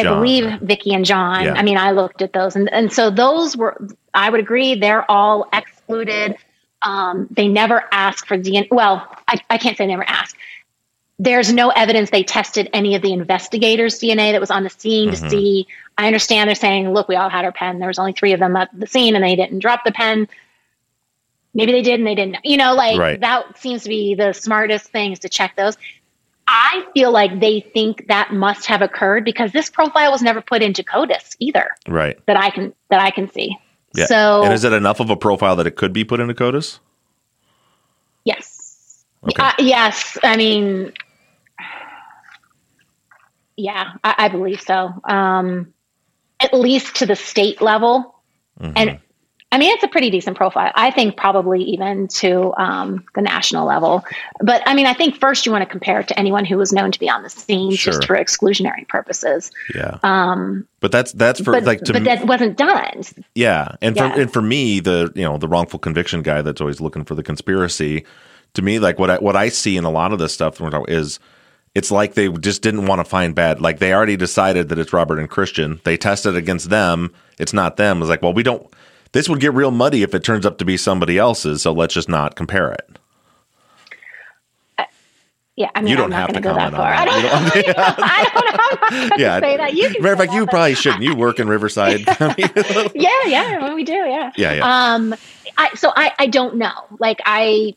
John, 0.00 0.22
believe 0.22 0.60
vicky 0.60 0.94
and 0.94 1.04
john. 1.04 1.44
Yeah. 1.44 1.54
i 1.54 1.62
mean 1.62 1.76
i 1.76 1.90
looked 1.90 2.22
at 2.22 2.32
those 2.32 2.56
and, 2.56 2.72
and 2.72 2.90
so 2.92 3.10
those 3.10 3.56
were 3.56 3.76
i 4.14 4.30
would 4.30 4.40
agree 4.40 4.74
they're 4.76 5.04
all 5.10 5.48
excluded. 5.52 6.36
Um, 6.82 7.28
they 7.30 7.48
never 7.48 7.84
asked 7.92 8.26
for 8.26 8.38
dna 8.38 8.68
well 8.70 9.06
I, 9.28 9.40
I 9.50 9.58
can't 9.58 9.76
say 9.76 9.86
never 9.86 10.08
asked 10.08 10.36
there's 11.18 11.52
no 11.52 11.68
evidence 11.68 12.10
they 12.10 12.22
tested 12.24 12.70
any 12.72 12.94
of 12.94 13.02
the 13.02 13.12
investigators 13.12 14.00
dna 14.00 14.32
that 14.32 14.40
was 14.40 14.50
on 14.50 14.62
the 14.64 14.70
scene 14.70 15.10
Mhm. 15.10 15.20
to 15.22 15.30
see. 15.30 15.66
I 15.98 16.06
understand 16.06 16.48
they're 16.48 16.54
saying 16.54 16.92
look 16.92 17.06
we 17.06 17.16
all 17.16 17.28
had 17.28 17.44
our 17.44 17.52
pen. 17.52 17.78
There 17.78 17.86
was 17.88 17.98
only 17.98 18.14
three 18.14 18.32
of 18.32 18.40
them 18.40 18.56
at 18.56 18.70
the 18.72 18.86
scene 18.86 19.14
and 19.14 19.22
they 19.22 19.36
didn't 19.36 19.58
drop 19.58 19.84
the 19.84 19.92
pen. 19.92 20.26
Maybe 21.54 21.70
they 21.72 21.82
did 21.82 22.00
and 22.00 22.06
they 22.06 22.14
didn't. 22.14 22.38
You 22.44 22.56
know 22.56 22.74
like 22.74 22.98
Right. 22.98 23.20
that 23.20 23.58
seems 23.58 23.82
to 23.82 23.90
be 23.90 24.14
the 24.14 24.32
smartest 24.32 24.86
thing 24.88 25.12
is 25.12 25.18
to 25.20 25.28
check 25.28 25.54
those 25.54 25.76
i 26.48 26.84
feel 26.94 27.10
like 27.12 27.40
they 27.40 27.60
think 27.60 28.06
that 28.08 28.32
must 28.32 28.66
have 28.66 28.82
occurred 28.82 29.24
because 29.24 29.52
this 29.52 29.70
profile 29.70 30.10
was 30.10 30.22
never 30.22 30.40
put 30.40 30.62
into 30.62 30.82
codis 30.82 31.36
either 31.38 31.68
Right. 31.88 32.18
that 32.26 32.36
i 32.36 32.50
can 32.50 32.74
that 32.90 33.00
i 33.00 33.10
can 33.10 33.30
see 33.30 33.56
Yeah. 33.94 34.06
so 34.06 34.42
and 34.44 34.52
is 34.52 34.64
it 34.64 34.72
enough 34.72 35.00
of 35.00 35.10
a 35.10 35.16
profile 35.16 35.56
that 35.56 35.66
it 35.66 35.76
could 35.76 35.92
be 35.92 36.04
put 36.04 36.20
into 36.20 36.34
CODIS? 36.34 36.78
yes 38.24 39.04
Okay. 39.24 39.42
Uh, 39.42 39.52
yes 39.58 40.18
i 40.24 40.36
mean 40.36 40.92
yeah 43.56 43.92
I, 44.02 44.14
I 44.18 44.28
believe 44.28 44.60
so 44.60 44.90
um 45.04 45.72
at 46.40 46.52
least 46.54 46.96
to 46.96 47.06
the 47.06 47.16
state 47.16 47.60
level 47.62 48.14
Mhm. 48.60 48.72
and 48.76 48.98
I 49.52 49.58
mean, 49.58 49.70
it's 49.74 49.84
a 49.84 49.88
pretty 49.88 50.08
decent 50.10 50.36
profile. 50.36 50.72
I 50.74 50.90
think 50.90 51.16
probably 51.16 51.62
even 51.62 52.08
to 52.08 52.54
um, 52.56 53.04
the 53.14 53.20
national 53.20 53.66
level. 53.66 54.02
But 54.40 54.62
I 54.66 54.74
mean, 54.74 54.86
I 54.86 54.94
think 54.94 55.14
first 55.20 55.44
you 55.44 55.52
want 55.52 55.62
to 55.62 55.70
compare 55.70 56.00
it 56.00 56.08
to 56.08 56.18
anyone 56.18 56.44
who 56.46 56.56
was 56.56 56.72
known 56.72 56.90
to 56.90 56.98
be 56.98 57.08
on 57.08 57.22
the 57.22 57.28
scene 57.30 57.70
Sure. 57.72 57.92
just 57.92 58.06
for 58.06 58.16
exclusionary 58.16 58.88
purposes. 58.88 59.50
Yeah. 59.74 59.98
Um, 60.02 60.66
But 60.80 60.90
that's 60.90 61.12
that's 61.12 61.40
for 61.40 61.52
but, 61.52 61.64
like 61.64 61.82
to 61.82 61.92
but 61.92 62.04
that 62.04 62.26
wasn't 62.26 62.56
done. 62.56 63.02
Yeah, 63.34 63.76
and 63.82 63.94
Yeah. 63.94 64.12
for 64.14 64.20
and 64.22 64.32
for 64.32 64.42
me, 64.42 64.80
the 64.80 65.12
you 65.14 65.22
know 65.22 65.36
the 65.36 65.48
wrongful 65.48 65.78
conviction 65.78 66.22
guy 66.22 66.40
that's 66.42 66.60
always 66.60 66.80
looking 66.80 67.04
for 67.04 67.14
the 67.14 67.22
conspiracy. 67.22 68.04
To 68.54 68.62
me, 68.62 68.78
like 68.78 68.98
what 68.98 69.10
I 69.10 69.18
what 69.18 69.36
I 69.36 69.50
see 69.50 69.76
in 69.76 69.84
a 69.84 69.90
lot 69.90 70.12
of 70.12 70.18
this 70.18 70.32
stuff 70.32 70.60
is, 70.88 71.20
it's 71.74 71.90
like 71.90 72.14
they 72.14 72.28
just 72.28 72.62
didn't 72.62 72.86
want 72.86 73.00
to 73.00 73.04
find 73.04 73.34
bad. 73.34 73.60
Like 73.60 73.78
they 73.80 73.92
already 73.92 74.16
decided 74.16 74.70
that 74.70 74.78
it's 74.78 74.92
Robert 74.94 75.18
and 75.18 75.28
Christian. 75.28 75.80
They 75.84 75.96
tested 75.98 76.36
against 76.36 76.70
them. 76.70 77.12
It's 77.38 77.52
not 77.52 77.76
them. 77.76 78.00
It's 78.00 78.08
like, 78.08 78.22
well, 78.22 78.32
we 78.32 78.42
don't. 78.42 78.66
This 79.12 79.28
would 79.28 79.40
get 79.40 79.52
real 79.54 79.70
muddy 79.70 80.02
if 80.02 80.14
it 80.14 80.24
turns 80.24 80.44
up 80.46 80.58
to 80.58 80.64
be 80.64 80.76
somebody 80.76 81.18
else's. 81.18 81.62
So 81.62 81.72
let's 81.72 81.92
just 81.94 82.08
not 82.08 82.34
compare 82.34 82.72
it. 82.72 82.98
Yeah, 85.54 85.68
I 85.74 85.82
mean, 85.82 85.90
You 85.90 85.96
don't 85.96 86.04
I'm 86.06 86.10
not 86.10 86.18
have 86.20 86.28
to 86.28 86.34
to 86.36 86.40
go 86.40 86.54
that 86.54 86.72
comment 86.72 86.76
on 86.76 86.80
that. 86.80 86.98
I 86.98 87.04
don't, 87.04 87.54
You 87.56 87.62
don't- 87.62 87.66
you 87.66 87.72
know, 87.74 87.94
I 87.98 88.30
don't 88.32 88.46
know. 88.46 88.78
I'm 88.88 89.00
not 89.00 89.10
gonna 89.10 89.22
Yeah, 89.22 89.40
say 89.40 89.56
that. 89.58 89.74
You 89.74 89.88
matter 90.00 90.12
of 90.14 90.18
fact, 90.18 90.32
you 90.32 90.46
probably 90.46 90.74
shouldn't. 90.74 91.02
You 91.02 91.14
work 91.14 91.38
in 91.40 91.46
Riverside 91.48 92.00
yeah, 92.94 93.08
yeah, 93.26 93.74
we 93.74 93.84
do. 93.84 93.92
Yeah, 93.92 94.32
Yeah, 94.38 94.52
yeah. 94.54 94.94
Um, 94.94 95.14
I 95.58 95.74
so 95.74 95.92
I 95.94 96.12
I 96.18 96.26
don't 96.26 96.56
know. 96.56 96.72
Like 96.98 97.20
I. 97.26 97.74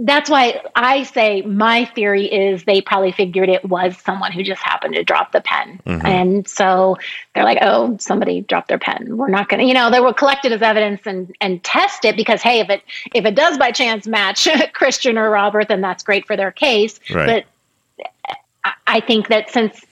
That's 0.00 0.30
why 0.30 0.62
I 0.76 1.02
say 1.02 1.42
my 1.42 1.84
theory 1.86 2.26
is 2.26 2.62
they 2.64 2.80
probably 2.80 3.10
figured 3.10 3.48
it 3.48 3.64
was 3.64 3.96
someone 3.98 4.30
who 4.30 4.44
just 4.44 4.62
happened 4.62 4.94
to 4.94 5.02
drop 5.02 5.32
the 5.32 5.40
pen. 5.40 5.80
Mhm. 5.84 6.04
And 6.04 6.46
so 6.48 6.96
they're 7.34 7.42
like, 7.42 7.58
oh, 7.62 7.96
somebody 7.98 8.42
dropped 8.42 8.68
their 8.68 8.78
pen. 8.78 9.16
We're 9.16 9.28
not 9.28 9.48
going 9.48 9.58
to, 9.60 9.66
you 9.66 9.74
know, 9.74 9.90
they 9.90 9.98
will 9.98 10.14
collect 10.14 10.44
it 10.44 10.52
as 10.52 10.62
evidence 10.62 11.00
and, 11.04 11.34
and 11.40 11.62
test 11.64 12.04
it 12.04 12.16
because, 12.16 12.42
hey, 12.42 12.60
if 12.60 12.70
it, 12.70 12.82
if 13.12 13.24
it 13.24 13.34
does 13.34 13.58
by 13.58 13.72
chance 13.72 14.06
match 14.06 14.46
Christian 14.72 15.18
or 15.18 15.30
Robert, 15.30 15.66
then 15.66 15.80
that's 15.80 16.04
great 16.04 16.26
for 16.28 16.36
their 16.36 16.52
case. 16.52 17.00
Right. 17.12 17.44
But 18.06 18.06
I- 18.64 18.72
I 18.86 19.00
think 19.00 19.28
that 19.28 19.50
since, 19.50 19.84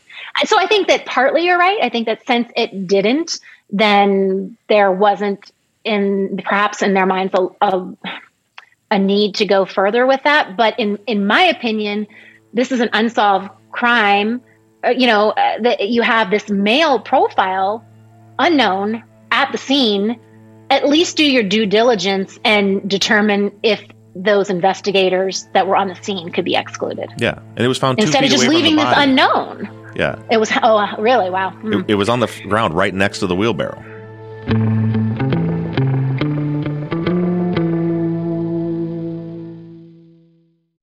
so 0.44 0.56
I 0.58 0.66
think 0.66 0.86
that 0.88 1.04
partly 1.06 1.44
you're 1.46 1.58
right. 1.58 1.78
I 1.82 1.88
think 1.88 2.06
that 2.06 2.24
since 2.26 2.48
it 2.56 2.86
didn't, 2.86 3.40
then 3.70 4.56
there 4.68 4.92
wasn't 4.92 5.50
in 5.84 6.40
perhaps 6.44 6.82
in 6.82 6.94
their 6.94 7.06
minds 7.06 7.32
a, 7.34 7.48
a, 7.60 7.92
a 8.90 8.98
need 8.98 9.34
to 9.36 9.46
go 9.46 9.64
further 9.64 10.06
with 10.06 10.22
that. 10.24 10.56
But 10.56 10.78
in 10.78 10.98
in 11.06 11.26
my 11.26 11.42
opinion, 11.42 12.06
this 12.52 12.72
is 12.72 12.80
an 12.80 12.90
unsolved 12.92 13.50
crime. 13.72 14.40
Uh, 14.84 14.90
you 14.90 15.06
know, 15.06 15.30
uh, 15.30 15.60
that 15.62 15.88
you 15.88 16.02
have 16.02 16.30
this 16.30 16.48
male 16.48 16.98
profile, 16.98 17.84
unknown 18.38 19.02
at 19.30 19.50
the 19.52 19.58
scene. 19.58 20.20
At 20.68 20.88
least 20.88 21.16
do 21.16 21.24
your 21.24 21.44
due 21.44 21.64
diligence 21.64 22.40
and 22.44 22.88
determine 22.90 23.52
if 23.62 23.82
those 24.16 24.50
investigators 24.50 25.46
that 25.52 25.66
were 25.66 25.76
on 25.76 25.88
the 25.88 25.94
scene 25.94 26.32
could 26.32 26.44
be 26.44 26.56
excluded 26.56 27.12
yeah, 27.18 27.38
and 27.54 27.60
it 27.60 27.68
was 27.68 27.76
found 27.76 27.98
two 27.98 28.04
instead 28.04 28.24
of 28.24 28.30
just 28.30 28.48
leaving 28.48 28.76
this 28.76 28.92
unknown. 28.96 29.68
Yeah, 29.94 30.20
It 30.30 30.38
was 30.38 30.50
oh 30.62 30.94
really 30.98 31.30
wow. 31.30 31.50
Hmm. 31.50 31.72
it, 31.72 31.90
it 31.90 31.94
was 31.94 32.08
on 32.08 32.20
the 32.20 32.26
ground 32.48 32.74
right 32.74 32.94
next 32.94 33.20
to 33.20 33.26
the 33.26 33.36
wheelbarrow. 33.36 33.82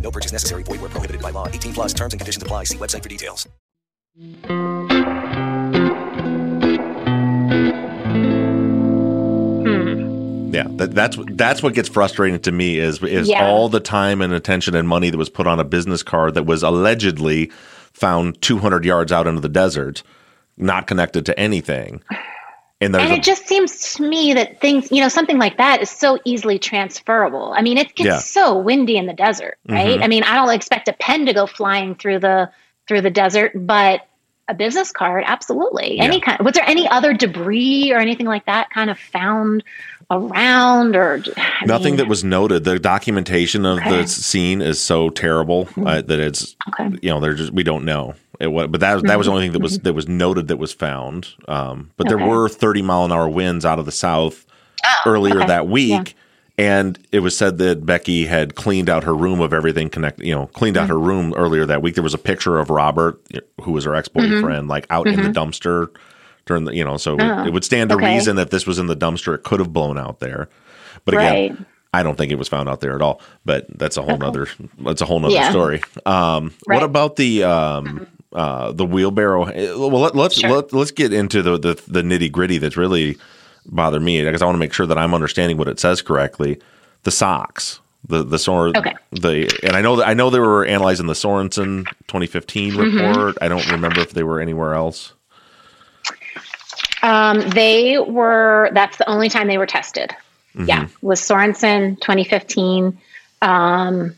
No 0.00 0.10
purchase 0.10 0.32
necessary. 0.32 0.62
Void 0.64 0.80
where 0.80 0.90
prohibited 0.90 1.22
by 1.22 1.30
law. 1.30 1.46
18 1.46 1.72
plus 1.74 1.92
terms 1.94 2.12
and 2.14 2.20
conditions 2.20 2.42
apply. 2.42 2.64
See 2.64 2.78
website 2.78 3.02
for 3.02 3.08
details. 3.08 3.48
Hmm. 4.16 5.50
Yeah, 10.52 10.66
that, 10.76 10.94
that's 10.94 11.16
that's 11.32 11.62
what 11.62 11.74
gets 11.74 11.88
frustrating 11.88 12.40
to 12.40 12.50
me 12.52 12.78
is 12.78 13.00
is 13.02 13.28
Yeah. 13.28 13.46
all 13.46 13.68
the 13.68 13.78
time 13.80 14.20
and 14.20 14.32
attention 14.32 14.74
and 14.74 14.88
money 14.88 15.08
that 15.10 15.16
was 15.16 15.30
put 15.30 15.46
on 15.46 15.60
a 15.60 15.64
business 15.64 16.02
card 16.02 16.34
that 16.34 16.44
was 16.44 16.62
allegedly 16.64 17.50
found 17.92 18.40
200 18.42 18.84
yards 18.84 19.12
out 19.12 19.26
into 19.28 19.40
the 19.40 19.48
desert, 19.48 20.02
not 20.56 20.86
connected 20.88 21.24
to 21.26 21.38
anything. 21.38 22.02
And 22.82 22.96
and 22.96 23.12
it 23.12 23.22
just 23.22 23.46
seems 23.46 23.94
to 23.94 24.02
me 24.02 24.32
that 24.32 24.60
things, 24.60 24.90
you 24.90 25.02
know, 25.02 25.08
something 25.08 25.38
like 25.38 25.58
that 25.58 25.82
is 25.82 25.90
so 25.90 26.18
easily 26.24 26.58
transferable. 26.58 27.52
I 27.54 27.60
mean, 27.60 27.76
it 27.76 27.94
gets 27.94 28.06
Yeah. 28.06 28.18
so 28.18 28.56
windy 28.58 28.96
in 28.96 29.04
the 29.06 29.12
desert, 29.12 29.58
right? 29.68 30.00
Mhm. 30.00 30.04
I 30.04 30.08
mean, 30.08 30.22
I 30.22 30.34
don't 30.34 30.48
expect 30.48 30.88
a 30.88 30.94
pen 30.94 31.26
to 31.26 31.34
go 31.34 31.46
flying 31.46 31.94
through 31.94 32.20
the 32.20 32.50
through 32.88 33.02
the 33.02 33.10
desert, 33.10 33.52
but 33.54 34.00
a 34.50 34.54
business 34.54 34.90
card, 34.92 35.24
absolutely. 35.26 35.98
Any 35.98 36.16
Yeah. 36.18 36.24
kind. 36.36 36.38
Was 36.44 36.54
there 36.54 36.68
any 36.68 36.88
other 36.88 37.12
debris 37.14 37.92
or 37.92 37.98
anything 37.98 38.26
like 38.26 38.44
that 38.46 38.68
kind 38.70 38.90
of 38.90 38.98
found 38.98 39.62
around, 40.10 40.96
or 40.96 41.22
I 41.36 41.64
nothing 41.66 41.92
mean, 41.92 41.96
that 41.98 42.08
was 42.08 42.24
noted. 42.24 42.64
The 42.64 42.78
documentation 42.80 43.64
of 43.64 43.78
Okay. 43.78 44.02
the 44.02 44.08
scene 44.08 44.60
is 44.60 44.82
so 44.82 45.08
terrible 45.08 45.68
uh, 45.86 46.02
that 46.02 46.18
it's 46.18 46.56
Okay. 46.68 46.96
you 47.00 47.10
know 47.10 47.20
they're 47.20 47.34
just 47.34 47.52
we 47.52 47.62
don't 47.62 47.84
know. 47.84 48.14
It, 48.40 48.48
wa- 48.48 48.66
but 48.66 48.80
that 48.80 48.94
was 48.94 49.02
that 49.04 49.18
was 49.18 49.26
the 49.26 49.30
Mhm. 49.30 49.34
only 49.34 49.44
thing 49.46 49.52
that 49.52 49.62
was 49.62 49.78
that 49.80 49.92
was 49.94 50.08
noted 50.08 50.48
that 50.48 50.56
was 50.56 50.72
found. 50.72 51.28
Um, 51.46 51.90
but 51.96 52.08
there 52.08 52.18
were 52.18 52.48
30 52.48 52.82
mile 52.82 53.04
an 53.04 53.12
hour 53.12 53.28
winds 53.28 53.64
out 53.64 53.78
of 53.78 53.84
the 53.86 53.92
south 53.92 54.46
earlier 55.06 55.36
okay. 55.38 55.46
that 55.46 55.68
week. 55.68 55.90
Yeah. 55.90 56.02
And 56.60 56.98
it 57.10 57.20
was 57.20 57.36
said 57.36 57.58
that 57.58 57.86
Becky 57.86 58.26
had 58.26 58.54
cleaned 58.54 58.90
out 58.90 59.04
her 59.04 59.14
room 59.14 59.40
of 59.40 59.52
everything 59.52 59.88
connected, 59.88 60.26
you 60.26 60.34
know, 60.34 60.46
cleaned 60.48 60.76
out 60.76 60.82
Mm-hmm. 60.84 60.92
her 60.92 60.98
room 60.98 61.34
earlier 61.36 61.64
that 61.66 61.80
week. 61.80 61.94
There 61.94 62.04
was 62.04 62.14
a 62.14 62.18
picture 62.18 62.58
of 62.58 62.68
Robert, 62.70 63.20
who 63.62 63.72
was 63.72 63.84
her 63.84 63.94
ex 63.94 64.08
boyfriend, 64.08 64.68
like 64.68 64.86
out 64.90 65.06
in 65.08 65.22
the 65.22 65.30
dumpster 65.30 65.88
during 66.46 66.64
the, 66.64 66.74
you 66.74 66.84
know, 66.84 66.96
so 66.96 67.16
Mm-hmm. 67.16 67.38
Oh, 67.40 67.42
it, 67.44 67.46
it 67.48 67.52
would 67.52 67.64
stand 67.64 67.90
to 67.90 67.96
okay. 67.96 68.14
reason 68.14 68.36
that 68.36 68.50
this 68.50 68.66
was 68.66 68.78
in 68.78 68.86
the 68.88 68.96
dumpster. 68.96 69.34
It 69.34 69.42
could 69.42 69.58
have 69.60 69.72
blown 69.72 69.96
out 69.98 70.20
there. 70.20 70.48
But 71.04 71.14
again, 71.14 71.32
Right. 71.56 71.66
I 71.94 72.02
don't 72.02 72.16
think 72.16 72.30
it 72.30 72.36
was 72.36 72.48
found 72.48 72.68
out 72.68 72.80
there 72.80 72.94
at 72.94 73.02
all. 73.02 73.20
But 73.44 73.66
that's 73.78 73.96
a 73.96 74.02
whole 74.02 74.18
nother, 74.18 74.46
that's 74.80 75.00
a 75.00 75.06
whole 75.06 75.18
nother 75.20 75.34
Yeah. 75.34 75.50
story. 75.50 75.82
Um, 76.04 76.52
Right. 76.68 76.76
What 76.76 76.82
about 76.82 77.16
the, 77.16 77.42
um, 77.44 78.06
uh, 78.32 78.72
the 78.72 78.84
wheelbarrow? 78.84 79.44
eh, 79.44 79.72
Well, 79.74 79.90
let, 80.00 80.14
let's 80.14 80.34
Sure. 80.38 80.50
let, 80.50 80.72
let's 80.72 80.90
get 80.92 81.12
into 81.12 81.42
the 81.42 81.58
the, 81.58 81.82
the 81.88 82.02
nitty 82.02 82.30
gritty 82.30 82.58
that's 82.58 82.76
really 82.76 83.16
bother 83.66 84.00
me 84.00 84.22
because 84.24 84.42
I 84.42 84.46
want 84.46 84.56
to 84.56 84.60
make 84.60 84.72
sure 84.72 84.86
that 84.86 84.98
I'm 84.98 85.14
understanding 85.14 85.56
what 85.56 85.68
it 85.68 85.78
says 85.80 86.02
correctly. 86.02 86.60
The 87.04 87.10
socks, 87.10 87.80
the 88.08 88.22
the 88.22 88.38
Sor, 88.38 88.68
Okay. 88.76 88.94
the 89.12 89.50
and 89.62 89.74
I 89.76 89.80
know 89.80 89.96
that 89.96 90.08
I 90.08 90.14
know 90.14 90.30
they 90.30 90.38
were 90.40 90.64
analyzing 90.64 91.06
the 91.06 91.14
Sorenson 91.14 91.84
2015 92.08 92.72
Mm-hmm. 92.72 92.98
report. 92.98 93.36
I 93.40 93.48
don't 93.48 93.70
remember 93.70 94.00
if 94.00 94.10
they 94.12 94.22
were 94.22 94.40
anywhere 94.40 94.74
else. 94.74 95.12
Um, 97.02 97.40
they 97.50 97.98
were. 97.98 98.70
That's 98.74 98.96
the 98.98 99.08
only 99.08 99.28
time 99.30 99.46
they 99.48 99.56
were 99.58 99.66
tested. 99.66 100.10
Mm-hmm. 100.54 100.68
Yeah, 100.68 100.88
was 101.00 101.20
Sorenson 101.20 101.96
2015. 101.96 102.98
Um, 103.40 104.14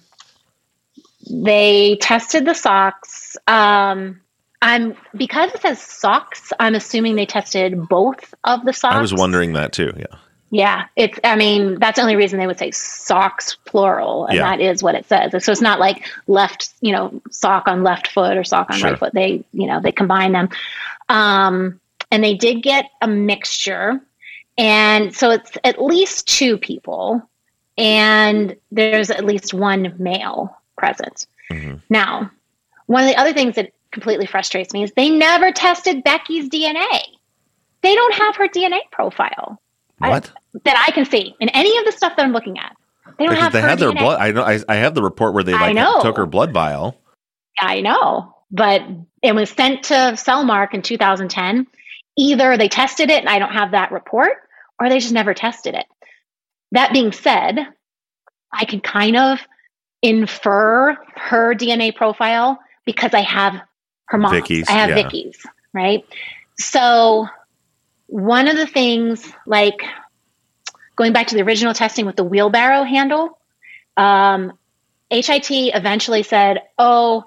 they 1.31 1.97
tested 2.01 2.45
the 2.45 2.55
socks. 2.55 3.37
Um, 3.47 4.21
I'm 4.63 4.97
because 5.17 5.53
it 5.53 5.61
says 5.61 5.83
socks. 5.83 6.53
I'm 6.61 6.75
assuming 6.75 7.17
they 7.17 7.27
tested 7.27 7.89
both 7.89 8.33
of 8.45 8.65
the 8.65 8.73
socks. 8.73 8.95
I 8.95 9.01
was 9.01 9.13
wondering 9.13 9.53
that 9.55 9.73
too. 9.73 9.93
Yeah. 9.97 10.07
Yeah, 10.55 10.85
it's. 10.97 11.19
I 11.25 11.35
mean, 11.37 11.79
that's 11.79 11.97
the 11.97 12.03
only 12.03 12.15
reason 12.15 12.39
they 12.39 12.47
would 12.47 12.59
say 12.59 12.71
socks 12.71 13.57
plural, 13.65 14.27
and 14.27 14.37
Yeah. 14.37 14.43
that 14.45 14.61
is 14.61 14.83
what 14.83 14.95
it 14.95 15.07
says. 15.09 15.33
So 15.45 15.51
it's 15.51 15.63
not 15.63 15.81
like 15.81 16.07
left, 16.27 16.69
you 16.83 16.93
know, 16.93 17.21
sock 17.31 17.67
on 17.67 17.83
left 17.83 18.09
foot 18.09 18.37
or 18.37 18.45
sock 18.45 18.71
on 18.71 18.77
Sure. 18.79 18.91
right 18.91 18.99
foot. 18.99 19.15
They, 19.15 19.45
you 19.53 19.67
know, 19.67 19.81
they 19.81 19.93
combine 19.93 20.33
them, 20.33 20.51
um, 21.09 21.81
and 22.11 22.23
they 22.23 22.35
did 22.35 22.63
get 22.63 22.85
a 23.01 23.09
mixture, 23.09 23.99
and 24.59 25.15
so 25.17 25.31
it's 25.31 25.53
at 25.65 25.83
least 25.83 26.29
two 26.29 26.59
people, 26.59 27.23
and 27.79 28.55
there's 28.71 29.11
at 29.11 29.25
least 29.25 29.55
one 29.55 29.95
male 29.99 30.55
present. 30.77 31.27
Mhm. 31.51 31.81
Now, 31.89 32.31
one 32.87 33.05
of 33.05 33.09
the 33.09 33.17
other 33.17 33.33
things 33.33 33.55
that 33.55 33.73
completely 33.93 34.27
frustrates 34.27 34.73
me 34.73 34.83
is 34.83 34.93
they 34.93 35.11
never 35.11 35.53
tested 35.53 36.03
Becky's 36.03 36.49
DNA. 36.49 37.01
They 37.83 37.95
don't 37.95 38.15
have 38.15 38.37
her 38.37 38.49
DNA 38.49 38.81
profile 38.91 39.61
I- 40.01 40.21
that 40.65 40.85
I 40.89 40.91
can 40.93 41.05
see 41.05 41.35
in 41.41 41.49
any 41.51 41.77
of 41.79 41.85
the 41.85 41.93
stuff 41.93 42.17
that 42.17 42.25
I'm 42.25 42.33
looking 42.33 42.59
at. 42.59 42.77
They 43.19 43.25
don't 43.25 43.35
Because 43.35 43.45
have 43.45 43.53
they 43.53 43.61
her 43.61 43.69
had 43.69 43.79
their 43.79 43.93
blood. 43.93 44.21
I 44.21 44.33
know. 44.33 44.43
I, 44.43 44.61
I 44.69 44.77
have 44.77 44.95
the 44.95 45.03
report 45.03 45.35
where 45.35 45.45
they 45.45 45.53
like 45.53 45.77
took 46.03 46.17
her 46.17 46.27
blood 46.27 46.53
vial. 46.53 46.99
I 47.61 47.81
know, 47.81 48.35
but 48.51 48.83
it 49.23 49.35
was 49.35 49.51
sent 49.51 49.85
to 49.85 49.95
Cellmark 49.95 50.75
in 50.75 50.83
2010. 50.83 51.67
Either 52.17 52.57
they 52.57 52.69
tested 52.69 53.11
it 53.11 53.21
and 53.21 53.29
I 53.29 53.39
don't 53.39 53.53
have 53.53 53.73
that 53.73 53.93
report, 53.93 54.33
or 54.81 54.89
they 54.89 54.99
just 54.99 55.13
never 55.13 55.35
tested 55.35 55.75
it. 55.75 55.87
That 56.73 56.93
being 56.93 57.13
said, 57.13 57.59
I 58.53 58.65
can 58.65 58.81
kind 58.81 59.17
of 59.17 59.39
infer 60.03 60.97
her 61.17 61.55
DNA 61.55 61.95
profile 61.95 62.59
because 62.85 63.15
I 63.15 63.21
have 63.21 63.55
her 64.13 64.19
mom. 64.19 64.31
Vicky's, 64.33 64.69
I 64.69 64.73
have 64.73 64.91
yeah. 64.91 64.95
Vicky's, 65.03 65.45
right? 65.73 66.05
So 66.59 67.27
one 68.07 68.47
of 68.47 68.57
the 68.59 68.67
things, 68.67 69.33
like 69.47 69.83
going 70.97 71.13
back 71.15 71.29
to 71.29 71.35
the 71.35 71.43
original 71.43 71.73
testing 71.75 72.05
with 72.07 72.17
the 72.17 72.25
wheelbarrow 72.25 72.85
handle, 72.85 73.39
um, 73.97 74.53
HIT 75.11 75.51
eventually 75.51 76.23
said, 76.23 76.63
"Oh, 76.79 77.25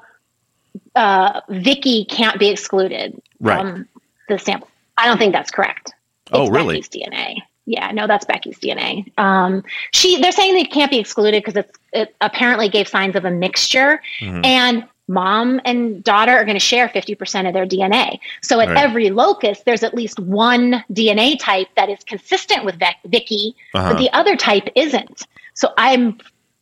uh, 0.96 1.42
Vicky 1.50 2.06
can't 2.06 2.40
be 2.40 2.50
excluded 2.50 3.20
Right. 3.40 3.60
from 3.60 3.88
the 4.30 4.40
sample." 4.40 4.68
I 4.98 5.08
don't 5.08 5.18
think 5.18 5.34
that's 5.34 5.52
correct. 5.52 5.92
Oh, 6.32 6.50
really? 6.50 6.76
Becky's 6.82 6.90
DNA. 6.90 7.38
Yeah, 7.68 7.92
no, 7.92 8.06
that's 8.06 8.26
Becky's 8.26 8.60
DNA. 8.60 9.12
Um, 9.18 9.64
she, 9.92 10.22
they're 10.22 10.32
saying 10.32 10.54
they 10.54 10.64
can't 10.66 10.92
be 10.92 11.00
excluded 11.00 11.44
because 11.44 11.56
it's 11.56 11.80
it 11.94 12.16
apparently 12.22 12.70
gave 12.70 12.88
signs 12.88 13.16
of 13.16 13.26
a 13.26 13.32
mixture, 13.32 14.02
Mhm. 14.22 14.46
and 14.46 14.86
mom 15.08 15.62
and 15.66 16.03
daughter 16.03 16.32
are 16.32 16.43
going 16.45 16.56
to 16.56 16.60
share 16.60 16.89
fifty 16.89 17.16
percent 17.16 17.47
of 17.47 17.53
their 17.53 17.66
DNA. 17.66 18.20
So 18.41 18.60
at 18.60 18.70
Right. 18.70 18.78
every 18.78 19.10
locus, 19.10 19.62
there's 19.66 19.84
at 19.84 19.93
least 19.93 20.20
one 20.20 20.84
DNA 20.91 21.38
type 21.39 21.68
that 21.76 21.89
is 21.89 21.99
consistent 22.06 22.66
with 22.66 22.76
Vic- 22.80 22.97
Vicky, 23.06 23.56
Uh-huh. 23.74 23.93
but 23.93 23.99
the 23.99 24.12
other 24.14 24.36
type 24.36 24.68
isn't. 24.76 25.28
So 25.53 25.74
I'm 25.78 26.18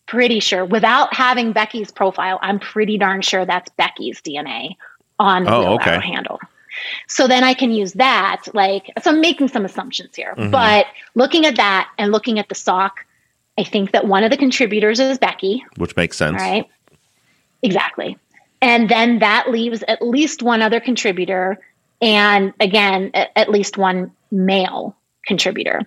pretty 0.06 0.39
sure, 0.39 0.66
without 0.66 1.14
having 1.16 1.54
Becky's 1.54 1.91
profile, 1.91 2.38
I'm 2.41 2.60
pretty 2.60 2.98
darn 2.98 3.22
sure 3.22 3.46
that's 3.46 3.70
Becky's 3.72 4.22
DNA 4.22 4.76
on 5.20 5.46
the 5.46 5.54
Oh, 5.54 5.76
okay. 5.76 6.00
handle. 6.00 6.39
So 7.08 7.28
then 7.28 7.44
I 7.44 7.54
can 7.54 7.72
use 7.72 7.94
that. 7.94 8.41
Like, 8.54 8.91
so 9.02 9.12
I'm 9.12 9.22
making 9.22 9.48
some 9.48 9.64
assumptions 9.64 10.16
here, 10.16 10.34
Mhm. 10.38 10.52
but 10.52 10.88
looking 11.16 11.46
at 11.46 11.56
that 11.56 11.89
and 11.98 12.12
looking 12.12 12.39
at 12.39 12.50
the 12.50 12.56
sock, 12.56 13.06
I 13.58 13.64
think 13.64 13.91
that 13.91 14.06
one 14.08 14.24
of 14.24 14.32
the 14.32 14.38
contributors 14.38 15.00
is 15.00 15.18
Becky. 15.20 15.64
Which 15.78 15.96
makes 15.96 16.18
sense. 16.18 16.36
Right. 16.41 16.66
Exactly. 17.62 18.18
And 18.64 18.88
then 18.88 19.20
that 19.20 19.51
leaves 19.51 19.84
at 19.89 20.01
least 20.01 20.41
one 20.41 20.61
other 20.61 20.80
contributor. 20.80 21.59
And 22.01 22.53
again, 22.61 23.11
at, 23.14 23.49
least 23.49 23.78
one 23.78 24.11
male 24.32 24.95
contributor. 25.26 25.82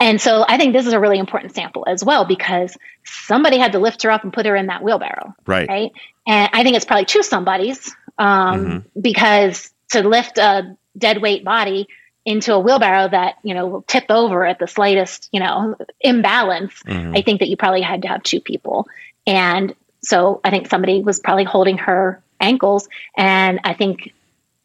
And 0.00 0.18
so 0.18 0.44
I 0.48 0.56
think 0.56 0.72
this 0.72 0.86
is 0.86 0.94
a 0.94 0.98
really 0.98 1.18
important 1.18 1.54
sample 1.54 1.84
as 1.86 2.02
well 2.02 2.24
because 2.24 2.76
somebody 3.04 3.58
had 3.58 3.72
to 3.72 3.78
lift 3.78 4.02
her 4.02 4.10
up 4.10 4.24
and 4.24 4.32
put 4.32 4.46
her 4.46 4.56
in 4.56 4.66
that 4.66 4.82
wheelbarrow. 4.82 5.34
Right. 5.46 5.68
Right. 5.68 5.92
And 6.26 6.50
I 6.54 6.62
think 6.62 6.76
it's 6.76 6.86
probably 6.86 7.04
two 7.04 7.22
somebodies 7.22 7.94
um, 8.18 8.86
because 8.98 9.70
to 9.90 10.06
lift 10.06 10.38
a 10.38 10.74
dead 10.96 11.20
weight 11.20 11.44
body 11.44 11.86
into 12.24 12.54
a 12.54 12.58
wheelbarrow 12.58 13.08
that, 13.08 13.34
you 13.42 13.52
know, 13.52 13.66
will 13.66 13.82
tip 13.82 14.06
over 14.08 14.46
at 14.46 14.58
the 14.58 14.66
slightest, 14.66 15.28
you 15.32 15.40
know, 15.40 15.74
imbalance, 16.00 16.82
Mhm. 16.86 17.16
I 17.16 17.20
think 17.20 17.40
that 17.40 17.48
you 17.48 17.56
probably 17.58 17.82
had 17.82 18.02
to 18.02 18.08
have 18.08 18.22
two 18.22 18.40
people. 18.40 18.88
And 19.26 19.74
so 20.04 20.40
I 20.44 20.50
think 20.50 20.68
somebody 20.68 21.00
was 21.00 21.20
probably 21.20 21.44
holding 21.44 21.78
her 21.78 22.22
ankles. 22.40 22.88
And 23.16 23.60
I 23.64 23.72
think 23.72 24.12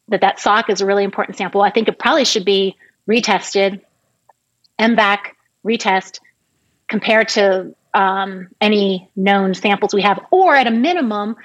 that 0.08 0.20
that 0.20 0.40
sock 0.40 0.68
is 0.68 0.80
a 0.80 0.86
really 0.86 1.04
important 1.04 1.38
sample. 1.38 1.62
I 1.62 1.70
think 1.70 1.88
it 1.88 1.98
probably 1.98 2.24
should 2.24 2.44
be 2.44 2.76
retested, 3.08 3.80
M-Vac 4.78 5.36
retest, 5.64 6.20
compared 6.88 7.28
to 7.28 7.74
um, 7.94 8.48
any 8.60 9.08
known 9.16 9.54
samples 9.54 9.94
we 9.94 10.02
have, 10.02 10.20
or 10.30 10.54
at 10.54 10.66
a 10.66 10.70
minimum, 10.70 11.36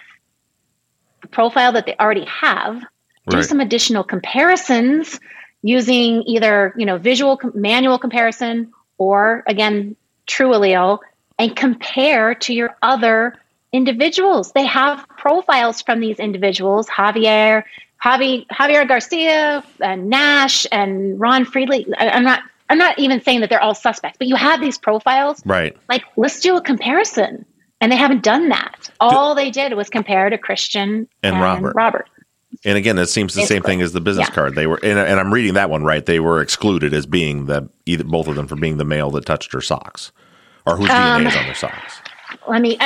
the 1.21 1.27
profile 1.27 1.71
that 1.73 1.85
they 1.85 1.95
already 1.99 2.25
have, 2.25 2.83
do 3.29 3.41
some 3.41 3.61
additional 3.61 4.03
comparisons 4.03 5.19
using 5.61 6.23
either 6.23 6.73
you 6.77 6.85
know 6.85 6.97
visual 6.97 7.39
manual 7.53 7.97
comparison 7.97 8.69
or 8.97 9.43
again 9.47 9.95
TrueAllele 10.27 10.99
and 11.39 11.55
compare 11.55 12.35
to 12.35 12.53
your 12.53 12.75
other 12.81 13.33
individuals 13.73 14.51
they 14.53 14.65
have 14.65 15.05
profiles 15.17 15.81
from 15.81 15.99
these 15.99 16.19
individuals 16.19 16.87
javier 16.87 17.63
Javi, 18.03 18.45
javier 18.47 18.87
garcia 18.87 19.63
and 19.81 20.09
nash 20.09 20.65
and 20.71 21.19
ron 21.19 21.45
friedley 21.45 21.85
I, 21.97 22.09
i'm 22.09 22.23
not 22.23 22.41
i'm 22.69 22.77
not 22.77 22.99
even 22.99 23.21
saying 23.21 23.41
that 23.41 23.49
they're 23.49 23.63
all 23.63 23.75
suspects 23.75 24.17
but 24.19 24.27
you 24.27 24.35
have 24.35 24.61
these 24.61 24.77
profiles 24.77 25.41
Right. 25.45 25.75
like 25.89 26.03
let's 26.17 26.39
do 26.41 26.55
a 26.57 26.61
comparison 26.61 27.45
and 27.81 27.91
they 27.91 27.95
haven't 27.97 28.23
done 28.23 28.49
that 28.49 28.89
all 28.99 29.35
they 29.35 29.49
did 29.51 29.73
was 29.73 29.89
compare 29.89 30.29
to 30.29 30.37
christian 30.37 31.07
And 31.23 31.39
Robert. 31.41 31.75
robert 31.75 32.07
And 32.65 32.77
again, 32.77 32.97
it 32.99 33.07
seems 33.07 33.33
the 33.33 33.41
same 33.41 33.63
thing 33.63 33.81
as 33.81 33.91
the 33.93 33.99
business 34.01 34.29
Yeah. 34.29 34.35
card. 34.35 34.55
They 34.55 34.67
were, 34.67 34.79
and, 34.83 34.97
and 34.99 35.19
I'm 35.19 35.33
reading 35.33 35.55
that 35.55 35.69
one 35.69 35.83
right. 35.83 36.05
They 36.05 36.19
were 36.19 36.41
excluded 36.41 36.93
as 36.93 37.05
being 37.05 37.45
the 37.47 37.69
either 37.85 38.03
both 38.05 38.27
of 38.27 38.35
them 38.35 38.47
for 38.47 38.55
being 38.55 38.77
the 38.77 38.85
male 38.85 39.11
that 39.11 39.25
touched 39.25 39.51
her 39.53 39.59
socks, 39.61 40.11
or 40.65 40.77
whose 40.77 40.91
Um, 40.91 41.23
DNA 41.23 41.27
is 41.27 41.35
on 41.35 41.45
their 41.45 41.55
socks. 41.55 42.03
let 42.47 42.61
me 42.61 42.77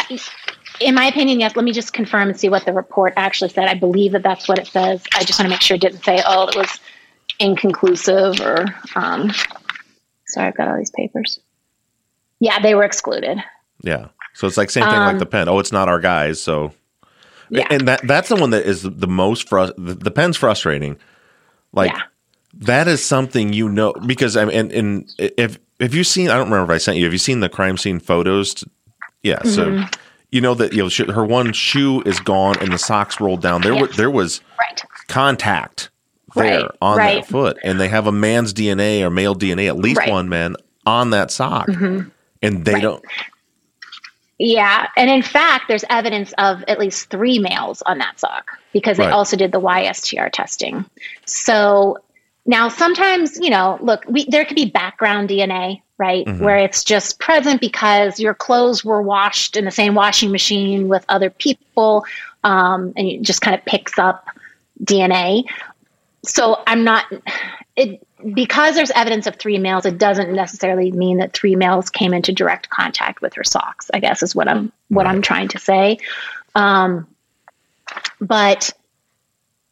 in 0.79 0.93
my 0.95 1.05
opinion 1.05 1.39
yes 1.39 1.55
let 1.55 1.65
me 1.65 1.71
just 1.71 1.93
confirm 1.93 2.29
and 2.29 2.39
see 2.39 2.49
what 2.49 2.65
the 2.65 2.73
report 2.73 3.13
actually 3.17 3.49
said 3.49 3.67
i 3.67 3.73
believe 3.73 4.11
that 4.11 4.23
that's 4.23 4.47
what 4.47 4.59
it 4.59 4.67
says 4.67 5.03
i 5.15 5.23
just 5.23 5.39
want 5.39 5.47
to 5.47 5.49
make 5.49 5.61
sure 5.61 5.75
it 5.75 5.81
didn't 5.81 6.03
say 6.03 6.21
oh 6.25 6.47
it 6.47 6.55
was 6.55 6.79
inconclusive 7.39 8.39
or 8.41 8.65
um 8.95 9.31
sorry 10.27 10.47
i've 10.47 10.57
got 10.57 10.67
all 10.67 10.77
these 10.77 10.91
papers 10.91 11.39
yeah 12.39 12.59
they 12.59 12.75
were 12.75 12.83
excluded 12.83 13.37
Yeah. 13.83 14.07
So 14.33 14.45
it's 14.47 14.57
like 14.57 14.69
same 14.69 14.87
thing 14.89 14.99
like 14.99 15.13
Um, 15.13 15.19
the 15.19 15.25
pen. 15.25 15.47
Oh, 15.49 15.57
it's 15.59 15.71
not 15.71 15.87
our 15.89 15.99
guys. 15.99 16.39
So, 16.41 16.71
Yeah. 17.49 17.65
and 17.71 17.87
that 17.87 18.01
that's 18.07 18.29
the 18.29 18.35
one 18.35 18.51
that 18.51 18.65
is 18.67 18.83
the 18.83 19.07
most 19.07 19.47
frus- 19.49 19.73
the, 19.77 19.95
the 19.95 20.11
pen's 20.11 20.37
frustrating. 20.37 20.97
Like 21.73 21.91
Yeah. 21.91 22.01
that 22.53 22.87
is 22.87 23.03
something 23.03 23.51
you 23.53 23.67
know 23.69 23.93
because 23.93 24.37
I 24.37 24.45
mean, 24.45 24.55
and, 24.57 24.71
and 24.71 25.13
if 25.17 25.57
if 25.79 25.95
you've 25.95 26.05
seen, 26.07 26.29
I 26.29 26.35
don't 26.37 26.49
remember 26.51 26.71
if 26.71 26.75
I 26.75 26.77
sent 26.79 26.97
you. 26.97 27.05
Have 27.05 27.13
you 27.13 27.17
seen 27.19 27.39
the 27.39 27.49
crime 27.49 27.77
scene 27.77 27.99
photos? 27.99 28.53
To, 28.55 28.69
yeah. 29.23 29.41
So 29.43 29.71
Mhm. 29.71 29.93
You 30.31 30.41
know 30.41 30.53
that 30.55 30.73
you 30.73 30.83
know 30.83 30.89
she, 30.89 31.03
her 31.05 31.25
one 31.25 31.53
shoe 31.53 32.01
is 32.05 32.19
gone 32.19 32.55
and 32.59 32.71
the 32.73 32.77
socks 32.77 33.19
rolled 33.21 33.41
down. 33.41 33.61
There 33.61 33.73
were 33.75 33.87
Yes. 33.87 33.97
there 33.97 34.11
was 34.11 34.41
right 34.59 34.83
contact 35.07 35.89
there 36.35 36.61
Right, 36.63 36.71
on 36.81 36.97
right. 36.97 37.21
that 37.23 37.29
foot, 37.31 37.57
and 37.63 37.79
they 37.79 37.87
have 37.87 38.05
a 38.07 38.11
man's 38.11 38.53
DNA 38.53 39.01
or 39.01 39.09
male 39.09 39.33
DNA, 39.35 39.67
at 39.67 39.77
least 39.77 40.01
one 40.07 40.29
man 40.29 40.55
on 40.85 41.09
that 41.11 41.31
sock, 41.31 41.67
Mhm. 41.67 42.11
and 42.41 42.65
they 42.65 42.79
don't. 42.79 43.03
yeah 44.39 44.87
and 44.95 45.09
in 45.09 45.21
fact 45.23 45.65
there's 45.67 45.83
evidence 45.89 46.31
of 46.37 46.63
at 46.67 46.77
least 46.79 47.09
three 47.09 47.39
males 47.39 47.81
on 47.87 47.97
that 47.97 48.19
sock 48.19 48.51
because 48.71 48.97
they 48.97 49.07
also 49.07 49.35
did 49.35 49.51
the 49.51 49.59
ystr 49.59 50.29
testing 50.31 50.85
so 51.25 51.97
now 52.47 52.69
sometimes 52.69 53.37
you 53.39 53.49
know 53.49 53.77
look 53.81 54.03
we, 54.07 54.25
there 54.29 54.45
could 54.45 54.55
be 54.55 54.65
background 54.65 55.29
dna 55.29 55.79
right? 55.99 56.27
Mhm. 56.27 56.41
where 56.41 56.57
it's 56.57 56.83
just 56.83 57.19
present 57.19 57.59
because 57.59 58.19
your 58.19 58.35
clothes 58.35 58.85
were 58.85 59.01
washed 59.01 59.57
in 59.57 59.65
the 59.65 59.71
same 59.71 59.95
washing 59.95 60.31
machine 60.31 60.87
with 60.87 61.03
other 61.09 61.29
people 61.29 62.05
um, 62.43 62.93
and 62.95 63.07
it 63.07 63.21
just 63.21 63.41
kind 63.41 63.55
of 63.55 63.63
picks 63.65 63.99
up 63.99 64.27
dna 64.83 65.43
so 66.23 66.61
i'm 66.67 66.83
not 66.83 67.05
it 67.75 68.05
because 68.33 68.75
there's 68.75 68.91
evidence 68.91 69.27
of 69.27 69.35
three 69.35 69.57
males 69.57 69.85
it 69.85 69.97
doesn't 69.97 70.33
necessarily 70.33 70.91
mean 70.91 71.17
that 71.17 71.33
three 71.33 71.55
males 71.55 71.89
came 71.89 72.13
into 72.13 72.31
direct 72.31 72.69
contact 72.69 73.21
with 73.21 73.33
her 73.33 73.43
socks 73.43 73.89
i 73.93 73.99
guess 73.99 74.23
is 74.23 74.35
what 74.35 74.47
i'm 74.47 74.71
what 74.89 75.05
i'm 75.05 75.21
trying 75.21 75.47
to 75.47 75.59
say. 75.59 75.97
Um, 76.55 77.07
but 78.19 78.71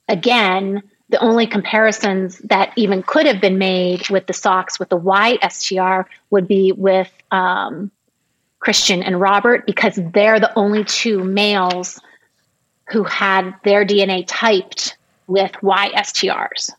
again 0.08 0.84
the 1.10 1.20
only 1.20 1.46
comparisons 1.46 2.40
that 2.40 2.74
even 2.76 3.04
could 3.04 3.26
have 3.26 3.40
been 3.40 3.58
made 3.58 4.10
with 4.10 4.26
the 4.28 4.34
socks 4.34 4.80
with 4.80 4.90
the 4.90 4.98
y 4.98 5.38
str 5.50 6.10
would 6.30 6.48
be 6.48 6.72
with 6.72 7.12
um, 7.32 7.92
christian 8.60 9.04
and 9.04 9.20
robert 9.20 9.66
because 9.66 10.00
they're 10.14 10.40
the 10.40 10.54
only 10.58 10.84
two 10.84 11.24
males 11.24 12.00
who 12.90 13.04
had 13.04 13.54
their 13.64 13.86
dna 13.86 14.24
typed 14.28 14.98
with 15.28 15.52
y 15.62 15.92
strs 16.04 16.72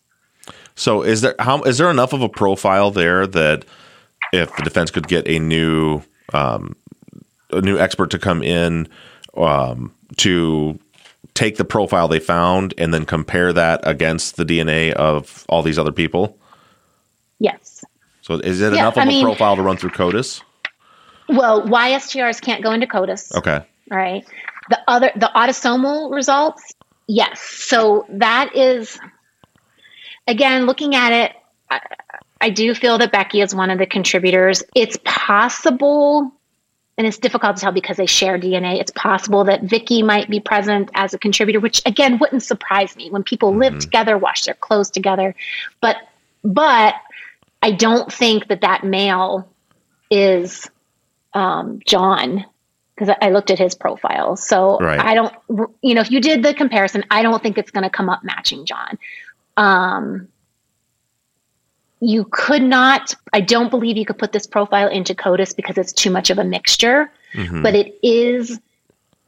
So 0.74 1.02
is 1.02 1.20
there 1.20 1.34
how 1.38 1.62
is 1.62 1.78
there 1.78 1.90
enough 1.90 2.12
of 2.12 2.22
a 2.22 2.28
profile 2.28 2.90
there 2.90 3.26
that 3.26 3.64
if 4.32 4.54
the 4.56 4.62
defense 4.62 4.90
could 4.90 5.08
get 5.08 5.26
a 5.28 5.38
new 5.38 6.02
um, 6.32 6.74
a 7.50 7.60
new 7.60 7.78
expert 7.78 8.10
to 8.10 8.18
come 8.18 8.42
in 8.42 8.88
um, 9.36 9.94
to 10.16 10.78
take 11.36 11.56
the 11.56 11.64
profile 11.64 12.08
they 12.08 12.18
found 12.18 12.74
and 12.78 12.92
then 12.92 13.04
compare 13.04 13.52
that 13.52 13.80
against 13.84 14.36
the 14.36 14.44
DNA 14.44 14.92
of 14.92 15.44
all 15.48 15.62
these 15.62 15.78
other 15.78 15.92
people? 15.92 16.38
yes 17.38 17.84
So 18.22 18.34
is 18.34 18.60
it 18.60 18.72
Yeah, 18.72 18.80
enough 18.80 18.94
of 18.96 19.00
I 19.00 19.04
a 19.04 19.06
mean- 19.06 19.24
profile 19.24 19.56
to 19.56 19.62
run 19.62 19.76
through 19.76 19.90
CODIS? 19.90 20.42
well 21.28 21.62
ystrs 21.66 22.40
can't 22.40 22.62
go 22.62 22.70
into 22.72 22.86
codis 22.86 23.34
Okay. 23.36 23.60
right 23.90 24.24
the 24.70 24.78
other 24.88 25.10
the 25.16 25.28
autosomal 25.34 26.12
results 26.14 26.72
yes 27.08 27.40
so 27.40 28.06
that 28.08 28.54
is 28.54 28.98
again 30.28 30.66
looking 30.66 30.94
at 30.94 31.12
it 31.12 31.32
I, 31.68 31.80
I 32.40 32.50
do 32.50 32.74
feel 32.74 32.98
that 32.98 33.10
becky 33.10 33.40
is 33.40 33.52
one 33.54 33.70
of 33.70 33.78
the 33.78 33.86
contributors 33.86 34.62
it's 34.76 34.96
possible 35.04 36.32
and 36.98 37.06
it's 37.06 37.18
difficult 37.18 37.56
to 37.56 37.62
tell 37.62 37.72
because 37.72 37.96
they 37.96 38.06
share 38.06 38.38
dna 38.38 38.80
it's 38.80 38.90
possible 38.92 39.44
that 39.44 39.62
vicky 39.62 40.02
might 40.02 40.28
be 40.28 40.40
present 40.40 40.90
as 40.94 41.14
a 41.14 41.18
contributor 41.18 41.60
which 41.60 41.82
again 41.86 42.18
wouldn't 42.18 42.42
surprise 42.42 42.96
me 42.96 43.10
when 43.10 43.22
people 43.22 43.54
live 43.54 43.78
together 43.78 44.16
wash 44.18 44.44
their 44.44 44.54
clothes 44.54 44.90
together 44.90 45.34
but 45.80 45.96
but 46.42 46.94
i 47.62 47.70
don't 47.70 48.12
think 48.12 48.48
that 48.48 48.60
that 48.60 48.84
male 48.84 49.48
is 50.10 50.70
um, 51.34 51.80
john 51.86 52.44
because 52.96 53.14
I 53.20 53.28
looked 53.28 53.50
at 53.50 53.58
his 53.58 53.74
profile. 53.74 54.36
So 54.36 54.78
Right. 54.78 54.98
I 54.98 55.14
don't, 55.14 55.34
you 55.82 55.94
know, 55.94 56.00
if 56.00 56.10
you 56.10 56.20
did 56.20 56.42
the 56.42 56.54
comparison, 56.54 57.04
I 57.10 57.22
don't 57.22 57.42
think 57.42 57.58
it's 57.58 57.70
going 57.70 57.82
to 57.84 57.90
come 57.90 58.08
up 58.08 58.24
matching 58.24 58.64
John. 58.64 58.98
Um, 59.56 60.28
you 62.00 62.26
could 62.30 62.62
not, 62.62 63.14
I 63.32 63.40
don't 63.40 63.70
believe 63.70 63.96
you 63.96 64.04
could 64.04 64.18
put 64.18 64.32
this 64.32 64.46
profile 64.46 64.88
into 64.88 65.14
CODIS 65.14 65.54
because 65.56 65.78
it's 65.78 65.92
too 65.92 66.10
much 66.10 66.30
of 66.30 66.38
a 66.38 66.44
mixture, 66.44 67.10
Mhm. 67.34 67.62
but 67.62 67.74
it 67.74 67.98
is 68.02 68.60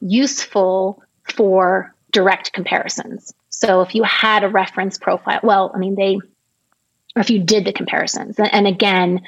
useful 0.01 1.03
for 1.23 1.95
direct 2.13 2.53
comparisons. 2.53 3.35
So 3.51 3.81
if 3.81 3.95
you 3.95 4.03
had 4.03 4.45
a 4.45 4.49
reference 4.49 4.99
profile, 4.99 5.41
well, 5.43 5.73
I 5.75 5.79
mean, 5.79 5.95
they, 5.95 6.17
or 7.17 7.21
if 7.21 7.31
you 7.31 7.41
did 7.41 7.65
the 7.65 7.73
comparisons, 7.73 8.39
and 8.39 8.67
again, 8.67 9.23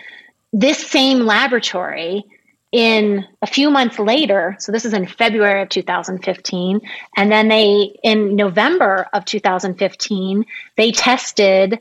this 0.53 0.79
same 0.87 1.21
laboratory 1.21 2.25
in 2.73 3.27
a 3.43 3.47
few 3.47 3.71
months 3.71 3.99
later, 3.99 4.55
so 4.61 4.71
this 4.71 4.85
is 4.85 4.93
in 4.93 5.07
February 5.07 5.63
of 5.63 5.69
2015, 5.69 6.81
and 7.17 7.33
then 7.33 7.49
they, 7.49 7.99
in 8.05 8.37
November 8.37 9.09
of 9.13 9.25
2015, 9.25 10.45
they 10.77 10.93
tested 10.93 11.81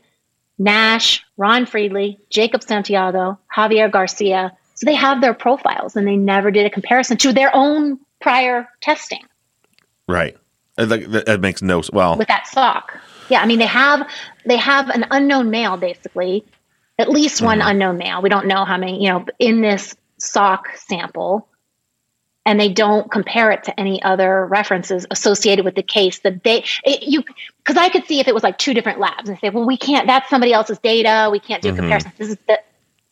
Nash, 0.60 1.24
Ron 1.36 1.66
Friedley, 1.66 2.20
Jacob 2.30 2.62
Santiago, 2.62 3.38
Javier 3.52 3.90
Garcia. 3.90 4.52
So 4.74 4.86
they 4.86 4.94
have 4.94 5.20
their 5.20 5.34
profiles 5.34 5.96
and 5.96 6.06
they 6.06 6.16
never 6.16 6.50
did 6.52 6.66
a 6.66 6.70
comparison 6.70 7.16
to 7.18 7.32
their 7.32 7.50
own 7.54 7.98
prior 8.20 8.68
testing 8.80 9.20
Right. 10.10 10.36
Uh, 10.76 10.86
That, 10.86 11.40
makes 11.40 11.62
no 11.62 11.82
well. 11.92 12.18
with 12.18 12.28
that 12.28 12.46
sock. 12.46 12.98
Yeah, 13.28 13.40
I 13.40 13.46
mean 13.46 13.60
they 13.60 13.66
have 13.66 14.08
they 14.44 14.56
have 14.56 14.88
an 14.90 15.06
unknown 15.10 15.50
male 15.50 15.76
basically, 15.76 16.44
at 16.98 17.08
least 17.08 17.40
one 17.40 17.60
unknown 17.60 17.96
male. 17.96 18.20
We 18.20 18.28
don't 18.28 18.46
know 18.46 18.64
how 18.64 18.76
many, 18.76 19.02
you 19.02 19.08
know, 19.10 19.24
in 19.38 19.60
this 19.60 19.94
sock 20.18 20.68
sample. 20.76 21.46
And 22.46 22.58
they 22.58 22.70
don't 22.70 23.10
compare 23.10 23.50
it 23.50 23.64
to 23.64 23.78
any 23.78 24.02
other 24.02 24.46
references 24.46 25.06
associated 25.10 25.64
with 25.64 25.74
the 25.74 25.82
case 25.82 26.20
that 26.20 26.42
they 26.42 26.64
it, 26.84 27.02
you 27.02 27.22
because 27.58 27.76
I 27.76 27.90
could 27.90 28.06
see 28.06 28.18
if 28.18 28.28
it 28.28 28.34
was 28.34 28.42
like 28.42 28.56
two 28.58 28.72
different 28.72 28.98
labs 28.98 29.28
and 29.28 29.38
say, 29.38 29.50
well, 29.50 29.66
we 29.66 29.76
can't. 29.76 30.06
That's 30.06 30.28
somebody 30.30 30.52
else's 30.52 30.78
data. 30.78 31.28
We 31.30 31.38
can't 31.38 31.62
do 31.62 31.68
a 31.68 31.72
Mhm. 31.72 31.76
comparison. 31.76 32.12
This 32.18 32.28
is 32.30 32.38
the 32.48 32.58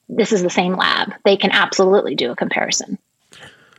this 0.09 0.33
is 0.33 0.43
the 0.43 0.51
same 0.51 0.75
lab. 0.77 1.13
They 1.25 1.37
can 1.37 1.51
absolutely 1.53 2.15
do 2.15 2.31
a 2.31 2.37
comparison. 2.37 2.99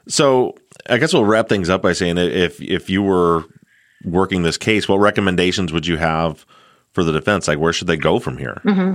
So 0.08 0.56
I 0.88 0.98
guess 0.98 1.14
we'll 1.14 1.26
wrap 1.26 1.50
things 1.50 1.70
up 1.70 1.82
by 1.82 1.94
saying 1.94 2.16
that 2.16 2.32
if 2.32 2.62
if 2.62 2.90
you 2.90 3.02
were 3.02 3.44
working 4.06 4.44
this 4.44 4.58
case, 4.58 4.88
what 4.88 4.98
recommendations 5.00 5.74
would 5.74 5.88
you 5.88 5.98
have 5.98 6.46
for 6.94 7.04
the 7.04 7.12
defense? 7.12 7.48
Like 7.48 7.58
where 7.60 7.74
should 7.74 7.88
they 7.88 7.98
go 7.98 8.20
from 8.20 8.38
here? 8.38 8.62
hmm 8.64 8.94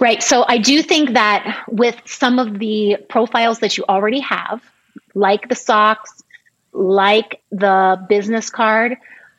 Right. 0.00 0.22
So 0.22 0.44
I 0.46 0.58
do 0.58 0.80
think 0.82 1.14
that 1.14 1.64
with 1.68 2.00
some 2.04 2.38
of 2.38 2.60
the 2.60 2.96
profiles 3.08 3.58
that 3.58 3.76
you 3.76 3.84
already 3.88 4.20
have, 4.20 4.62
like 5.14 5.48
the 5.48 5.54
socks, 5.54 6.22
like 6.72 7.40
the 7.50 8.04
business 8.08 8.50
card, 8.50 8.96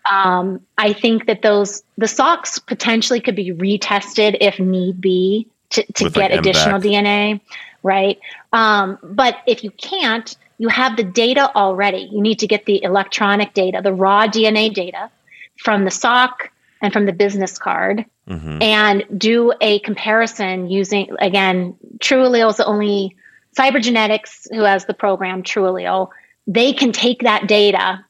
um, 0.09 0.61
I 0.77 0.93
think 0.93 1.27
that 1.27 1.41
those 1.41 1.83
the 1.97 2.07
socks 2.07 2.59
potentially 2.59 3.19
could 3.19 3.35
be 3.35 3.51
retested 3.51 4.37
if 4.41 4.59
need 4.59 4.99
be 5.01 5.47
to, 5.71 5.83
to 5.93 6.05
With, 6.05 6.13
get 6.13 6.31
like, 6.31 6.39
additional 6.39 6.79
DNA. 6.79 7.41
Right. 7.83 8.19
Um, 8.51 8.97
but 9.03 9.37
if 9.45 9.63
you 9.63 9.71
can't, 9.71 10.35
you 10.57 10.67
have 10.67 10.97
the 10.97 11.03
data 11.03 11.55
already. 11.55 12.09
You 12.11 12.21
need 12.21 12.39
to 12.39 12.47
get 12.47 12.65
the 12.65 12.83
electronic 12.83 13.53
data, 13.53 13.81
the 13.81 13.93
raw 13.93 14.27
DNA 14.27 14.73
data 14.73 15.09
from 15.57 15.85
the 15.85 15.91
sock 15.91 16.51
and 16.81 16.91
from 16.91 17.05
the 17.05 17.13
business 17.13 17.57
card 17.57 18.05
Mhm. 18.29 18.61
and 18.61 19.05
do 19.17 19.53
a 19.59 19.79
comparison 19.79 20.69
using 20.69 21.09
again 21.19 21.75
TrueAllele 21.99 22.49
is 22.49 22.57
the 22.57 22.65
only 22.65 23.15
Cybergenetics 23.59 24.47
who 24.53 24.63
has 24.63 24.85
the 24.85 24.93
program 24.93 25.43
TrueAllele 25.43 26.09
they 26.47 26.73
can 26.73 26.91
take 26.91 27.21
that 27.21 27.47
data 27.47 28.03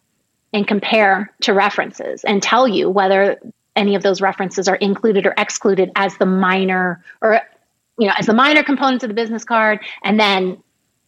and 0.53 0.65
compare 0.65 1.33
to 1.41 1.53
references 1.53 2.23
and 2.23 2.41
tell 2.41 2.67
you 2.67 2.89
whether 2.89 3.37
any 3.75 3.95
of 3.95 4.01
those 4.01 4.21
references 4.21 4.67
are 4.67 4.75
included 4.75 5.25
or 5.25 5.33
excluded 5.37 5.91
as 5.95 6.17
the 6.17 6.25
minor 6.25 7.03
or 7.21 7.41
you 7.97 8.07
know 8.07 8.13
as 8.17 8.25
the 8.27 8.33
minor 8.33 8.63
components 8.63 9.03
of 9.03 9.09
the 9.09 9.13
business 9.13 9.43
card 9.43 9.79
and 10.03 10.19
then 10.19 10.61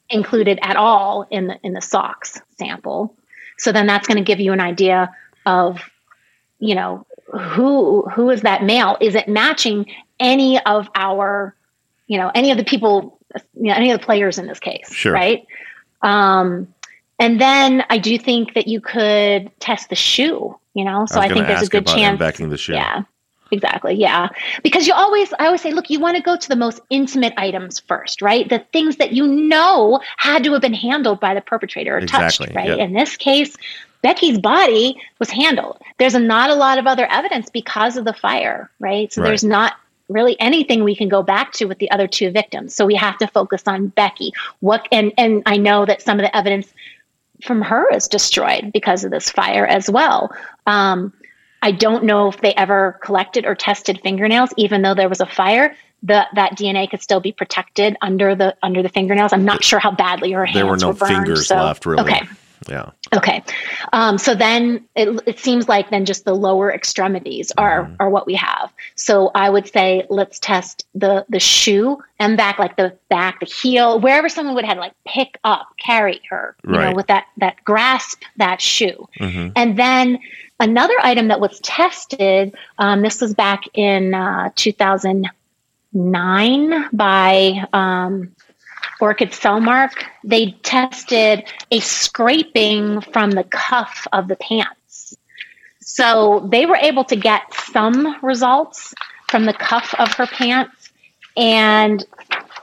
included 0.09 0.59
at 0.61 0.75
all 0.75 1.25
in 1.31 1.47
the 1.47 1.57
in 1.63 1.73
the 1.73 1.81
socks 1.81 2.41
sample. 2.57 3.15
So 3.57 3.71
then 3.71 3.87
that's 3.87 4.07
going 4.07 4.17
to 4.17 4.23
give 4.23 4.39
you 4.39 4.51
an 4.51 4.59
idea 4.59 5.09
of 5.45 5.79
you 6.59 6.75
know 6.75 7.05
who 7.33 8.03
who 8.09 8.29
is 8.29 8.41
that 8.41 8.63
male? 8.63 8.97
Is 8.99 9.15
it 9.15 9.27
matching 9.27 9.85
any 10.19 10.59
of 10.65 10.89
our 10.95 11.55
you 12.07 12.17
know 12.17 12.29
any 12.35 12.51
of 12.51 12.57
the 12.57 12.65
people 12.65 13.17
you 13.55 13.63
know 13.63 13.73
any 13.73 13.91
of 13.91 13.99
the 13.99 14.05
players 14.05 14.37
in 14.37 14.47
this 14.47 14.59
case 14.59 14.91
Sure. 14.93 15.13
right 15.13 15.45
um 16.01 16.67
and 17.19 17.39
then 17.39 17.83
i 17.89 17.97
do 17.97 18.17
think 18.17 18.53
that 18.53 18.67
you 18.67 18.81
could 18.81 19.51
test 19.59 19.89
the 19.89 19.95
shoe 19.95 20.57
you 20.73 20.83
know 20.83 21.05
so 21.05 21.19
I 21.19 21.25
i, 21.25 21.29
think 21.29 21.47
there's 21.47 21.63
a 21.63 21.69
good 21.69 21.87
chance 21.87 22.17
backing 22.19 22.49
the 22.49 22.57
shoe. 22.57 22.73
yeah 22.73 23.03
exactly 23.51 23.93
yeah 23.95 24.29
because 24.63 24.87
you 24.87 24.93
always 24.93 25.33
i 25.39 25.45
always 25.45 25.61
say 25.61 25.71
look 25.71 25.89
you 25.89 25.99
want 25.99 26.15
to 26.15 26.23
go 26.23 26.37
to 26.37 26.47
the 26.47 26.55
most 26.55 26.79
intimate 26.89 27.33
items 27.37 27.79
first 27.81 28.21
right 28.21 28.47
the 28.49 28.59
things 28.71 28.95
that 28.95 29.11
you 29.11 29.27
know 29.27 29.99
had 30.17 30.43
to 30.43 30.53
have 30.53 30.61
been 30.61 30.73
handled 30.73 31.19
by 31.19 31.33
the 31.33 31.41
perpetrator 31.41 31.95
or 31.95 31.99
Exactly, 31.99 32.47
touched 32.47 32.55
right 32.55 32.69
yeah. 32.77 32.83
in 32.83 32.93
this 32.93 33.17
case 33.17 33.55
becky's 34.01 34.39
body 34.39 34.95
was 35.19 35.29
handled 35.29 35.77
there's 35.99 36.15
not 36.15 36.49
a 36.49 36.55
lot 36.55 36.77
of 36.77 36.87
other 36.87 37.05
evidence 37.11 37.49
because 37.49 37.97
of 37.97 38.05
the 38.05 38.13
fire 38.13 38.71
right 38.79 39.11
so 39.11 39.21
Right. 39.21 39.27
there's 39.27 39.43
not 39.43 39.73
really 40.11 40.39
anything 40.39 40.83
we 40.83 40.95
can 40.95 41.09
go 41.09 41.23
back 41.23 41.51
to 41.53 41.65
with 41.65 41.79
the 41.79 41.89
other 41.91 42.07
two 42.07 42.29
victims 42.31 42.75
so 42.75 42.85
we 42.85 42.95
have 42.95 43.17
to 43.17 43.27
focus 43.27 43.63
on 43.65 43.87
becky 43.87 44.31
what 44.59 44.87
and 44.91 45.11
and 45.17 45.43
i 45.45 45.57
know 45.57 45.85
that 45.85 46.01
some 46.01 46.19
of 46.19 46.23
the 46.23 46.35
evidence 46.35 46.73
from 47.43 47.61
her 47.61 47.89
is 47.93 48.07
destroyed 48.07 48.71
because 48.73 49.03
of 49.03 49.11
this 49.11 49.29
fire 49.29 49.65
as 49.65 49.89
well. 49.89 50.31
Um, 50.65 51.13
I 51.61 51.71
don't 51.71 52.05
know 52.05 52.29
if 52.29 52.41
they 52.41 52.53
ever 52.53 52.99
collected 53.03 53.45
or 53.45 53.55
tested 53.55 53.99
fingernails, 54.01 54.51
even 54.57 54.81
though 54.81 54.95
there 54.95 55.09
was 55.09 55.21
a 55.21 55.25
fire. 55.25 55.75
The, 56.03 56.25
that 56.33 56.57
DNA 56.57 56.89
could 56.89 57.03
still 57.03 57.19
be 57.19 57.31
protected 57.31 57.95
under 58.01 58.33
the 58.33 58.55
under 58.63 58.81
the 58.81 58.89
fingernails. 58.89 59.33
I'm 59.33 59.45
not 59.45 59.63
sure 59.63 59.77
how 59.77 59.91
badly 59.91 60.31
her 60.31 60.45
hands 60.45 60.55
were. 60.55 60.61
There 60.61 60.71
were 60.71 60.77
no 60.77 60.93
burned, 60.93 61.15
fingers 61.15 61.47
so- 61.47 61.57
left, 61.57 61.85
really. 61.85 62.01
Okay, 62.01 62.27
Yeah. 62.69 62.91
Okay. 63.15 63.41
Um, 63.91 64.17
so 64.17 64.35
then 64.35 64.85
it, 64.95 65.21
it 65.25 65.39
seems 65.39 65.67
like 65.67 65.89
then 65.89 66.05
just 66.05 66.23
the 66.25 66.35
lower 66.35 66.71
extremities 66.71 67.51
are 67.57 67.85
Mm-hmm. 67.85 67.95
are 67.99 68.09
what 68.09 68.27
we 68.27 68.35
have. 68.35 68.71
So 68.95 69.31
I 69.33 69.49
would 69.49 69.67
say 69.67 70.05
let's 70.09 70.37
test 70.39 70.85
the 70.93 71.25
the 71.29 71.39
shoe 71.39 72.03
and 72.19 72.37
back, 72.37 72.59
like 72.59 72.75
the 72.75 72.95
back, 73.09 73.39
the 73.39 73.47
heel, 73.47 73.99
wherever 73.99 74.29
someone 74.29 74.53
would 74.55 74.65
have 74.65 74.77
like 74.77 74.93
pick 75.05 75.39
up, 75.43 75.69
carry 75.77 76.21
her, 76.29 76.55
you 76.63 76.71
know, 76.73 76.93
with 76.93 77.07
that 77.07 77.25
that 77.37 77.63
grasp 77.63 78.21
that 78.37 78.61
shoe. 78.61 79.07
Mhm. 79.19 79.53
And 79.55 79.77
then 79.77 80.19
another 80.59 80.93
item 81.01 81.29
that 81.29 81.39
was 81.39 81.59
tested, 81.61 82.53
um, 82.77 83.01
this 83.01 83.19
was 83.21 83.33
back 83.33 83.63
in 83.73 84.13
uh, 84.13 84.51
2009 84.55 86.89
by 86.93 87.65
um, 87.73 88.35
Orchid 89.01 89.31
Cellmark. 89.31 90.03
They 90.23 90.51
tested 90.63 91.43
a 91.71 91.79
scraping 91.79 93.01
from 93.01 93.31
the 93.31 93.43
cuff 93.43 94.07
of 94.13 94.27
the 94.27 94.35
pants. 94.35 95.17
So 95.79 96.47
they 96.49 96.65
were 96.65 96.77
able 96.77 97.03
to 97.05 97.15
get 97.15 97.53
some 97.53 98.15
results 98.21 98.93
from 99.29 99.45
the 99.45 99.53
cuff 99.53 99.93
of 99.97 100.13
her 100.13 100.27
pants. 100.27 100.91
And 101.35 102.05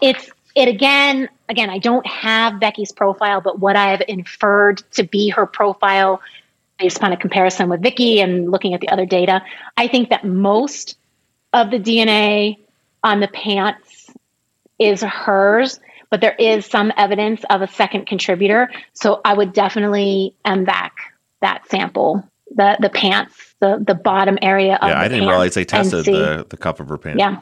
it's 0.01 0.31
it 0.55 0.69
again, 0.69 1.29
again, 1.49 1.71
I 1.71 1.79
don't 1.79 2.07
have 2.07 2.59
Becky's 2.59 2.91
profile, 2.91 3.41
but 3.41 3.61
what 3.61 3.77
I 3.77 3.91
have 3.91 4.03
inferred 4.09 4.83
to 4.93 5.05
be 5.05 5.29
her 5.29 5.47
profile 5.47 6.21
based 6.79 6.97
upon 6.97 7.13
a 7.13 7.17
comparison 7.17 7.69
with 7.69 7.83
Vicky 7.83 8.21
and 8.21 8.51
looking 8.51 8.75
at 8.75 8.81
the 8.81 8.89
other 8.89 9.07
data, 9.07 9.43
I 9.77 9.89
think 9.89 10.11
that 10.11 10.25
most 10.25 10.97
of 11.53 11.71
the 11.71 11.79
DNA 11.79 12.59
on 13.05 13.21
the 13.21 13.29
pants 13.29 14.11
is 14.79 15.03
hers, 15.03 15.81
but 16.11 16.21
there 16.21 16.35
is 16.39 16.67
some 16.67 16.93
evidence 16.97 17.43
of 17.51 17.63
a 17.63 17.69
second 17.69 18.07
contributor. 18.07 18.71
So 18.95 19.21
I 19.25 19.35
would 19.35 19.53
definitely 19.53 20.35
M-Vac 20.45 20.97
that 21.41 21.69
sample, 21.71 22.29
the 22.55 22.77
the 22.81 22.91
pants, 22.91 23.55
the 23.61 23.83
the 23.87 23.95
bottom 23.95 24.39
area 24.43 24.75
of 24.75 24.81
the 24.81 24.87
pants. 24.87 24.95
Yeah, 24.97 25.05
I 25.05 25.09
didn't 25.09 25.29
realize 25.29 25.55
they 25.55 25.65
tested 25.65 26.05
the, 26.05 26.47
the 26.49 26.57
cuff 26.57 26.81
of 26.81 26.89
her 26.89 26.99
pants. 26.99 27.19
yeah. 27.19 27.41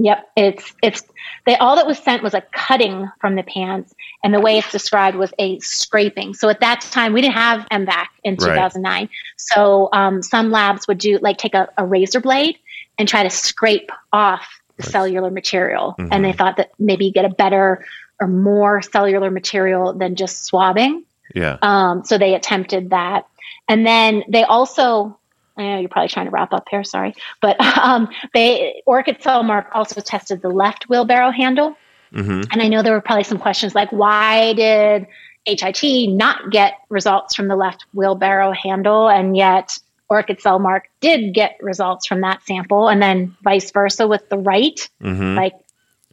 Yep. 0.00 0.28
It's 0.36 0.74
it's 0.80 1.02
they 1.44 1.56
all 1.56 1.74
that 1.74 1.86
was 1.86 1.98
sent 1.98 2.22
was 2.22 2.32
a 2.32 2.42
cutting 2.52 3.10
from 3.20 3.34
the 3.34 3.42
pants, 3.42 3.92
and 4.22 4.32
the 4.32 4.40
way 4.40 4.56
it's 4.58 4.70
described 4.70 5.16
was 5.16 5.32
a 5.40 5.58
scraping. 5.58 6.34
So 6.34 6.48
at 6.48 6.60
that 6.60 6.82
time, 6.82 7.12
we 7.12 7.20
didn't 7.20 7.34
have 7.34 7.66
M-Vac 7.72 8.12
in 8.22 8.34
Right. 8.36 8.54
2009. 8.54 9.08
So 9.36 9.88
um, 9.92 10.22
some 10.22 10.52
labs 10.52 10.86
would 10.86 10.98
do 10.98 11.18
like 11.20 11.36
take 11.36 11.54
a, 11.54 11.68
a 11.76 11.84
razor 11.84 12.20
blade 12.20 12.58
and 12.96 13.08
try 13.08 13.24
to 13.24 13.30
scrape 13.30 13.90
off 14.12 14.46
the 14.78 14.84
cellular 14.84 15.30
material, 15.30 15.94
and 15.98 16.24
they 16.24 16.32
thought 16.32 16.56
that 16.56 16.70
maybe 16.78 17.04
you 17.06 17.12
get 17.12 17.24
a 17.24 17.28
better 17.28 17.84
or 18.20 18.26
more 18.26 18.82
cellular 18.82 19.30
material 19.30 19.92
than 19.92 20.16
just 20.16 20.44
swabbing. 20.44 21.04
Yeah. 21.34 21.58
Um, 21.62 22.04
so 22.04 22.18
they 22.18 22.34
attempted 22.34 22.90
that. 22.90 23.26
And 23.68 23.86
then 23.86 24.24
they 24.28 24.44
also, 24.44 25.18
I 25.56 25.62
know 25.62 25.78
you're 25.78 25.88
probably 25.88 26.08
trying 26.08 26.26
to 26.26 26.30
wrap 26.30 26.52
up 26.52 26.66
here, 26.70 26.84
sorry, 26.84 27.14
but 27.40 27.60
um, 27.78 28.08
they 28.34 28.82
Orchid 28.86 29.20
Cellmark 29.20 29.66
also 29.72 30.00
tested 30.00 30.42
the 30.42 30.48
left 30.48 30.88
wheelbarrow 30.88 31.30
handle. 31.30 31.76
Mm-hmm. 32.12 32.50
And 32.50 32.62
I 32.62 32.68
know 32.68 32.82
there 32.82 32.94
were 32.94 33.02
probably 33.02 33.24
some 33.24 33.38
questions 33.38 33.74
like, 33.74 33.92
why 33.92 34.54
did 34.54 35.06
HIT 35.44 36.10
not 36.10 36.50
get 36.50 36.74
results 36.88 37.34
from 37.34 37.48
the 37.48 37.56
left 37.56 37.84
wheelbarrow 37.92 38.52
handle, 38.52 39.08
and 39.08 39.36
yet 39.36 39.78
Orchid 40.08 40.38
Cellmark 40.40 40.82
did 41.00 41.34
get 41.34 41.56
results 41.60 42.06
from 42.06 42.22
that 42.22 42.42
sample, 42.44 42.88
and 42.88 43.02
then 43.02 43.36
vice 43.42 43.70
versa 43.70 44.06
with 44.06 44.28
the 44.28 44.38
right. 44.38 44.88
Mhm. 45.02 45.36
Like 45.36 45.54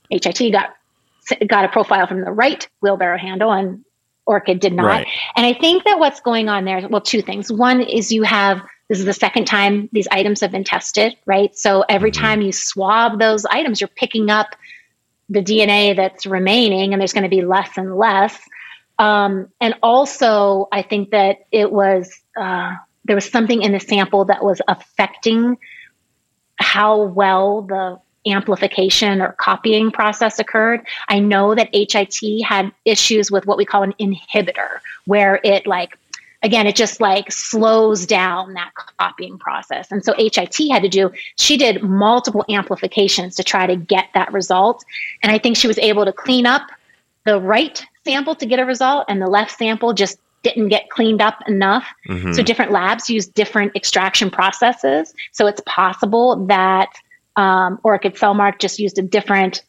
HIT 0.09 0.51
got 0.51 0.75
got 1.47 1.65
a 1.65 1.69
profile 1.69 2.07
from 2.07 2.21
the 2.21 2.31
right 2.31 2.67
wheelbarrow 2.81 3.17
handle, 3.17 3.51
and 3.51 3.83
Orchid 4.25 4.59
did 4.59 4.73
not. 4.73 4.85
Right. 4.85 5.07
And 5.35 5.45
I 5.45 5.53
think 5.53 5.83
that 5.85 5.99
what's 5.99 6.19
going 6.19 6.49
on 6.49 6.65
there, 6.65 6.87
well, 6.89 7.01
two 7.01 7.21
things. 7.21 7.51
One 7.51 7.81
is 7.81 8.11
you 8.11 8.23
have 8.23 8.61
this 8.89 8.99
is 8.99 9.05
the 9.05 9.13
second 9.13 9.45
time 9.45 9.89
these 9.93 10.07
items 10.11 10.41
have 10.41 10.51
been 10.51 10.63
tested, 10.63 11.15
right? 11.25 11.55
So 11.57 11.83
every 11.89 12.11
time 12.11 12.41
you 12.41 12.51
swab 12.51 13.19
those 13.19 13.45
items, 13.45 13.81
you're 13.81 13.87
picking 13.87 14.29
up 14.29 14.55
the 15.27 15.41
DNA 15.41 15.95
that's 15.95 16.27
remaining, 16.27 16.93
and 16.93 17.01
there's 17.01 17.13
going 17.13 17.23
to 17.23 17.29
be 17.29 17.41
less 17.41 17.77
and 17.77 17.97
less. 17.97 18.39
Um, 18.99 19.49
and 19.59 19.73
also, 19.81 20.67
I 20.71 20.83
think 20.83 21.09
that 21.11 21.39
it 21.51 21.71
was 21.71 22.13
uh, 22.39 22.75
there 23.05 23.15
was 23.15 23.29
something 23.29 23.61
in 23.61 23.71
the 23.71 23.79
sample 23.79 24.25
that 24.25 24.43
was 24.43 24.61
affecting 24.67 25.57
how 26.57 27.03
well 27.03 27.61
the 27.61 27.99
amplification 28.27 29.21
or 29.21 29.33
copying 29.33 29.91
process 29.91 30.39
occurred. 30.39 30.81
I 31.07 31.19
know 31.19 31.53
that 31.55 31.69
HIT 31.73 32.43
had 32.43 32.71
issues 32.83 33.31
with 33.31 33.45
what 33.45 33.57
we 33.57 33.65
call 33.65 33.83
an 33.83 33.93
inhibitor, 33.99 34.79
where 35.05 35.39
it 35.43 35.67
like 35.67 35.97
again 36.41 36.67
it 36.67 36.75
just 36.75 36.99
like 36.99 37.31
slows 37.31 38.05
down 38.05 38.53
that 38.53 38.71
copying 38.99 39.37
process. 39.37 39.91
And 39.91 40.03
so 40.03 40.13
HIT 40.17 40.57
had 40.71 40.81
to 40.81 40.89
do 40.89 41.11
she 41.37 41.57
did 41.57 41.83
multiple 41.83 42.43
amplifications 42.49 43.35
to 43.35 43.43
try 43.43 43.67
to 43.67 43.75
get 43.75 44.05
that 44.15 44.33
result. 44.33 44.83
And 45.21 45.31
I 45.31 45.37
think 45.37 45.55
she 45.55 45.67
was 45.67 45.77
able 45.77 46.05
to 46.05 46.13
clean 46.13 46.45
up 46.45 46.69
the 47.25 47.39
right 47.39 47.83
sample 48.03 48.35
to 48.35 48.45
get 48.45 48.59
a 48.59 48.65
result 48.65 49.05
and 49.07 49.21
the 49.21 49.27
left 49.27 49.57
sample 49.57 49.93
just 49.93 50.19
didn't 50.45 50.69
get 50.69 50.89
cleaned 50.91 51.21
up 51.21 51.39
enough. 51.47 51.87
Mhm. 52.07 52.35
So 52.35 52.43
different 52.43 52.71
labs 52.71 53.09
use 53.09 53.25
different 53.25 53.75
extraction 53.75 54.29
processes. 54.29 55.13
So 55.31 55.47
it's 55.47 55.61
possible 55.65 56.45
that 56.45 56.89
um, 57.35 57.79
Orchid 57.83 58.13
Cellmark 58.13 58.59
just 58.59 58.79
used 58.79 58.99
a 58.99 59.01
different 59.01 59.63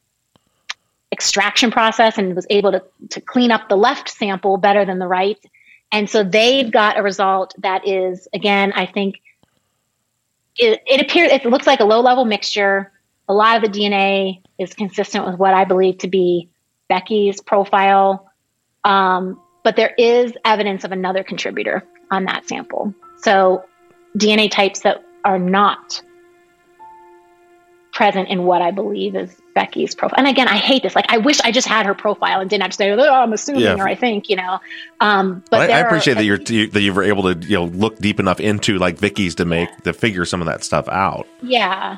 extraction 1.11 1.70
process 1.70 2.18
and 2.18 2.37
was 2.37 2.47
able 2.51 2.72
to, 2.72 2.83
to 3.09 3.20
clean 3.22 3.51
up 3.51 3.68
the 3.68 3.77
left 3.77 4.11
sample 4.11 4.59
better 4.59 4.85
than 4.85 4.99
the 4.99 5.09
right. 5.09 5.39
And 5.91 6.11
so 6.11 6.22
they've 6.22 6.70
got 6.70 6.99
a 6.99 7.03
result 7.03 7.55
that 7.59 7.89
is, 7.89 8.29
again, 8.35 8.72
I 8.74 8.85
think 8.87 9.22
it, 10.59 10.83
it 10.87 11.01
appears, 11.01 11.33
it 11.33 11.47
looks 11.47 11.66
like 11.66 11.81
a 11.81 11.85
low 11.85 12.01
level 12.01 12.27
mixture. 12.27 12.93
A 13.29 13.35
lot 13.35 13.57
of 13.57 13.62
the 13.62 13.79
DNA 13.79 14.43
is 14.59 14.74
consistent 14.74 15.24
with 15.24 15.39
what 15.39 15.55
I 15.55 15.64
believe 15.64 15.99
to 15.99 16.09
be 16.09 16.51
Becky's 16.89 17.41
profile. 17.41 18.31
Um, 18.85 19.41
but 19.66 19.74
there 19.74 19.92
is 19.98 20.32
evidence 20.44 20.84
of 20.84 20.92
another 20.92 21.24
contributor 21.24 21.82
on 22.12 22.24
that 22.26 22.46
sample. 22.48 22.94
So 23.16 23.64
DNA 24.16 24.48
types 24.48 24.82
that 24.82 25.04
are 25.24 25.40
not 25.40 26.00
present 27.92 28.28
in 28.28 28.44
what 28.44 28.62
I 28.62 28.70
believe 28.70 29.16
is 29.16 29.34
Becky's 29.56 29.92
profile. 29.96 30.18
And 30.18 30.28
again, 30.28 30.46
I 30.46 30.56
hate 30.56 30.84
this. 30.84 30.94
Like, 30.94 31.06
I 31.08 31.16
wish 31.16 31.40
I 31.40 31.50
just 31.50 31.66
had 31.66 31.84
her 31.84 31.94
profile 31.94 32.38
and 32.40 32.48
didn't 32.48 32.62
have 32.62 32.70
to 32.70 32.76
say, 32.76 32.90
oh, 32.92 33.12
I'm 33.12 33.32
assuming 33.32 33.62
Yeah. 33.62 33.74
or 33.74 33.88
I 33.88 33.96
think, 33.96 34.28
you 34.28 34.36
know. 34.36 34.60
Um, 35.00 35.42
but 35.50 35.62
I, 35.62 35.64
I 35.64 35.66
there 35.66 35.76
are- 35.82 35.86
appreciate 35.88 36.14
that 36.14 36.24
you're 36.24 36.38
you, 36.46 36.68
that 36.68 36.80
you 36.82 36.94
were 36.94 37.02
able 37.02 37.34
to 37.34 37.44
you 37.48 37.56
know 37.56 37.64
look 37.64 37.98
deep 37.98 38.20
enough 38.20 38.38
into 38.38 38.78
like 38.78 38.98
Vicky's 38.98 39.34
to 39.34 39.44
make 39.44 39.68
to 39.82 39.92
figure 39.92 40.24
some 40.24 40.40
of 40.40 40.46
that 40.46 40.62
stuff 40.62 40.86
out. 40.88 41.26
Yeah. 41.42 41.96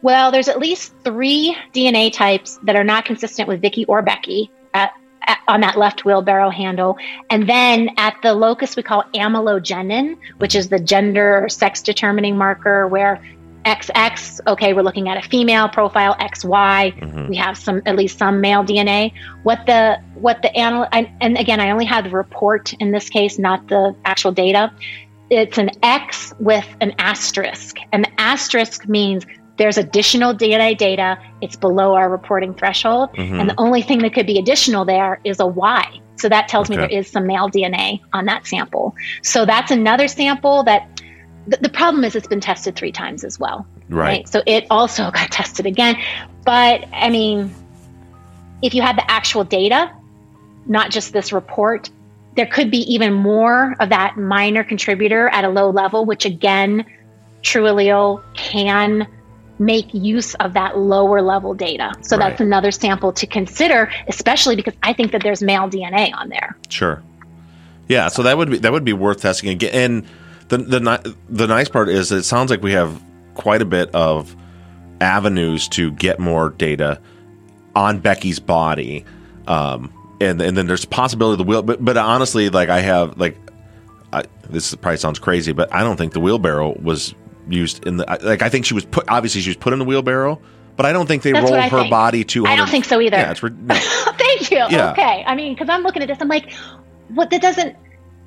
Well, 0.00 0.30
there's 0.30 0.48
at 0.48 0.58
least 0.58 0.94
three 1.04 1.54
DNA 1.74 2.10
types 2.10 2.58
that 2.62 2.76
are 2.76 2.84
not 2.84 3.04
consistent 3.04 3.46
with 3.46 3.60
Vicky 3.60 3.84
or 3.84 4.00
Becky 4.00 4.50
at, 4.72 4.92
on 5.48 5.60
that 5.60 5.76
left 5.76 6.04
wheelbarrow 6.04 6.50
handle. 6.50 6.96
And 7.28 7.48
then 7.48 7.90
at 7.96 8.16
the 8.22 8.34
locus 8.34 8.76
we 8.76 8.82
call 8.82 9.04
amelogenin, 9.14 10.16
which 10.38 10.54
is 10.54 10.68
the 10.68 10.78
gender 10.78 11.46
sex 11.48 11.82
determining 11.82 12.36
marker 12.36 12.86
where 12.86 13.20
XX, 13.64 14.40
okay, 14.46 14.72
we're 14.72 14.82
looking 14.82 15.08
at 15.08 15.22
a 15.22 15.28
female 15.28 15.68
profile, 15.68 16.14
XY, 16.14 16.98
mm-hmm. 16.98 17.28
we 17.28 17.36
have 17.36 17.58
some 17.58 17.82
at 17.84 17.96
least 17.96 18.18
some 18.18 18.40
male 18.40 18.64
DNA. 18.64 19.12
What 19.42 19.66
the 19.66 19.98
what 20.14 20.40
the 20.42 20.58
anal 20.58 20.86
I, 20.92 21.12
and 21.20 21.36
again, 21.36 21.60
I 21.60 21.70
only 21.70 21.84
have 21.84 22.04
the 22.04 22.10
report 22.10 22.72
in 22.74 22.90
this 22.90 23.10
case, 23.10 23.38
not 23.38 23.68
the 23.68 23.94
actual 24.04 24.32
data. 24.32 24.72
It's 25.28 25.58
an 25.58 25.70
X 25.82 26.32
with 26.40 26.66
an 26.80 26.94
asterisk, 26.98 27.76
and 27.92 28.04
the 28.04 28.20
asterisk 28.20 28.88
means 28.88 29.26
there's 29.60 29.76
additional 29.76 30.32
DNA 30.34 30.74
data. 30.74 31.18
It's 31.42 31.54
below 31.54 31.94
our 31.94 32.08
reporting 32.08 32.54
threshold, 32.54 33.10
Mhm. 33.12 33.38
and 33.38 33.50
the 33.50 33.54
only 33.58 33.82
thing 33.82 33.98
that 33.98 34.14
could 34.14 34.26
be 34.26 34.38
additional 34.38 34.86
there 34.86 35.20
is 35.22 35.38
a 35.38 35.46
Y. 35.46 35.84
So 36.16 36.30
that 36.30 36.48
tells 36.48 36.70
me 36.70 36.76
there 36.76 36.88
is 36.88 37.10
some 37.10 37.26
male 37.26 37.46
DNA 37.48 38.00
on 38.14 38.24
that 38.24 38.46
sample. 38.46 38.94
So 39.22 39.44
that's 39.44 39.70
another 39.70 40.08
sample 40.08 40.62
that. 40.64 40.88
The, 41.46 41.58
the 41.58 41.68
problem 41.68 42.04
is 42.04 42.14
it's 42.14 42.26
been 42.26 42.40
tested 42.40 42.74
three 42.76 42.92
times 42.92 43.22
as 43.24 43.38
well. 43.38 43.66
Right. 43.90 44.26
So 44.28 44.42
it 44.46 44.66
also 44.70 45.10
got 45.18 45.30
tested 45.30 45.66
again. 45.66 45.96
But 46.44 46.84
I 46.92 47.10
mean, 47.10 47.52
if 48.62 48.74
you 48.74 48.80
had 48.80 48.96
the 48.96 49.10
actual 49.10 49.44
data, 49.44 49.90
not 50.66 50.90
just 50.90 51.12
this 51.12 51.32
report, 51.32 51.90
there 52.36 52.46
could 52.46 52.70
be 52.70 52.78
even 52.92 53.12
more 53.12 53.74
of 53.80 53.90
that 53.90 54.16
minor 54.16 54.64
contributor 54.64 55.28
at 55.28 55.44
a 55.44 55.48
low 55.48 55.68
level, 55.70 56.04
which 56.06 56.24
again, 56.24 56.84
TrueAllele 57.42 58.22
can 58.34 59.06
make 59.60 59.92
use 59.92 60.34
of 60.36 60.54
that 60.54 60.78
lower 60.78 61.20
level 61.22 61.54
data. 61.54 61.92
So 62.00 62.16
Right. 62.16 62.30
that's 62.30 62.40
another 62.40 62.70
sample 62.72 63.12
to 63.12 63.26
consider, 63.26 63.92
especially 64.08 64.56
because 64.56 64.74
I 64.82 64.92
think 64.94 65.12
that 65.12 65.22
there's 65.22 65.42
male 65.42 65.68
DNA 65.68 66.12
on 66.14 66.30
there. 66.30 66.56
Sure. 66.68 67.02
Yeah, 67.86 68.08
so 68.08 68.22
that 68.22 68.36
would 68.38 68.50
be 68.50 68.58
that 68.58 68.72
would 68.72 68.84
be 68.84 68.92
worth 68.92 69.20
testing 69.20 69.50
again. 69.50 69.70
And 69.74 70.06
the 70.48 70.58
the 70.58 71.14
the 71.28 71.46
nice 71.46 71.68
part 71.68 71.88
is 71.88 72.10
it 72.10 72.22
sounds 72.22 72.50
like 72.50 72.62
we 72.62 72.72
have 72.72 73.00
quite 73.34 73.62
a 73.62 73.64
bit 73.64 73.90
of 73.94 74.34
avenues 75.00 75.68
to 75.68 75.90
get 75.92 76.18
more 76.18 76.50
data 76.50 77.00
on 77.76 77.98
Becky's 77.98 78.38
body. 78.38 79.04
Um, 79.46 79.92
and 80.20 80.40
and 80.40 80.56
then 80.56 80.66
there's 80.66 80.84
possibility 80.84 81.34
of 81.40 81.46
the 81.46 81.50
wheel, 81.50 81.62
but 81.62 81.84
but 81.84 81.96
honestly, 81.96 82.48
like 82.48 82.68
I 82.68 82.80
have 82.80 83.18
like, 83.18 83.36
I, 84.12 84.22
this 84.48 84.74
probably 84.76 84.98
sounds 84.98 85.18
crazy, 85.18 85.52
but 85.52 85.72
I 85.74 85.82
don't 85.82 85.96
think 85.96 86.12
the 86.12 86.20
wheelbarrow 86.20 86.78
was 86.80 87.14
used 87.50 87.86
in 87.86 87.96
the 87.98 88.04
like. 88.22 88.42
I 88.42 88.48
think 88.48 88.64
she 88.64 88.74
was 88.74 88.84
put 88.84 89.04
obviously 89.08 89.40
she 89.40 89.50
was 89.50 89.56
put 89.56 89.72
in 89.72 89.78
the 89.78 89.84
wheelbarrow, 89.84 90.40
but 90.76 90.86
I 90.86 90.92
don't 90.92 91.06
think 91.06 91.22
they 91.22 91.32
That's 91.32 91.50
rolled 91.50 91.62
her 91.62 91.78
think. 91.80 91.90
body 91.90 92.24
to. 92.24 92.46
I 92.46 92.56
don't 92.56 92.70
think 92.70 92.84
so 92.84 93.00
either. 93.00 93.16
Yeah, 93.16 93.30
it's 93.32 93.42
no. 93.42 93.74
Thank 93.74 94.50
you. 94.50 94.58
Yeah. 94.70 94.92
Okay. 94.92 95.24
I 95.26 95.34
mean, 95.34 95.54
because 95.54 95.68
I'm 95.68 95.82
looking 95.82 96.02
at 96.02 96.08
this, 96.08 96.18
I'm 96.20 96.28
like, 96.28 96.52
what? 97.08 97.30
That 97.30 97.42
doesn't. 97.42 97.76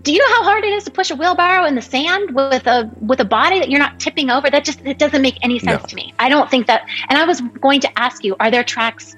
Do 0.04 0.12
you 0.12 0.20
know 0.20 0.36
how 0.36 0.44
hard 0.44 0.66
it 0.66 0.74
is 0.74 0.84
to 0.84 0.92
push 0.92 1.12
a 1.12 1.16
wheelbarrow 1.16 1.66
in 1.66 1.76
the 1.76 1.82
sand 1.82 2.36
with 2.36 2.68
a 2.68 2.92
with 3.00 3.22
a 3.22 3.26
body 3.26 3.60
that 3.60 3.70
you're 3.70 3.80
not 3.80 4.00
tipping 4.00 4.30
over? 4.30 4.50
That 4.50 4.66
just 4.66 4.82
it 4.86 5.00
doesn't 5.00 5.22
make 5.22 5.38
any 5.42 5.60
sense 5.60 5.82
No. 5.82 5.88
to 5.88 5.96
me. 5.96 6.14
I 6.20 6.28
don't 6.30 6.50
think 6.52 6.68
that. 6.68 6.86
And 7.10 7.18
I 7.18 7.24
was 7.26 7.40
going 7.62 7.80
to 7.82 8.00
ask 8.00 8.24
you, 8.24 8.36
are 8.40 8.52
there 8.52 8.64
tracks? 8.64 9.16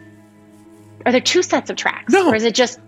Are 1.06 1.12
there 1.12 1.22
two 1.22 1.42
sets 1.44 1.70
of 1.70 1.76
tracks, 1.76 2.14
no. 2.14 2.30
or 2.30 2.36
is 2.36 2.44
it 2.44 2.56
just? 2.56 2.80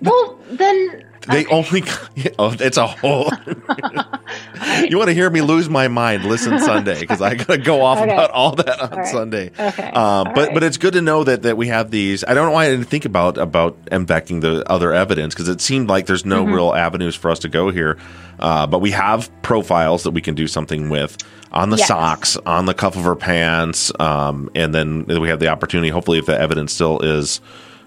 Well, 0.00 0.38
then 0.50 1.04
They 1.28 1.46
only. 1.46 1.82
Oh, 2.38 2.54
it's 2.58 2.76
a 2.76 2.86
whole. 2.86 3.30
you 4.88 4.96
want 4.98 5.08
to 5.08 5.14
hear 5.14 5.28
me 5.30 5.40
lose 5.40 5.68
my 5.68 5.88
mind? 5.88 6.24
Listen 6.24 6.58
Sunday 6.58 6.98
because 7.00 7.20
I 7.20 7.34
gotta 7.34 7.58
go 7.58 7.82
off 7.82 7.98
Okay. 7.98 8.12
about 8.12 8.30
all 8.30 8.54
that 8.56 8.80
on 8.80 8.92
All 8.92 8.98
right. 8.98 9.06
Sunday. 9.08 9.50
Okay. 9.58 9.90
Um, 9.90 10.24
but 10.34 10.36
right. 10.36 10.54
but 10.54 10.62
it's 10.62 10.76
good 10.76 10.94
to 10.94 11.00
know 11.02 11.24
that 11.24 11.42
that 11.42 11.56
we 11.56 11.68
have 11.68 11.90
these. 11.90 12.24
I 12.24 12.34
don't 12.34 12.46
know 12.46 12.52
why 12.52 12.66
I 12.66 12.70
didn't 12.70 12.86
think 12.86 13.04
about 13.04 13.38
about 13.38 13.76
M-Vacing 13.90 14.40
the 14.40 14.68
other 14.70 14.92
evidence 14.92 15.34
because 15.34 15.48
it 15.48 15.60
seemed 15.60 15.88
like 15.88 16.06
there's 16.06 16.24
no 16.24 16.44
Mhm. 16.44 16.54
real 16.54 16.74
avenues 16.74 17.14
for 17.14 17.30
us 17.30 17.38
to 17.40 17.48
go 17.48 17.70
here. 17.70 17.98
Uh, 18.38 18.66
but 18.66 18.80
we 18.80 18.90
have 18.92 19.30
profiles 19.42 20.02
that 20.04 20.10
we 20.12 20.20
can 20.20 20.34
do 20.34 20.46
something 20.48 20.88
with 20.88 21.16
on 21.52 21.70
the 21.70 21.76
Yes. 21.76 21.88
socks, 21.88 22.36
on 22.46 22.66
the 22.66 22.74
cuff 22.74 22.96
of 22.96 23.04
her 23.04 23.14
pants, 23.16 23.92
um, 24.00 24.50
and 24.54 24.74
then 24.74 25.04
we 25.06 25.28
have 25.28 25.38
the 25.40 25.48
opportunity. 25.48 25.88
Hopefully, 25.90 26.18
if 26.18 26.26
the 26.26 26.38
evidence 26.38 26.72
still 26.72 26.98
is 27.00 27.40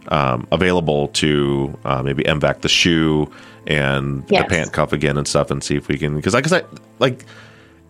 um, 0.09 0.47
available 0.51 1.07
to 1.09 1.77
uh, 1.85 2.01
maybe 2.03 2.25
M-Vac 2.25 2.61
the 2.61 2.69
shoe 2.69 3.29
and 3.65 4.23
Yes. 4.29 4.43
the 4.43 4.49
pant 4.49 4.73
cuff 4.73 4.93
again 4.93 5.17
and 5.17 5.27
stuff, 5.27 5.51
and 5.51 5.63
see 5.63 5.75
if 5.75 5.87
we 5.87 5.97
can. 5.97 6.15
Because, 6.15 6.33
like 6.33 6.51
I 6.51 6.63
like 6.99 7.25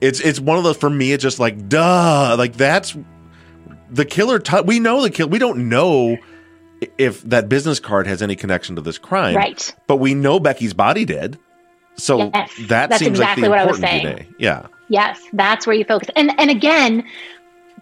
it's 0.02 0.20
it's 0.20 0.40
one 0.40 0.58
of 0.58 0.64
those 0.64 0.78
for 0.78 0.90
me. 0.90 1.12
It's 1.12 1.22
just 1.24 1.40
like 1.40 1.68
duh, 1.70 2.36
like 2.38 2.54
that's 2.54 2.96
the 3.90 4.06
killer. 4.06 4.40
T- 4.40 4.62
we 4.62 4.80
know 4.80 5.02
the 5.02 5.10
kill. 5.10 5.30
We 5.30 5.40
don't 5.40 5.70
know 5.70 6.18
if 6.98 7.22
that 7.24 7.50
business 7.50 7.80
card 7.80 8.06
has 8.08 8.22
any 8.22 8.36
connection 8.36 8.76
to 8.76 8.82
this 8.82 8.98
crime, 9.00 9.36
Right. 9.36 9.76
But 9.88 9.96
we 9.98 10.14
know 10.14 10.40
Becky's 10.40 10.74
body 10.76 11.06
did. 11.06 11.40
So 11.96 12.30
Yes, 12.34 12.52
that 12.68 12.90
that's 12.90 13.00
seems 13.00 13.18
exactly 13.20 13.48
like 13.48 13.52
what 13.52 13.58
the 13.58 13.64
I 13.64 13.72
was 13.72 13.80
saying. 13.80 14.06
DNA. 14.06 14.28
Yeah. 14.38 14.68
Yes, 14.90 15.20
that's 15.34 15.66
where 15.66 15.76
you 15.76 15.84
focus. 15.86 16.10
And 16.16 16.32
and 16.40 16.52
again, 16.52 17.04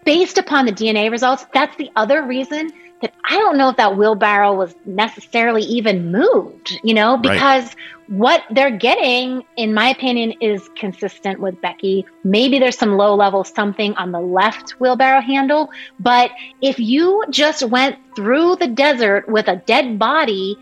based 0.06 0.38
upon 0.38 0.66
the 0.66 0.72
DNA 0.72 1.12
results, 1.12 1.45
that's 1.53 1.76
the 1.78 1.90
other 1.98 2.24
reason 2.24 2.72
that 3.06 3.14
I 3.30 3.38
don't 3.38 3.56
know 3.57 3.69
if 3.69 3.77
that 3.77 3.98
wheelbarrow 3.98 4.53
was 4.53 4.73
necessarily 4.86 5.61
even 5.61 6.11
moved, 6.11 6.80
you 6.84 6.94
know, 6.95 7.14
Right. 7.14 7.22
because 7.22 7.76
what 8.07 8.41
they're 8.49 8.76
getting, 8.76 9.44
in 9.57 9.76
my 9.76 9.90
opinion, 9.90 10.34
is 10.41 10.68
consistent 10.76 11.40
with 11.40 11.60
Becky. 11.61 12.03
Maybe 12.23 12.57
there's 12.57 12.77
some 12.77 12.98
low 12.98 13.14
level 13.15 13.44
something 13.44 13.94
on 13.95 14.11
the 14.11 14.19
left 14.19 14.72
wheelbarrow 14.80 15.22
handle, 15.22 15.69
but 15.99 16.32
if 16.61 16.80
you 16.80 17.23
just 17.30 17.61
went 17.69 17.98
through 18.15 18.56
the 18.56 18.68
desert 18.68 19.30
with 19.30 19.48
a 19.48 19.57
dead 19.57 19.99
body, 19.99 20.57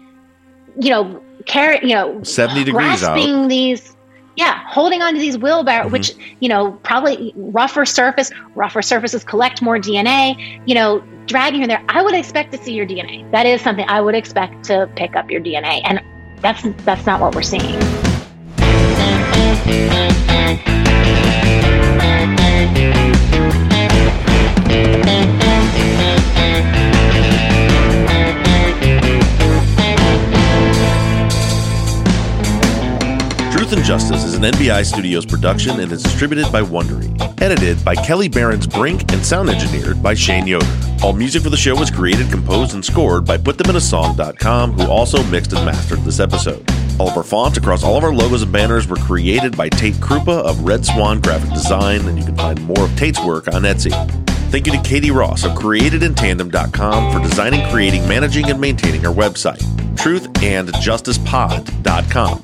you 0.78 0.90
know, 0.90 1.22
carry, 1.46 1.80
you 1.82 1.96
know, 1.96 2.22
70 2.24 2.66
degrees 2.66 2.74
grasping 2.74 3.36
out. 3.44 3.50
these, 3.50 3.96
yeah, 4.36 4.62
holding 4.68 5.02
onto 5.02 5.20
these 5.20 5.38
wheelbarrow, 5.38 5.88
Mhm. 5.88 5.92
which, 5.92 6.14
you 6.40 6.50
know, 6.50 6.72
probably 6.84 7.34
rougher 7.36 7.86
surface, 7.86 8.32
rougher 8.56 8.82
surfaces 8.82 9.24
collect 9.24 9.62
more 9.62 9.78
DNA, 9.78 10.36
you 10.66 10.76
know, 10.76 11.04
dragging 11.28 11.62
her 11.62 11.68
there. 11.68 11.84
I 11.90 12.02
would 12.02 12.16
expect 12.16 12.52
to 12.54 12.58
see 12.58 12.74
your 12.74 12.86
DNA. 12.86 13.26
That 13.32 13.46
is 13.46 13.62
something 13.62 13.86
I 13.88 14.02
would 14.02 14.16
expect 14.16 14.64
to 14.66 14.90
pick 14.96 15.16
up 15.16 15.30
your 15.30 15.42
DNA. 15.42 15.82
And 15.86 16.02
that's, 16.42 16.64
that's 16.84 17.06
not 17.06 17.22
what 17.22 17.36
we're 17.36 17.42
seeing. 17.44 17.80
Truth 33.74 33.80
and 33.80 33.88
Justice 33.88 34.24
is 34.24 34.36
an 34.36 34.44
NBI 34.44 34.86
Studios 34.86 35.26
production 35.26 35.80
and 35.80 35.92
is 35.92 36.04
distributed 36.04 36.52
by 36.52 36.62
Wondery. 36.62 37.10
Edited 37.42 37.84
by 37.84 37.96
Kelly 37.96 38.30
Barons 38.30 38.68
Brink 38.68 39.12
and 39.12 39.26
sound 39.26 39.50
engineered 39.50 40.04
by 40.04 40.14
Shane 40.14 40.46
Yoder. 40.46 40.68
All 41.02 41.14
music 41.14 41.42
for 41.42 41.50
the 41.50 41.58
show 41.58 41.76
was 41.76 41.90
created, 41.90 42.30
composed, 42.30 42.76
and 42.76 42.86
scored 42.86 43.26
by 43.26 43.36
PutThemInASong.com, 43.36 44.74
who 44.74 44.92
also 44.92 45.24
mixed 45.24 45.54
and 45.54 45.66
mastered 45.66 46.04
this 46.04 46.20
episode. 46.20 46.64
All 47.00 47.10
of 47.10 47.18
our 47.18 47.24
fonts 47.24 47.58
across 47.58 47.84
all 47.84 47.98
of 47.98 48.04
our 48.04 48.14
logos 48.14 48.44
and 48.44 48.52
banners 48.52 48.88
were 48.88 48.98
created 48.98 49.58
by 49.58 49.70
Tate 49.70 49.96
Krupa 49.96 50.44
of 50.44 50.64
Red 50.64 50.86
Swan 50.86 51.20
Graphic 51.20 51.50
Design, 51.50 52.08
and 52.08 52.20
you 52.20 52.26
can 52.26 52.36
find 52.36 52.62
more 52.62 52.86
of 52.86 52.96
Tate's 52.96 53.26
work 53.26 53.48
on 53.48 53.64
Etsy. 53.64 53.90
Thank 54.52 54.68
you 54.68 54.74
to 54.74 54.82
Katie 54.84 55.10
Ross 55.10 55.46
of 55.46 55.54
CreatedInTandem.com 55.54 57.12
for 57.12 57.20
designing, 57.28 57.68
creating, 57.72 58.08
managing, 58.08 58.52
and 58.52 58.62
maintaining 58.62 59.04
our 59.08 59.14
website. 59.14 59.64
TruthAndJusticePod.com, 59.96 62.44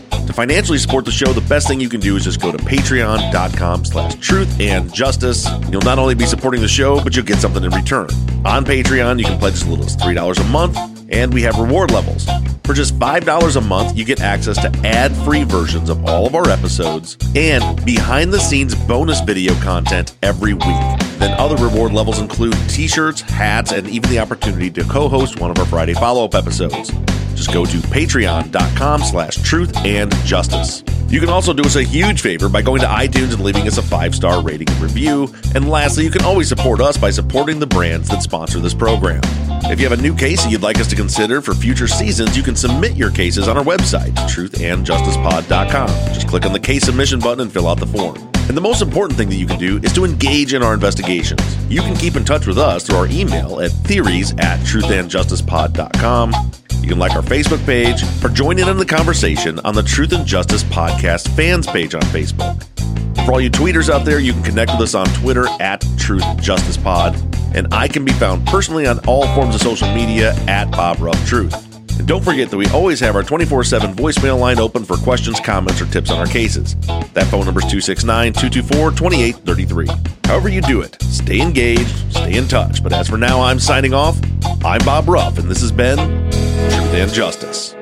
To 0.31 0.35
financially 0.35 0.77
support 0.77 1.03
the 1.03 1.11
show, 1.11 1.33
the 1.33 1.41
best 1.41 1.67
thing 1.67 1.81
you 1.81 1.89
can 1.89 1.99
do 1.99 2.15
is 2.15 2.23
just 2.23 2.39
go 2.39 2.53
to 2.53 2.57
patreon.com 2.57 3.83
slash 3.83 4.15
truth 4.15 4.61
and 4.61 4.91
justice. 4.93 5.45
You'll 5.69 5.81
not 5.81 5.99
only 5.99 6.15
be 6.15 6.25
supporting 6.25 6.61
the 6.61 6.69
show, 6.69 7.03
but 7.03 7.13
you'll 7.13 7.25
get 7.25 7.39
something 7.39 7.61
in 7.61 7.69
return. 7.71 8.07
On 8.45 8.63
Patreon, 8.63 9.19
you 9.19 9.25
can 9.25 9.37
pledge 9.37 9.55
as 9.55 9.67
little 9.67 9.83
as 9.83 9.97
$3 9.97 10.39
a 10.39 10.43
month, 10.45 10.77
and 11.11 11.33
we 11.33 11.41
have 11.43 11.57
reward 11.57 11.91
levels. 11.91 12.25
For 12.63 12.73
just 12.73 12.97
$5 12.97 13.55
a 13.55 13.61
month, 13.61 13.97
you 13.97 14.05
get 14.05 14.21
access 14.21 14.57
to 14.61 14.71
ad 14.85 15.11
free 15.25 15.43
versions 15.43 15.89
of 15.89 16.05
all 16.05 16.25
of 16.25 16.35
our 16.35 16.49
episodes 16.49 17.17
and 17.35 17.83
behind 17.85 18.31
the 18.31 18.39
scenes 18.39 18.75
bonus 18.75 19.19
video 19.21 19.53
content 19.55 20.15
every 20.23 20.53
week. 20.53 20.63
Then 21.19 21.39
other 21.39 21.55
reward 21.57 21.91
levels 21.91 22.19
include 22.19 22.55
t 22.69 22.87
shirts, 22.87 23.21
hats, 23.21 23.71
and 23.71 23.89
even 23.89 24.09
the 24.09 24.19
opportunity 24.19 24.69
to 24.71 24.83
co 24.85 25.09
host 25.09 25.39
one 25.39 25.51
of 25.51 25.59
our 25.59 25.65
Friday 25.65 25.93
follow 25.93 26.25
up 26.25 26.33
episodes. 26.33 26.91
Just 27.35 27.53
go 27.53 27.65
to 27.65 27.77
patreon.com 27.77 29.01
slash 29.01 29.35
truth 29.37 29.75
and 29.77 30.13
justice. 30.25 30.83
You 31.11 31.19
can 31.19 31.29
also 31.29 31.53
do 31.53 31.63
us 31.63 31.75
a 31.75 31.83
huge 31.83 32.21
favor 32.21 32.47
by 32.47 32.61
going 32.61 32.79
to 32.81 32.87
iTunes 32.87 33.33
and 33.33 33.43
leaving 33.43 33.67
us 33.67 33.77
a 33.77 33.81
five 33.81 34.15
star 34.15 34.41
rating 34.41 34.69
and 34.69 34.79
review. 34.79 35.33
And 35.55 35.69
lastly, 35.69 36.05
you 36.05 36.09
can 36.09 36.23
always 36.23 36.47
support 36.47 36.79
us 36.79 36.97
by 36.97 37.09
supporting 37.09 37.59
the 37.59 37.67
brands 37.67 38.07
that 38.09 38.23
sponsor 38.23 38.59
this 38.59 38.73
program. 38.73 39.21
If 39.65 39.79
you 39.79 39.89
have 39.89 39.97
a 39.97 40.01
new 40.01 40.15
case 40.15 40.45
you'd 40.47 40.61
like 40.61 40.79
us 40.79 40.87
to 40.87 40.95
consider 41.01 41.41
for 41.41 41.55
future 41.55 41.87
seasons, 41.87 42.37
you 42.37 42.43
can 42.43 42.55
submit 42.55 42.95
your 42.95 43.09
cases 43.09 43.47
on 43.47 43.57
our 43.57 43.63
website, 43.63 44.13
truthandjusticepod.com. 44.29 45.87
Just 46.13 46.27
click 46.27 46.45
on 46.45 46.53
the 46.53 46.59
case 46.59 46.83
submission 46.83 47.19
button 47.19 47.41
and 47.41 47.51
fill 47.51 47.67
out 47.67 47.79
the 47.79 47.87
form. 47.87 48.30
And 48.51 48.57
the 48.57 48.61
most 48.61 48.81
important 48.81 49.17
thing 49.17 49.29
that 49.29 49.37
you 49.37 49.47
can 49.47 49.57
do 49.57 49.77
is 49.77 49.93
to 49.93 50.03
engage 50.03 50.53
in 50.53 50.61
our 50.61 50.73
investigations. 50.73 51.41
You 51.69 51.79
can 51.79 51.95
keep 51.95 52.17
in 52.17 52.25
touch 52.25 52.45
with 52.45 52.57
us 52.57 52.85
through 52.85 52.97
our 52.97 53.07
email 53.07 53.61
at 53.61 53.71
theories 53.71 54.31
at 54.31 54.59
truthandjusticepod.com. 54.59 56.33
You 56.81 56.89
can 56.89 56.99
like 56.99 57.13
our 57.13 57.21
Facebook 57.21 57.65
page 57.65 58.03
or 58.21 58.27
join 58.27 58.59
in 58.59 58.67
on 58.67 58.75
the 58.75 58.85
conversation 58.85 59.57
on 59.59 59.73
the 59.73 59.83
Truth 59.83 60.11
and 60.11 60.25
Justice 60.25 60.65
Podcast 60.65 61.33
fans 61.33 61.65
page 61.65 61.95
on 61.95 62.01
Facebook. 62.01 62.61
For 63.25 63.31
all 63.31 63.39
you 63.39 63.49
tweeters 63.49 63.89
out 63.89 64.03
there, 64.03 64.19
you 64.19 64.33
can 64.33 64.43
connect 64.43 64.71
with 64.71 64.81
us 64.81 64.95
on 64.95 65.05
Twitter 65.21 65.47
at 65.61 65.85
Truth 65.97 66.25
Justice 66.41 66.75
Pod, 66.75 67.15
and 67.55 67.73
I 67.73 67.87
can 67.87 68.03
be 68.03 68.11
found 68.11 68.45
personally 68.47 68.85
on 68.85 68.99
all 69.07 69.33
forms 69.33 69.55
of 69.55 69.61
social 69.61 69.87
media 69.95 70.33
at 70.49 70.69
Bob 70.71 70.99
Ruff 70.99 71.25
Truth. 71.25 71.70
And 71.99 72.07
don't 72.07 72.23
forget 72.23 72.49
that 72.49 72.57
we 72.57 72.67
always 72.67 72.99
have 72.99 73.15
our 73.15 73.23
24 73.23 73.63
7 73.63 73.93
voicemail 73.95 74.39
line 74.39 74.59
open 74.59 74.85
for 74.85 74.97
questions, 74.97 75.39
comments, 75.39 75.81
or 75.81 75.85
tips 75.85 76.11
on 76.11 76.19
our 76.19 76.25
cases. 76.25 76.75
That 77.13 77.27
phone 77.27 77.45
number 77.45 77.59
is 77.59 77.65
269 77.65 78.33
224 78.33 78.91
2833. 78.91 79.87
However, 80.25 80.49
you 80.49 80.61
do 80.61 80.81
it, 80.81 81.01
stay 81.01 81.41
engaged, 81.41 81.89
stay 82.11 82.37
in 82.37 82.47
touch. 82.47 82.81
But 82.83 82.93
as 82.93 83.07
for 83.09 83.17
now, 83.17 83.41
I'm 83.41 83.59
signing 83.59 83.93
off. 83.93 84.19
I'm 84.63 84.83
Bob 84.85 85.07
Ruff, 85.07 85.37
and 85.37 85.49
this 85.49 85.61
has 85.61 85.71
been 85.71 85.97
Truth 85.97 86.93
and 86.93 87.11
Justice. 87.11 87.75